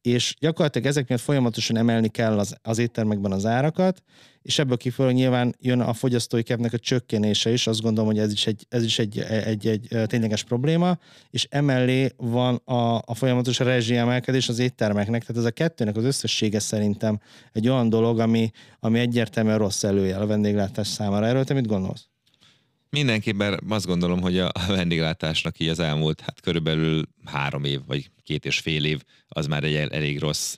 és 0.05 0.35
gyakorlatilag 0.39 0.87
ezek 0.87 1.07
miatt 1.07 1.21
folyamatosan 1.21 1.77
emelni 1.77 2.07
kell 2.07 2.39
az, 2.39 2.55
az 2.61 2.77
éttermekben 2.77 3.31
az 3.31 3.45
árakat, 3.45 4.03
és 4.41 4.59
ebből 4.59 4.77
kifolyólag 4.77 5.17
nyilván 5.17 5.55
jön 5.59 5.79
a 5.79 5.93
fogyasztói 5.93 6.43
kepnek 6.43 6.73
a 6.73 6.77
csökkenése 6.77 7.51
is, 7.51 7.67
azt 7.67 7.81
gondolom, 7.81 8.09
hogy 8.09 8.19
ez 8.19 8.31
is 8.31 8.47
egy, 8.47 8.65
ez 8.69 8.83
is 8.83 8.99
egy, 8.99 9.19
egy, 9.19 9.67
egy, 9.67 9.93
egy 9.93 10.07
tényleges 10.07 10.43
probléma, 10.43 10.97
és 11.29 11.47
emellé 11.49 12.09
van 12.17 12.55
a, 12.55 12.95
a 12.95 13.13
folyamatos 13.15 13.59
rezsi 13.59 13.95
emelkedés 13.95 14.49
az 14.49 14.59
éttermeknek, 14.59 15.21
tehát 15.21 15.41
ez 15.41 15.47
a 15.47 15.51
kettőnek 15.51 15.95
az 15.95 16.03
összessége 16.03 16.59
szerintem 16.59 17.19
egy 17.51 17.69
olyan 17.69 17.89
dolog, 17.89 18.19
ami, 18.19 18.51
ami 18.79 18.99
egyértelműen 18.99 19.57
rossz 19.57 19.83
előjel 19.83 20.21
a 20.21 20.27
vendéglátás 20.27 20.87
számára. 20.87 21.25
Erről 21.25 21.43
te 21.43 21.53
mit 21.53 21.67
gondolsz? 21.67 22.07
Mindenképpen 22.95 23.59
azt 23.69 23.85
gondolom, 23.85 24.21
hogy 24.21 24.39
a 24.39 24.51
vendéglátásnak 24.67 25.59
így 25.59 25.67
az 25.67 25.79
elmúlt 25.79 26.21
hát 26.21 26.41
körülbelül 26.41 27.03
három 27.25 27.63
év, 27.63 27.79
vagy 27.85 28.09
két 28.23 28.45
és 28.45 28.59
fél 28.59 28.85
év, 28.85 29.01
az 29.27 29.47
már 29.47 29.63
egy 29.63 29.75
elég 29.75 30.19
rossz 30.19 30.55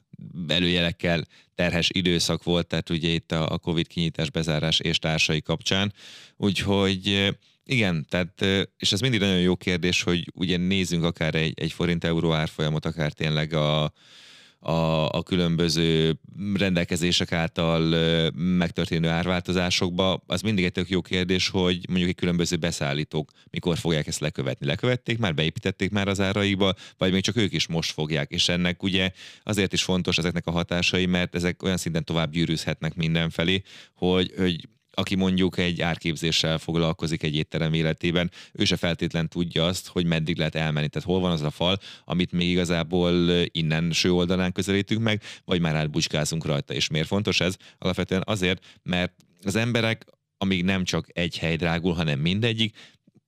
előjelekkel 0.48 1.26
terhes 1.56 1.90
időszak 1.94 2.44
volt, 2.44 2.68
tehát 2.68 2.90
ugye 2.90 3.10
itt 3.10 3.32
a 3.32 3.58
Covid 3.58 3.88
kinyitás, 3.88 4.32
bezárás 4.32 4.80
és 4.80 5.00
társai 5.00 5.42
kapcsán. 5.42 5.94
Úgyhogy 6.36 7.34
igen, 7.64 8.06
tehát, 8.10 8.42
és 8.78 8.92
ez 8.92 9.00
mindig 9.00 9.20
nagyon 9.20 9.40
jó 9.40 9.56
kérdés, 9.56 10.02
hogy 10.02 10.32
ugye 10.34 10.58
nézzünk 10.58 11.04
akár 11.04 11.36
egy, 11.36 11.54
egy 11.60 11.72
forint-euró 11.72 12.34
árfolyamot, 12.34 12.86
akár 12.86 13.12
tényleg 13.12 13.54
a, 13.54 13.94
a, 14.60 15.10
a 15.10 15.24
különböző 15.24 16.20
rendelkezések 16.54 17.32
által 17.32 17.82
megtörténő 18.32 19.08
árváltozásokba, 19.08 20.24
az 20.26 20.42
mindig 20.42 20.66
egy 20.66 20.72
tök 20.72 20.90
jó 20.90 21.02
kérdés, 21.02 21.50
hogy 21.50 21.86
mondjuk 21.88 22.10
egy 22.10 22.16
különböző 22.16 22.56
beszállítók 22.56 23.32
mikor 23.50 23.78
fogják 23.78 24.08
ezt 24.08 24.20
lekövetni. 24.20 24.66
Lekövették 24.66 25.18
már, 25.18 25.34
beépítették 25.34 25.92
már 25.92 26.08
az 26.08 26.20
áraikba, 26.20 26.74
vagy 26.98 27.12
még 27.12 27.24
csak 27.24 27.36
ők 27.36 27.54
is 27.54 27.68
most 27.68 27.92
fogják, 27.92 28.32
és 28.32 28.50
ennek 28.50 28.84
ugye 28.84 29.12
azért 29.44 29.74
is 29.74 29.84
fontos 29.84 30.18
ezeknek 30.18 30.48
a 30.48 30.52
hatásai, 30.52 31.06
mert 31.06 31.36
ezek 31.36 31.64
olyan 31.64 31.78
szinten 31.78 32.04
tovább 32.04 32.32
gyűrűzhetnek 32.32 32.96
mindenfelé, 32.96 33.62
hogy, 33.94 34.34
hogy 34.38 34.68
aki 35.00 35.16
mondjuk 35.16 35.58
egy 35.58 35.82
árképzéssel 35.82 36.58
foglalkozik 36.58 37.24
egy 37.24 37.36
étterem 37.36 37.74
életében, 37.74 38.32
ő 38.54 38.66
se 38.66 38.76
feltétlen 38.76 39.30
tudja 39.30 39.66
azt, 39.66 39.88
hogy 39.88 40.06
meddig 40.06 40.38
lehet 40.38 40.56
elmenni. 40.56 40.88
Tehát 40.88 41.08
hol 41.08 41.20
van 41.20 41.32
az 41.32 41.42
a 41.42 41.50
fal, 41.50 41.78
amit 42.06 42.32
még 42.32 42.50
igazából 42.50 43.30
innen 43.52 43.92
ső 43.92 44.12
oldalán 44.12 44.52
közelítünk 44.52 45.02
meg, 45.02 45.22
vagy 45.46 45.62
már 45.62 45.76
átbucskázunk 45.76 46.46
rajta. 46.46 46.74
És 46.74 46.88
miért 46.88 47.08
fontos 47.08 47.40
ez? 47.40 47.56
Alapvetően 47.78 48.24
azért, 48.26 48.66
mert 48.84 49.14
az 49.44 49.56
emberek, 49.56 50.06
amíg 50.38 50.64
nem 50.64 50.84
csak 50.84 51.08
egy 51.14 51.38
hely 51.38 51.56
drágul, 51.56 51.94
hanem 51.94 52.20
mindegyik, 52.20 52.76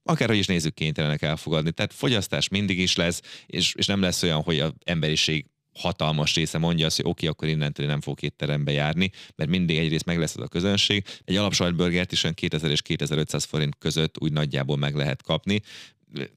akárhogy 0.04 0.38
is 0.38 0.48
nézzük, 0.48 0.74
kénytelenek 0.74 1.22
elfogadni. 1.22 1.72
Tehát 1.72 1.94
fogyasztás 1.94 2.48
mindig 2.48 2.80
is 2.80 2.96
lesz, 2.96 3.22
és, 3.46 3.74
és 3.74 3.86
nem 3.86 4.02
lesz 4.02 4.24
olyan, 4.24 4.42
hogy 4.42 4.60
az 4.60 4.72
emberiség 4.84 5.46
hatalmas 5.74 6.36
része 6.36 6.58
mondja 6.58 6.86
azt, 6.86 6.96
hogy 6.96 7.06
oké, 7.06 7.28
okay, 7.28 7.30
akkor 7.30 7.48
innentől 7.48 7.86
nem 7.86 8.02
fog 8.02 8.24
étterembe 8.24 8.72
járni, 8.72 9.12
mert 9.36 9.50
mindig 9.50 9.78
egyrészt 9.78 10.06
meg 10.06 10.20
lesz 10.20 10.36
az 10.36 10.44
a 10.44 10.48
közönség. 10.48 11.06
Egy 11.26 11.36
alapsajtburgert 11.36 12.12
is 12.12 12.24
olyan 12.24 12.36
2000 12.36 12.72
és 12.72 12.82
2500 12.82 13.44
forint 13.44 13.78
között 13.78 14.22
úgy 14.22 14.32
nagyjából 14.32 14.78
meg 14.78 14.96
lehet 14.96 15.24
kapni, 15.24 15.62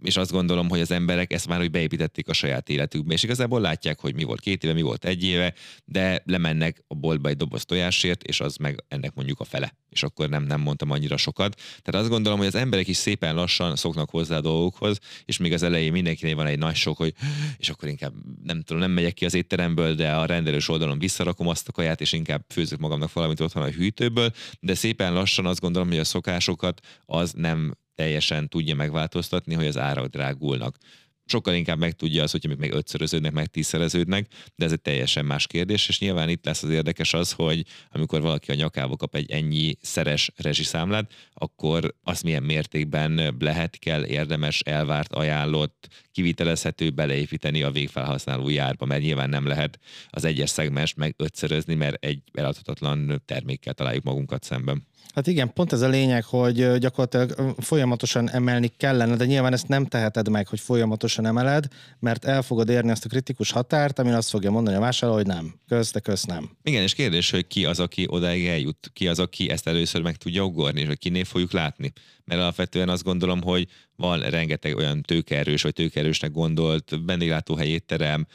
és 0.03 0.17
azt 0.17 0.31
gondolom, 0.31 0.69
hogy 0.69 0.81
az 0.81 0.91
emberek 0.91 1.33
ezt 1.33 1.49
már 1.49 1.59
hogy 1.59 1.71
beépítették 1.71 2.29
a 2.29 2.33
saját 2.33 2.69
életükbe, 2.69 3.13
és 3.13 3.23
igazából 3.23 3.61
látják, 3.61 4.01
hogy 4.01 4.15
mi 4.15 4.25
volt 4.25 4.41
két 4.41 4.65
éve, 4.65 4.73
mi 4.73 4.83
volt 4.83 5.05
egy 5.05 5.25
éve, 5.25 5.55
de 5.85 6.23
lemennek 6.25 6.85
a 6.87 6.95
boltba 6.95 7.29
egy 7.29 7.37
doboz 7.37 7.65
tojásért, 7.65 8.23
és 8.23 8.41
az 8.41 8.57
meg 8.57 8.85
ennek 8.89 9.15
mondjuk 9.15 9.41
a 9.41 9.45
fele. 9.45 9.77
És 9.89 10.03
akkor 10.03 10.29
nem, 10.29 10.45
nem 10.45 10.61
mondtam 10.61 10.91
annyira 10.91 11.17
sokat. 11.17 11.61
Tehát 11.83 12.01
azt 12.01 12.11
gondolom, 12.11 12.39
hogy 12.39 12.47
az 12.47 12.55
emberek 12.55 12.89
is 12.89 12.97
szépen 12.97 13.35
lassan 13.35 13.77
szoknak 13.77 14.11
hozzá 14.11 14.37
a 14.37 14.41
dolgokhoz, 14.41 14.99
és 15.25 15.37
még 15.37 15.53
az 15.53 15.63
elején 15.63 15.93
mindenkinél 15.93 16.35
van 16.35 16.47
egy 16.47 16.59
nagy 16.59 16.75
sok, 16.75 16.97
hogy 16.97 17.15
és 17.57 17.69
akkor 17.69 17.89
inkább 17.89 18.13
nem 18.45 18.63
tudom, 18.63 18.83
nem 18.83 18.91
megyek 18.91 19.15
ki 19.15 19.25
az 19.25 19.35
étteremből, 19.35 19.95
de 19.95 20.13
a 20.13 20.27
rendelős 20.27 20.69
oldalon 20.69 20.99
visszarakom 20.99 21.49
azt 21.49 21.69
a 21.69 21.73
kaját, 21.73 22.01
és 22.01 22.13
inkább 22.13 22.45
főzök 22.49 22.79
magamnak 22.79 23.13
valamit 23.13 23.41
otthon 23.41 23.63
a 23.63 23.71
hűtőből, 23.71 24.33
de 24.61 24.75
szépen 24.75 25.13
lassan 25.13 25.47
azt 25.47 25.61
gondolom, 25.61 25.89
hogy 25.89 25.99
a 25.99 26.05
szokásokat 26.05 26.81
az 27.05 27.33
nem 27.37 27.75
teljesen 27.95 28.49
tudja 28.49 28.75
megváltoztatni, 28.75 29.55
hogy 29.55 29.67
az 29.67 29.79
árak 29.79 30.07
drágulnak. 30.07 30.77
sokkal 31.25 31.55
inkább 31.55 31.79
megtudja 31.79 32.23
az, 32.23 32.31
hogyha 32.31 32.55
meg 32.59 32.73
ötszöröződnek, 32.73 33.33
meg 33.33 33.47
tízszereződnek, 33.47 34.27
de 34.55 34.65
ez 34.65 34.73
egy 34.73 34.81
teljesen 34.81 35.25
más 35.25 35.47
kérdés, 35.47 35.89
és 35.89 35.99
nyilván 35.99 36.29
itt 36.29 36.45
lesz 36.45 36.63
az 36.63 36.71
érdekes 36.71 37.15
az, 37.15 37.33
hogy 37.33 37.65
amikor 37.91 38.21
valaki 38.21 38.51
a 38.51 38.55
nyakába 38.55 38.97
kap 38.97 39.15
egy 39.15 39.31
ennyi 39.31 39.75
szeres 39.81 40.33
rezsiszámlát, 40.37 41.13
akkor 41.35 41.95
azt 42.03 42.23
milyen 42.23 42.43
mértékben 42.43 43.37
lehet, 43.39 43.79
kell, 43.79 44.07
érdemes, 44.07 44.61
elvárt, 44.61 45.13
ajánlott, 45.13 45.89
kivitelezhető 46.13 46.91
beleépíteni 46.91 47.63
a 47.63 47.71
végfelhasználó 47.71 48.49
járba, 48.49 48.87
mert 48.87 49.03
nyilván 49.03 49.29
nem 49.29 49.47
lehet 49.47 49.79
az 50.11 50.25
egyes 50.25 50.51
szegmest 50.51 50.97
meg 50.97 51.15
ötszörözni, 51.17 51.75
mert 51.75 52.05
egy 52.05 52.23
eladhatatlan 52.33 53.23
termékkel 53.25 53.75
találjuk 53.75 54.05
magunkat 54.05 54.43
szemben. 54.43 54.87
Hát 55.15 55.27
igen, 55.27 55.53
pont 55.53 55.73
ez 55.73 55.81
a 55.81 55.89
lényeg, 55.89 56.25
hogy 56.25 56.79
gyakorlatilag 56.79 57.55
folyamatosan 57.59 58.31
emelni 58.31 58.73
kellene, 58.77 59.17
de 59.17 59.25
nyilván 59.25 59.53
ezt 59.53 59.69
nem 59.69 59.87
teheted 59.87 60.29
meg, 60.29 60.49
hogy 60.49 60.61
folyamatosan 60.61 61.27
emeled, 61.27 61.67
mert 61.99 62.25
el 62.25 62.43
fogod 62.43 62.69
érni 62.69 62.91
azt 62.91 63.05
a 63.05 63.09
kritikus 63.09 63.51
határt, 63.51 63.99
amin 63.99 64.13
azt 64.13 64.31
fogja 64.31 64.51
mondani 64.51 64.77
a 64.77 64.81
vásárló, 64.81 65.15
hogy 65.15 65.27
nem, 65.27 65.55
kösz, 65.69 65.93
de 65.93 66.01
kösz 66.01 66.25
nem. 66.25 66.51
Igen, 66.63 66.83
és 66.83 66.95
kérdés, 66.95 67.31
hogy 67.31 67.47
ki 67.47 67.65
az, 67.65 67.81
aki 67.81 68.07
odáig 68.09 68.47
eljut, 68.47 68.91
ki 68.93 69.09
az, 69.09 69.19
aki 69.19 69.51
ezt 69.51 69.67
először 69.67 70.03
meg 70.03 70.17
tudja 70.17 70.45
ugorni, 70.45 70.81
és 70.81 70.87
hogy 70.87 70.99
kinél 70.99 71.25
fogjuk 71.25 71.53
látni. 71.53 71.93
Mert 72.33 72.45
alapvetően 72.45 72.89
azt 72.89 73.03
gondolom, 73.03 73.43
hogy 73.43 73.69
van 73.97 74.21
rengeteg 74.21 74.77
olyan 74.77 75.03
tőkerős, 75.03 75.63
vagy 75.63 75.73
tőkerősnek 75.73 76.31
gondolt 76.31 76.99
vendéglátó 77.07 77.61
étterem, 77.61 78.27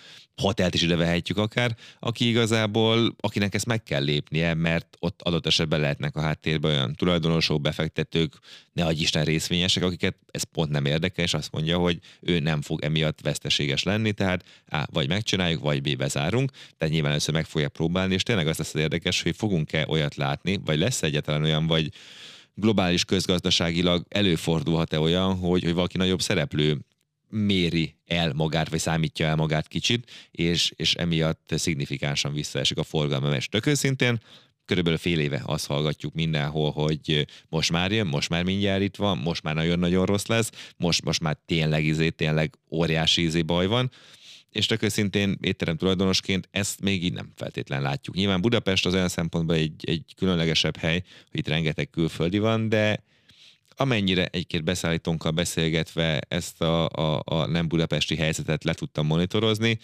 hotelt 0.41 0.73
is 0.73 0.81
ide 0.81 0.95
vehetjük 0.95 1.37
akár, 1.37 1.75
aki 1.99 2.27
igazából, 2.27 3.15
akinek 3.19 3.53
ezt 3.55 3.65
meg 3.65 3.83
kell 3.83 4.03
lépnie, 4.03 4.53
mert 4.53 4.97
ott 4.99 5.21
adott 5.21 5.45
esetben 5.45 5.79
lehetnek 5.79 6.15
a 6.15 6.21
háttérben 6.21 6.71
olyan 6.71 6.93
tulajdonosok, 6.93 7.61
befektetők, 7.61 8.39
ne 8.73 8.85
adj 8.85 9.01
Isten 9.01 9.23
részvényesek, 9.23 9.83
akiket 9.83 10.15
ez 10.31 10.43
pont 10.43 10.71
nem 10.71 10.85
érdekel, 10.85 11.25
és 11.25 11.33
azt 11.33 11.51
mondja, 11.51 11.77
hogy 11.77 11.99
ő 12.21 12.39
nem 12.39 12.61
fog 12.61 12.83
emiatt 12.83 13.21
veszteséges 13.21 13.83
lenni, 13.83 14.11
tehát 14.11 14.43
á, 14.67 14.87
vagy 14.91 15.07
megcsináljuk, 15.07 15.61
vagy 15.61 15.81
B 15.81 15.97
bezárunk, 15.97 16.51
tehát 16.77 16.93
nyilván 16.93 17.11
először 17.11 17.33
meg 17.33 17.45
fogja 17.45 17.69
próbálni, 17.69 18.13
és 18.13 18.23
tényleg 18.23 18.47
az 18.47 18.57
lesz 18.57 18.73
az 18.73 18.81
érdekes, 18.81 19.21
hogy 19.21 19.35
fogunk-e 19.35 19.85
olyat 19.87 20.15
látni, 20.15 20.59
vagy 20.65 20.77
lesz 20.77 21.03
egyáltalán 21.03 21.43
olyan, 21.43 21.67
vagy 21.67 21.91
globális 22.59 23.05
közgazdaságilag 23.05 24.05
előfordulhat-e 24.09 24.99
olyan, 24.99 25.35
hogy, 25.35 25.63
hogy 25.63 25.73
valaki 25.73 25.97
nagyobb 25.97 26.21
szereplő 26.21 26.79
méri 27.29 27.95
el 28.05 28.33
magát, 28.33 28.69
vagy 28.69 28.79
számítja 28.79 29.25
el 29.27 29.35
magát 29.35 29.67
kicsit, 29.67 30.11
és, 30.31 30.71
és 30.75 30.93
emiatt 30.93 31.53
szignifikánsan 31.55 32.33
visszaesik 32.33 32.77
a 32.77 32.83
forgalma, 32.83 33.29
mert 33.29 33.49
tök 33.49 33.65
körülbelül 34.65 34.99
fél 34.99 35.19
éve 35.19 35.41
azt 35.45 35.67
hallgatjuk 35.67 36.13
mindenhol, 36.13 36.71
hogy 36.71 37.27
most 37.49 37.71
már 37.71 37.91
jön, 37.91 38.07
most 38.07 38.29
már 38.29 38.43
mindjárt 38.43 38.81
itt 38.81 38.95
van, 38.95 39.17
most 39.17 39.43
már 39.43 39.55
nagyon-nagyon 39.55 40.05
rossz 40.05 40.25
lesz, 40.25 40.51
most, 40.77 41.03
most 41.03 41.21
már 41.21 41.37
tényleg 41.45 41.85
izé, 41.85 42.09
tényleg 42.09 42.57
óriási 42.71 43.21
izé 43.21 43.41
baj 43.41 43.67
van, 43.67 43.91
és 44.51 44.65
tök 44.65 44.81
őszintén 44.81 45.37
étterem 45.41 45.77
tulajdonosként 45.77 46.47
ezt 46.51 46.81
még 46.81 47.03
így 47.03 47.13
nem 47.13 47.31
feltétlen 47.35 47.81
látjuk. 47.81 48.15
Nyilván 48.15 48.41
Budapest 48.41 48.85
az 48.85 48.93
olyan 48.93 49.09
szempontból 49.09 49.55
egy, 49.55 49.83
egy 49.89 50.13
különlegesebb 50.15 50.77
hely, 50.77 51.03
hogy 51.31 51.39
itt 51.39 51.47
rengeteg 51.47 51.89
külföldi 51.89 52.39
van, 52.39 52.69
de 52.69 53.03
amennyire 53.75 54.25
egy-két 54.25 54.63
beszállítónkkal 54.63 55.31
beszélgetve 55.31 56.19
ezt 56.27 56.61
a, 56.61 56.87
a, 56.89 57.21
a 57.25 57.45
nem 57.45 57.67
budapesti 57.67 58.15
helyzetet 58.15 58.63
le 58.63 58.73
tudtam 58.73 59.05
monitorozni, 59.05 59.79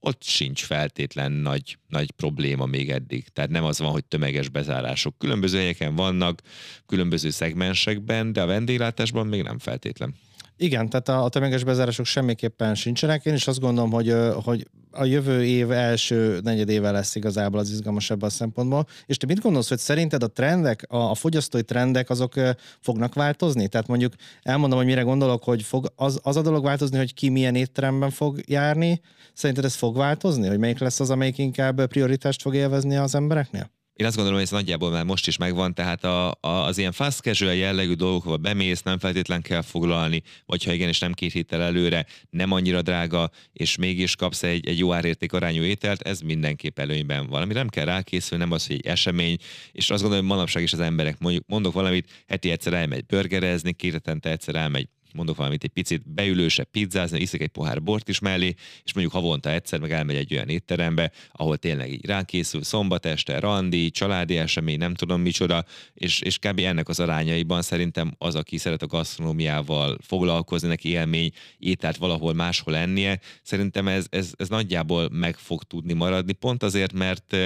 ott 0.00 0.22
sincs 0.22 0.64
feltétlen 0.64 1.32
nagy, 1.32 1.78
nagy 1.88 2.10
probléma 2.10 2.66
még 2.66 2.90
eddig. 2.90 3.28
Tehát 3.28 3.50
nem 3.50 3.64
az 3.64 3.78
van, 3.78 3.90
hogy 3.90 4.04
tömeges 4.04 4.48
bezárások. 4.48 5.18
Különböző 5.18 5.58
helyeken 5.58 5.94
vannak, 5.94 6.42
különböző 6.86 7.30
szegmensekben, 7.30 8.32
de 8.32 8.42
a 8.42 8.46
vendéglátásban 8.46 9.26
még 9.26 9.42
nem 9.42 9.58
feltétlen. 9.58 10.14
Igen, 10.60 10.88
tehát 10.88 11.08
a, 11.08 11.24
a 11.24 11.28
tömeges 11.28 11.64
bezárások 11.64 12.06
semmiképpen 12.06 12.74
sincsenek. 12.74 13.24
Én 13.24 13.34
is 13.34 13.46
azt 13.46 13.60
gondolom, 13.60 13.90
hogy, 13.90 14.14
hogy 14.44 14.66
a 14.90 15.04
jövő 15.04 15.44
év 15.44 15.70
első 15.70 16.40
negyedéve 16.42 16.90
lesz 16.90 17.14
igazából 17.14 17.60
az 17.60 17.70
izgalmasabb 17.70 18.22
a 18.22 18.28
szempontból. 18.28 18.86
És 19.06 19.16
te 19.16 19.26
mit 19.26 19.40
gondolsz, 19.40 19.68
hogy 19.68 19.78
szerinted 19.78 20.22
a 20.22 20.26
trendek, 20.26 20.84
a, 20.88 21.10
a 21.10 21.14
fogyasztói 21.14 21.62
trendek 21.62 22.10
azok 22.10 22.34
fognak 22.80 23.14
változni? 23.14 23.68
Tehát 23.68 23.86
mondjuk 23.86 24.12
elmondom, 24.42 24.78
hogy 24.78 24.86
mire 24.86 25.02
gondolok, 25.02 25.44
hogy 25.44 25.62
fog 25.62 25.92
az, 25.96 26.20
az 26.22 26.36
a 26.36 26.42
dolog 26.42 26.64
változni, 26.64 26.96
hogy 26.96 27.14
ki 27.14 27.28
milyen 27.28 27.54
étteremben 27.54 28.10
fog 28.10 28.40
járni. 28.46 29.00
Szerinted 29.32 29.64
ez 29.64 29.74
fog 29.74 29.96
változni? 29.96 30.48
Hogy 30.48 30.58
melyik 30.58 30.78
lesz 30.78 31.00
az, 31.00 31.10
amelyik 31.10 31.38
inkább 31.38 31.86
prioritást 31.86 32.42
fog 32.42 32.54
élvezni 32.54 32.96
az 32.96 33.14
embereknél? 33.14 33.70
Én 33.98 34.06
azt 34.06 34.16
gondolom, 34.16 34.38
hogy 34.38 34.48
ez 34.48 34.54
nagyjából 34.58 34.90
már 34.90 35.04
most 35.04 35.26
is 35.26 35.36
megvan, 35.36 35.74
tehát 35.74 36.04
a, 36.04 36.28
a, 36.30 36.48
az 36.48 36.78
ilyen 36.78 36.92
fast 36.92 37.20
casual 37.20 37.54
jellegű 37.54 37.92
dolgokba 37.92 38.36
bemész, 38.36 38.82
nem 38.82 38.98
feltétlen 38.98 39.42
kell 39.42 39.62
foglalni, 39.62 40.22
vagy 40.46 40.64
ha 40.64 40.72
igen, 40.72 40.88
és 40.88 40.98
nem 40.98 41.12
két 41.12 41.32
héttel 41.32 41.62
előre, 41.62 42.06
nem 42.30 42.52
annyira 42.52 42.82
drága, 42.82 43.30
és 43.52 43.76
mégis 43.76 44.16
kapsz 44.16 44.42
egy, 44.42 44.68
egy 44.68 44.78
jó 44.78 44.92
árérték 44.92 45.32
arányú 45.32 45.62
ételt, 45.62 46.02
ez 46.02 46.20
mindenképp 46.20 46.78
előnyben 46.78 47.26
van. 47.26 47.42
Ami 47.42 47.52
nem 47.52 47.68
kell 47.68 47.84
rákészülni, 47.84 48.44
nem 48.44 48.52
az, 48.52 48.66
hogy 48.66 48.76
egy 48.76 48.86
esemény, 48.86 49.36
és 49.72 49.90
azt 49.90 50.02
gondolom, 50.02 50.26
hogy 50.26 50.36
manapság 50.36 50.62
is 50.62 50.72
az 50.72 50.80
emberek, 50.80 51.18
mondjuk 51.18 51.44
mondok 51.46 51.72
valamit, 51.72 52.24
heti 52.26 52.50
egyszer 52.50 52.72
elmegy 52.72 53.06
burgerezni, 53.06 53.72
két 53.72 53.92
hetente 53.92 54.30
egyszer 54.30 54.54
elmegy 54.54 54.88
mondok 55.12 55.36
valamit, 55.36 55.64
egy 55.64 55.70
picit 55.70 56.10
beülősebb 56.10 56.70
pizzázni, 56.70 57.20
iszik 57.20 57.40
egy 57.40 57.48
pohár 57.48 57.82
bort 57.82 58.08
is 58.08 58.18
mellé, 58.18 58.54
és 58.84 58.92
mondjuk 58.92 59.14
havonta 59.14 59.50
egyszer 59.50 59.80
meg 59.80 59.92
elmegy 59.92 60.16
egy 60.16 60.34
olyan 60.34 60.48
étterembe, 60.48 61.12
ahol 61.32 61.56
tényleg 61.56 61.92
így 61.92 62.06
rákészül 62.06 62.62
szombat 62.62 63.06
este, 63.06 63.40
randi, 63.40 63.90
családi 63.90 64.36
esemény, 64.36 64.78
nem 64.78 64.94
tudom 64.94 65.20
micsoda, 65.20 65.64
és, 65.94 66.20
és 66.20 66.38
kb. 66.38 66.58
ennek 66.58 66.88
az 66.88 67.00
arányaiban 67.00 67.62
szerintem 67.62 68.14
az, 68.18 68.34
aki 68.34 68.56
szeret 68.56 68.82
a 68.82 68.86
gasztronómiával 68.86 69.98
foglalkozni, 70.00 70.68
neki 70.68 70.88
élmény, 70.88 71.32
ételt 71.58 71.96
valahol 71.96 72.34
máshol 72.34 72.76
ennie, 72.76 73.20
szerintem 73.42 73.88
ez, 73.88 74.06
ez, 74.10 74.32
ez 74.36 74.48
nagyjából 74.48 75.08
meg 75.12 75.36
fog 75.36 75.62
tudni 75.62 75.92
maradni, 75.92 76.32
pont 76.32 76.62
azért, 76.62 76.92
mert 76.92 77.36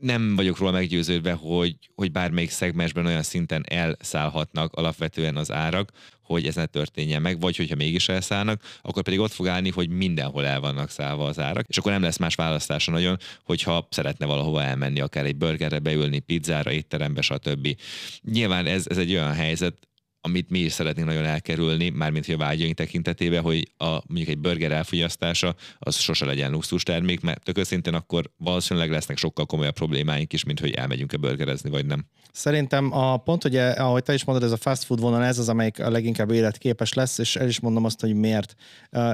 nem 0.00 0.36
vagyok 0.36 0.58
róla 0.58 0.70
meggyőződve, 0.70 1.32
hogy, 1.32 1.76
hogy 1.94 2.12
bármelyik 2.12 2.50
szegmensben 2.50 3.06
olyan 3.06 3.22
szinten 3.22 3.64
elszállhatnak 3.68 4.72
alapvetően 4.72 5.36
az 5.36 5.52
árak, 5.52 5.92
hogy 6.28 6.46
ez 6.46 6.54
ne 6.54 6.66
történjen 6.66 7.22
meg, 7.22 7.40
vagy 7.40 7.56
hogyha 7.56 7.76
mégis 7.76 8.08
elszállnak, 8.08 8.62
akkor 8.82 9.02
pedig 9.02 9.20
ott 9.20 9.32
fog 9.32 9.48
állni, 9.48 9.70
hogy 9.70 9.88
mindenhol 9.88 10.46
el 10.46 10.60
vannak 10.60 10.90
szállva 10.90 11.24
az 11.24 11.38
árak, 11.38 11.64
és 11.68 11.76
akkor 11.76 11.92
nem 11.92 12.02
lesz 12.02 12.16
más 12.16 12.34
választása 12.34 12.90
nagyon, 12.90 13.16
hogyha 13.44 13.86
szeretne 13.90 14.26
valahova 14.26 14.62
elmenni, 14.62 15.00
akár 15.00 15.24
egy 15.24 15.36
burgerre 15.36 15.78
beülni, 15.78 16.18
pizzára, 16.18 16.72
étterembe, 16.72 17.20
stb. 17.20 17.76
Nyilván 18.22 18.66
ez, 18.66 18.84
ez 18.88 18.98
egy 18.98 19.12
olyan 19.12 19.32
helyzet, 19.32 19.87
amit 20.20 20.50
mi 20.50 20.58
is 20.58 20.72
szeretnénk 20.72 21.06
nagyon 21.08 21.24
elkerülni, 21.24 21.88
mármint 21.88 22.26
hogy 22.26 22.34
a 22.34 22.38
vágyaink 22.38 22.76
tekintetében, 22.76 23.42
hogy 23.42 23.72
a, 23.76 23.84
mondjuk 23.84 24.28
egy 24.28 24.38
burger 24.38 24.72
elfogyasztása 24.72 25.54
az 25.78 25.96
sose 25.96 26.24
legyen 26.24 26.50
luxus 26.50 26.82
termék, 26.82 27.20
mert 27.20 27.42
tök 27.42 27.58
őszintén 27.58 27.94
akkor 27.94 28.30
valószínűleg 28.36 28.90
lesznek 28.90 29.16
sokkal 29.16 29.46
komolyabb 29.46 29.74
problémáink 29.74 30.32
is, 30.32 30.44
mint 30.44 30.60
hogy 30.60 30.70
elmegyünk-e 30.70 31.16
burgerezni, 31.16 31.70
vagy 31.70 31.86
nem. 31.86 32.06
Szerintem 32.32 32.92
a 32.92 33.16
pont, 33.16 33.42
hogy 33.42 33.56
ahogy 33.56 34.02
te 34.02 34.14
is 34.14 34.24
mondod, 34.24 34.44
ez 34.44 34.52
a 34.52 34.56
fast 34.56 34.84
food 34.84 35.00
vonal, 35.00 35.24
ez 35.24 35.38
az, 35.38 35.48
amelyik 35.48 35.80
a 35.80 35.90
leginkább 35.90 36.30
életképes 36.30 36.92
lesz, 36.92 37.18
és 37.18 37.36
el 37.36 37.48
is 37.48 37.60
mondom 37.60 37.84
azt, 37.84 38.00
hogy 38.00 38.14
miért. 38.14 38.54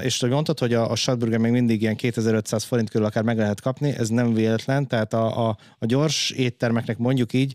És 0.02 0.20
hogy 0.20 0.30
mondtad, 0.30 0.58
hogy 0.58 0.74
a, 0.74 0.90
a 0.90 0.96
Shadburger 0.96 1.38
még 1.38 1.52
mindig 1.52 1.82
ilyen 1.82 1.96
2500 1.96 2.64
forint 2.64 2.90
körül 2.90 3.06
akár 3.06 3.22
meg 3.22 3.36
lehet 3.38 3.60
kapni, 3.60 3.90
ez 3.90 4.08
nem 4.08 4.34
véletlen, 4.34 4.88
tehát 4.88 5.14
a, 5.14 5.48
a, 5.48 5.56
a 5.78 5.86
gyors 5.86 6.30
éttermeknek 6.30 6.98
mondjuk 6.98 7.32
így 7.32 7.54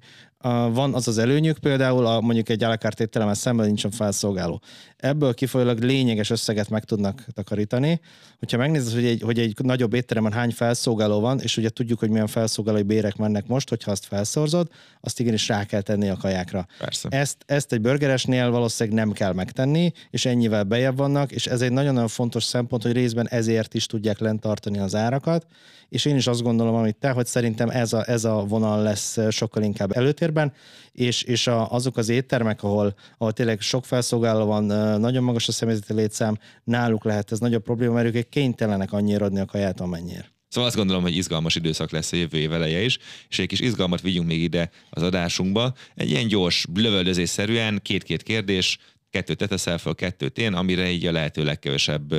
van 0.72 0.94
az 0.94 1.08
az 1.08 1.18
előnyük 1.18 1.58
például, 1.58 2.06
a, 2.06 2.22
mondjuk 2.22 2.50
egy 2.50 2.64
alakárt 2.64 3.00
étteremmel 3.00 3.34
szemben 3.34 3.66
nincsen 3.66 3.92
felszolgáló. 3.92 4.62
Ebből 5.00 5.34
kifolyólag 5.34 5.80
lényeges 5.80 6.30
összeget 6.30 6.70
meg 6.70 6.84
tudnak 6.84 7.26
takarítani. 7.34 8.00
Hogyha 8.40 8.58
megnézed, 8.58 8.94
hogy 8.94 9.06
egy, 9.06 9.22
hogy 9.22 9.40
egy 9.40 9.54
nagyobb 9.58 9.94
étteremben 9.94 10.34
hány 10.34 10.52
felszolgáló 10.52 11.20
van, 11.20 11.40
és 11.40 11.58
ugye 11.58 11.70
tudjuk, 11.70 12.00
hogy 12.00 12.10
milyen 12.10 12.28
felszolgálói 12.28 12.82
bérek 12.82 13.16
mennek 13.16 13.48
most, 13.48 13.70
hogyha 13.70 13.92
azt 13.92 14.06
felszorzod, 14.06 14.68
azt 15.02 15.20
igenis 15.20 15.48
rá 15.48 15.66
kell 15.66 15.82
tenni 15.82 16.10
a 16.10 16.18
kajákra. 16.18 16.68
Persze. 16.78 17.08
Ezt, 17.10 17.38
ezt 17.46 17.74
egy 17.74 17.82
burgeresnél 17.82 18.50
valószínűleg 18.52 19.06
nem 19.06 19.12
kell 19.14 19.34
megtenni, 19.34 19.92
és 20.10 20.26
ennyivel 20.26 20.64
bejebb 20.64 20.98
vannak, 20.98 21.32
és 21.32 21.48
ez 21.48 21.62
egy 21.62 21.72
nagyon-nagyon 21.72 22.10
fontos 22.10 22.44
szempont, 22.44 22.84
hogy 22.84 22.92
részben 22.92 23.28
ezért 23.28 23.74
is 23.74 23.86
tudják 23.86 24.20
lent 24.20 24.42
tartani 24.42 24.80
az 24.80 24.96
árakat, 24.96 25.46
és 25.90 26.06
én 26.06 26.16
is 26.16 26.28
azt 26.28 26.42
gondolom, 26.42 26.76
amit 26.76 26.96
te, 26.96 27.10
hogy 27.10 27.26
szerintem 27.26 27.70
ez 27.70 27.94
a, 27.94 28.10
ez 28.10 28.24
a 28.24 28.46
vonal 28.48 28.82
lesz 28.84 29.18
sokkal 29.30 29.64
inkább 29.64 29.92
előtérben, 29.92 30.54
és, 30.92 31.24
és 31.24 31.48
a, 31.48 31.72
azok 31.72 31.98
az 31.98 32.10
éttermek, 32.10 32.64
ahol, 32.64 32.94
ahol 33.18 33.34
tényleg 33.34 33.62
sok 33.62 33.86
felszolgáló 33.86 34.46
van, 34.46 34.72
nagyon 34.98 35.24
magas 35.24 35.48
a 35.48 35.52
személyzeti 35.52 35.94
létszám, 35.94 36.38
náluk 36.64 37.04
lehet 37.04 37.32
ez 37.32 37.40
nagyobb 37.40 37.64
probléma, 37.64 37.94
mert 37.94 38.16
ők 38.16 38.30
kénytelenek 38.30 38.92
annyira 38.92 39.26
adni 39.26 39.40
a 39.40 39.46
kaját, 39.46 39.80
amennyire. 39.80 40.32
Szóval 40.48 40.70
azt 40.70 40.78
gondolom, 40.78 41.02
hogy 41.02 41.16
izgalmas 41.16 41.56
időszak 41.56 41.92
lesz 41.92 42.12
a 42.12 42.16
jövő 42.16 42.38
év 42.38 42.54
eleje 42.54 42.82
is, 42.82 42.98
és 43.30 43.40
egy 43.40 43.48
kis 43.48 43.60
izgalmat 43.60 44.02
vigyünk 44.02 44.28
még 44.28 44.42
ide 44.42 44.70
az 44.90 45.02
adásunkba. 45.02 45.74
Egy 45.96 46.10
ilyen 46.10 46.28
gyors, 46.28 46.66
lövöldözésszerűen 46.74 47.80
két-két 47.82 48.24
kérdés, 48.24 48.78
kettőt 49.10 49.38
te 49.38 49.48
teszel 49.48 49.78
fel, 49.78 49.96
kettőt 49.96 50.38
én, 50.38 50.54
amire 50.54 50.90
így 50.90 51.06
a 51.06 51.12
lehető 51.12 51.44
legkevesebb 51.44 52.14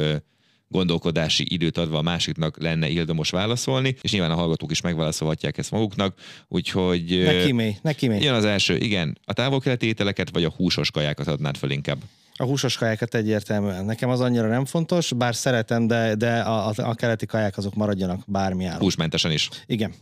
gondolkodási 0.68 1.46
időt 1.48 1.78
adva 1.78 1.98
a 1.98 2.02
másiknak 2.02 2.62
lenne 2.62 2.88
ildomos 2.88 3.30
válaszolni, 3.30 3.96
és 4.00 4.12
nyilván 4.12 4.30
a 4.30 4.34
hallgatók 4.34 4.70
is 4.70 4.80
megválaszolhatják 4.80 5.58
ezt 5.58 5.70
maguknak, 5.70 6.18
úgyhogy... 6.48 7.22
Neki 7.24 7.52
mi, 7.52 7.76
neki 7.82 8.08
mi. 8.08 8.22
Jön 8.22 8.34
az 8.34 8.44
első, 8.44 8.76
igen, 8.76 9.18
a 9.24 9.32
távol-keleti 9.32 9.86
ételeket 9.86 10.30
vagy 10.32 10.44
a 10.44 10.52
húsos 10.56 10.90
kajákat 10.90 11.26
adnád 11.26 11.56
fel 11.56 11.70
inkább? 11.70 11.98
A 12.40 12.44
húsos 12.44 12.76
kajákat 12.76 13.14
egyértelműen. 13.14 13.84
Nekem 13.84 14.08
az 14.08 14.20
annyira 14.20 14.48
nem 14.48 14.64
fontos, 14.64 15.12
bár 15.12 15.34
szeretem, 15.34 15.86
de, 15.86 16.14
de 16.14 16.40
a, 16.40 16.68
a, 16.68 16.72
a 16.76 16.94
keleti 16.94 17.26
kaják 17.26 17.56
azok 17.56 17.74
maradjanak 17.74 18.20
bármi 18.26 18.64
áron. 18.64 18.80
Húsmentesen 18.80 19.30
is. 19.30 19.48
Igen. 19.66 19.94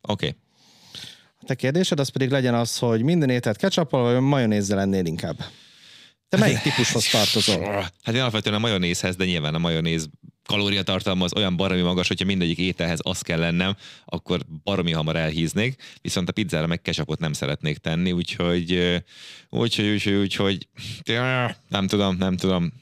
Oké. 0.00 0.26
Okay. 0.26 0.36
A 1.40 1.44
te 1.46 1.54
kérdésed 1.54 2.00
az 2.00 2.08
pedig 2.08 2.30
legyen 2.30 2.54
az, 2.54 2.78
hogy 2.78 3.02
minden 3.02 3.30
ételt 3.30 3.56
ketchuppal 3.56 4.12
vagy 4.12 4.22
majonézzel 4.22 4.80
ennél 4.80 5.04
inkább. 5.04 5.36
Te 6.28 6.36
melyik 6.36 6.58
típushoz 6.66 7.08
tartozol? 7.10 7.90
Hát 8.02 8.14
én 8.14 8.20
alapvetően 8.20 8.54
a 8.54 8.58
majonézhez, 8.58 9.16
de 9.16 9.24
nyilván 9.24 9.54
a 9.54 9.58
majonéz 9.58 10.08
kalóriatartalma 10.46 11.24
az 11.24 11.34
olyan 11.34 11.56
baromi 11.56 11.80
magas, 11.80 12.08
hogyha 12.08 12.24
mindegyik 12.24 12.58
ételhez 12.58 12.98
az 13.02 13.20
kell 13.20 13.38
lennem, 13.38 13.76
akkor 14.04 14.40
baromi 14.64 14.92
hamar 14.92 15.16
elhíznék, 15.16 15.82
viszont 16.02 16.28
a 16.28 16.32
pizzára 16.32 16.66
meg 16.66 16.82
ketchupot 16.82 17.18
nem 17.18 17.32
szeretnék 17.32 17.78
tenni, 17.78 18.12
úgyhogy 18.12 19.02
úgyhogy, 19.50 19.86
úgyhogy, 19.86 20.14
úgyhogy 20.14 20.68
nem 21.68 21.86
tudom, 21.86 22.16
nem 22.16 22.36
tudom. 22.36 22.72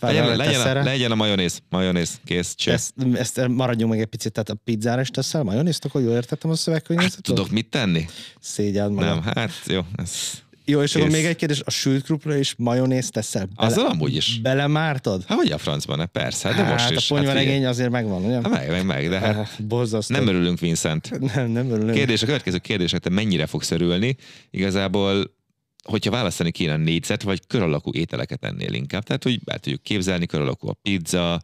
legyen, 0.00 0.36
legyen, 0.36 0.76
a, 0.76 0.82
legyen 0.82 1.10
a 1.10 1.14
majonéz, 1.14 1.62
majonéz, 1.68 2.20
kész, 2.24 2.54
cső. 2.54 2.72
Ezt, 2.72 2.94
ezt 3.14 3.48
maradjunk 3.48 3.92
meg 3.92 4.00
egy 4.00 4.06
picit, 4.06 4.32
tehát 4.32 4.48
a 4.48 4.54
pizzára 4.64 5.00
is 5.00 5.08
teszel 5.08 5.42
majonézt, 5.42 5.84
akkor 5.84 6.00
jól 6.00 6.14
értettem 6.14 6.50
a 6.50 6.54
szövegkönyvet? 6.54 7.14
Hát, 7.14 7.22
tudok 7.22 7.50
mit 7.50 7.66
tenni? 7.66 8.06
Szégyeld 8.40 8.92
magam. 8.92 9.08
Nem, 9.08 9.22
hát 9.34 9.52
jó, 9.66 9.80
ez 9.96 10.42
jó, 10.70 10.82
és 10.82 10.92
Kész. 10.92 11.02
akkor 11.02 11.14
még 11.16 11.24
egy 11.24 11.36
kérdés, 11.36 11.62
a 11.64 11.70
sült 11.70 12.04
krupra 12.04 12.36
is 12.36 12.54
majonézt 12.58 13.12
teszel? 13.12 13.48
Bele, 13.56 13.68
Azzal 13.68 13.86
amúgy 13.86 14.14
is. 14.16 14.40
Belemártod? 14.40 15.24
Hát 15.26 15.38
hogy 15.38 15.50
a 15.50 15.58
francban, 15.58 16.08
persze, 16.12 16.48
hát, 16.48 16.56
de 16.56 16.62
hát, 16.62 16.72
most 16.72 16.90
is. 16.90 17.10
a 17.10 17.14
ponyvaregény 17.14 17.62
hát, 17.62 17.70
azért 17.70 17.90
megvan, 17.90 18.24
ugye? 18.24 18.34
Hát 18.34 18.50
meg, 18.50 18.70
meg, 18.70 18.84
meg, 18.84 19.08
de 19.08 19.18
hát 19.18 19.66
Borzasztó. 19.66 20.14
nem 20.14 20.26
örülünk, 20.26 20.58
Vincent. 20.58 21.20
Nem, 21.34 21.50
nem 21.50 21.70
örülünk. 21.70 21.94
Kérdés, 21.94 22.22
a 22.22 22.26
következő 22.26 22.58
kérdés, 22.58 22.94
te 23.00 23.10
mennyire 23.10 23.46
fogsz 23.46 23.70
örülni? 23.70 24.16
Igazából 24.50 25.38
hogyha 25.84 26.10
választani 26.10 26.50
kéne 26.50 26.76
négyzet 26.76 27.22
vagy 27.22 27.46
kör 27.46 27.62
alakú 27.62 27.90
ételeket 27.92 28.44
ennél 28.44 28.72
inkább. 28.72 29.02
Tehát, 29.02 29.22
hogy 29.22 29.40
el 29.44 29.58
tudjuk 29.58 29.82
képzelni, 29.82 30.26
kör 30.26 30.40
alakú 30.40 30.68
a 30.68 30.76
pizza, 30.82 31.40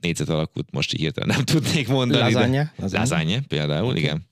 négyzet 0.00 0.28
alakút 0.28 0.68
most 0.70 0.94
így 0.94 1.00
hirtelen 1.00 1.36
nem 1.36 1.44
tudnék 1.44 1.88
mondani. 1.88 2.32
Lasagne. 2.32 2.72
Lasagne, 2.76 3.40
például, 3.40 3.88
okay. 3.88 4.00
igen. 4.00 4.26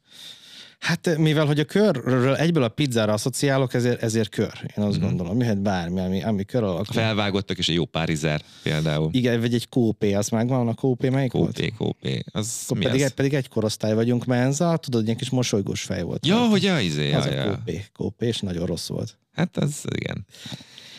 Hát 0.78 1.16
mivel, 1.16 1.46
hogy 1.46 1.60
a 1.60 1.64
körről 1.64 2.34
egyből 2.34 2.62
a 2.62 2.68
pizzára 2.68 3.12
asszociálok, 3.12 3.74
ezért, 3.74 4.02
ezért 4.02 4.28
kör. 4.28 4.52
Én 4.76 4.84
azt 4.84 4.98
mm. 4.98 5.00
gondolom, 5.00 5.36
mihet 5.36 5.62
bármi, 5.62 6.00
ami, 6.00 6.22
ami 6.22 6.44
kör 6.44 6.62
alakú. 6.62 6.92
Felvágottak 6.92 7.58
és 7.58 7.68
egy 7.68 7.74
jó 7.74 7.84
párizer 7.84 8.40
például. 8.62 9.08
Igen, 9.12 9.40
vagy 9.40 9.54
egy 9.54 9.68
kópé, 9.68 10.12
az 10.14 10.28
megvan, 10.28 10.68
a 10.68 10.74
kópé 10.74 11.08
melyik 11.08 11.30
kópé, 11.30 11.72
volt? 11.78 11.98
Kópé, 12.00 12.24
Az 12.32 12.64
mi 12.74 12.84
pedig, 12.84 13.02
az? 13.02 13.12
pedig 13.12 13.34
egy 13.34 13.48
korosztály 13.48 13.94
vagyunk 13.94 14.24
menza, 14.24 14.76
tudod, 14.76 15.08
egy 15.08 15.16
kis 15.16 15.30
mosolygós 15.30 15.82
fej 15.82 16.02
volt. 16.02 16.26
Ja, 16.26 16.38
hogy 16.38 16.62
ja, 16.62 16.80
izé, 16.80 17.12
az 17.12 17.26
ja, 17.26 17.42
a 17.42 17.48
kópé, 17.48 17.84
kópé, 17.92 18.26
és 18.26 18.40
nagyon 18.40 18.66
rossz 18.66 18.88
volt. 18.88 19.18
Hát 19.32 19.56
az 19.56 19.84
igen. 19.94 20.26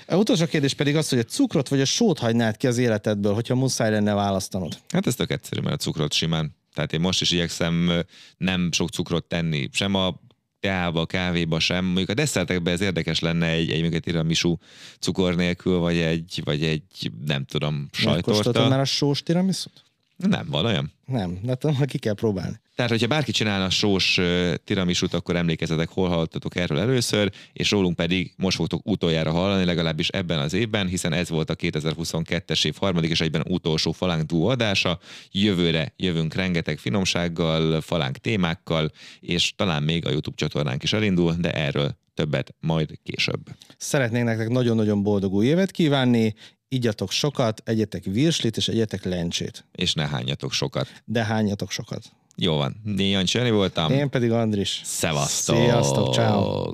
A 0.07 0.15
utolsó 0.15 0.45
kérdés 0.45 0.73
pedig 0.73 0.95
az, 0.95 1.09
hogy 1.09 1.19
a 1.19 1.23
cukrot 1.23 1.67
vagy 1.67 1.81
a 1.81 1.85
sót 1.85 2.19
hagynád 2.19 2.57
ki 2.57 2.67
az 2.67 2.77
életedből, 2.77 3.33
hogyha 3.33 3.55
muszáj 3.55 3.91
lenne 3.91 4.13
választanod. 4.13 4.77
Hát 4.89 5.07
ez 5.07 5.15
tök 5.15 5.31
egyszerű, 5.31 5.61
mert 5.61 5.75
a 5.75 5.77
cukrot 5.77 6.13
simán. 6.13 6.55
Tehát 6.77 6.93
én 6.93 6.99
most 6.99 7.21
is 7.21 7.31
igyekszem 7.31 7.91
nem 8.37 8.71
sok 8.71 8.89
cukrot 8.89 9.23
tenni, 9.23 9.69
sem 9.71 9.95
a 9.95 10.19
teába, 10.59 11.05
kávéba 11.05 11.59
sem. 11.59 11.85
Mondjuk 11.85 12.09
a 12.09 12.13
desszertekben 12.13 12.73
ez 12.73 12.81
érdekes 12.81 13.19
lenne 13.19 13.47
egy, 13.47 13.71
egy, 13.71 13.93
egy 13.93 14.01
tiramisu 14.01 14.57
cukor 14.99 15.35
nélkül, 15.35 15.77
vagy 15.77 15.97
egy, 15.97 16.41
vagy 16.43 16.63
egy 16.63 17.11
nem 17.25 17.45
tudom, 17.45 17.87
sajtorta. 17.91 18.67
már 18.67 18.79
a 18.79 18.85
sós 18.85 19.23
tiramisut? 19.23 19.83
Nem, 20.15 20.47
van 20.49 20.65
olyan? 20.65 20.91
Nem, 21.05 21.39
de 21.43 21.55
tudom, 21.55 21.85
ki 21.85 21.97
kell 21.97 22.13
próbálni. 22.13 22.59
Tehát, 22.77 22.91
hogyha 22.91 23.07
bárki 23.07 23.31
csinálna 23.31 23.69
sós 23.69 24.19
tiramisút, 24.63 25.13
akkor 25.13 25.35
emlékezetek, 25.35 25.89
hol 25.89 26.09
hallottatok 26.09 26.55
erről 26.55 26.79
először, 26.79 27.31
és 27.53 27.71
rólunk 27.71 27.95
pedig 27.95 28.33
most 28.35 28.57
fogtok 28.57 28.81
utoljára 28.87 29.31
hallani, 29.31 29.65
legalábbis 29.65 30.07
ebben 30.07 30.39
az 30.39 30.53
évben, 30.53 30.87
hiszen 30.87 31.13
ez 31.13 31.29
volt 31.29 31.49
a 31.49 31.55
2022-es 31.55 32.65
év 32.65 32.75
harmadik 32.79 33.09
és 33.09 33.21
egyben 33.21 33.43
utolsó 33.49 33.91
falánk 33.91 34.31
adása. 34.31 34.99
Jövőre 35.31 35.93
jövünk 35.95 36.33
rengeteg 36.33 36.77
finomsággal, 36.77 37.81
falánk 37.81 38.17
témákkal, 38.17 38.91
és 39.19 39.53
talán 39.55 39.83
még 39.83 40.05
a 40.05 40.09
YouTube 40.09 40.37
csatornánk 40.37 40.83
is 40.83 40.93
elindul, 40.93 41.35
de 41.39 41.53
erről 41.53 41.97
többet 42.13 42.55
majd 42.59 42.93
később. 43.03 43.41
Szeretnénk 43.77 44.25
nektek 44.25 44.49
nagyon-nagyon 44.49 45.03
boldog 45.03 45.33
új 45.33 45.45
évet 45.45 45.71
kívánni, 45.71 46.33
igyatok 46.67 47.11
sokat, 47.11 47.61
egyetek 47.65 48.03
virslit 48.03 48.57
és 48.57 48.67
egyetek 48.67 49.03
lencsét. 49.03 49.65
És 49.71 49.93
ne 49.93 50.07
hányatok 50.07 50.51
sokat. 50.51 50.87
De 51.05 51.23
hányatok 51.23 51.71
sokat. 51.71 52.11
Jó 52.41 52.55
van. 52.55 52.75
Én 52.97 53.09
Jancsi 53.09 53.49
voltam. 53.49 53.91
Én 53.91 54.09
pedig 54.09 54.31
Andris. 54.31 54.81
Szevasztok. 54.83 55.55
Sziasztok, 55.55 56.13
ciao. 56.13 56.71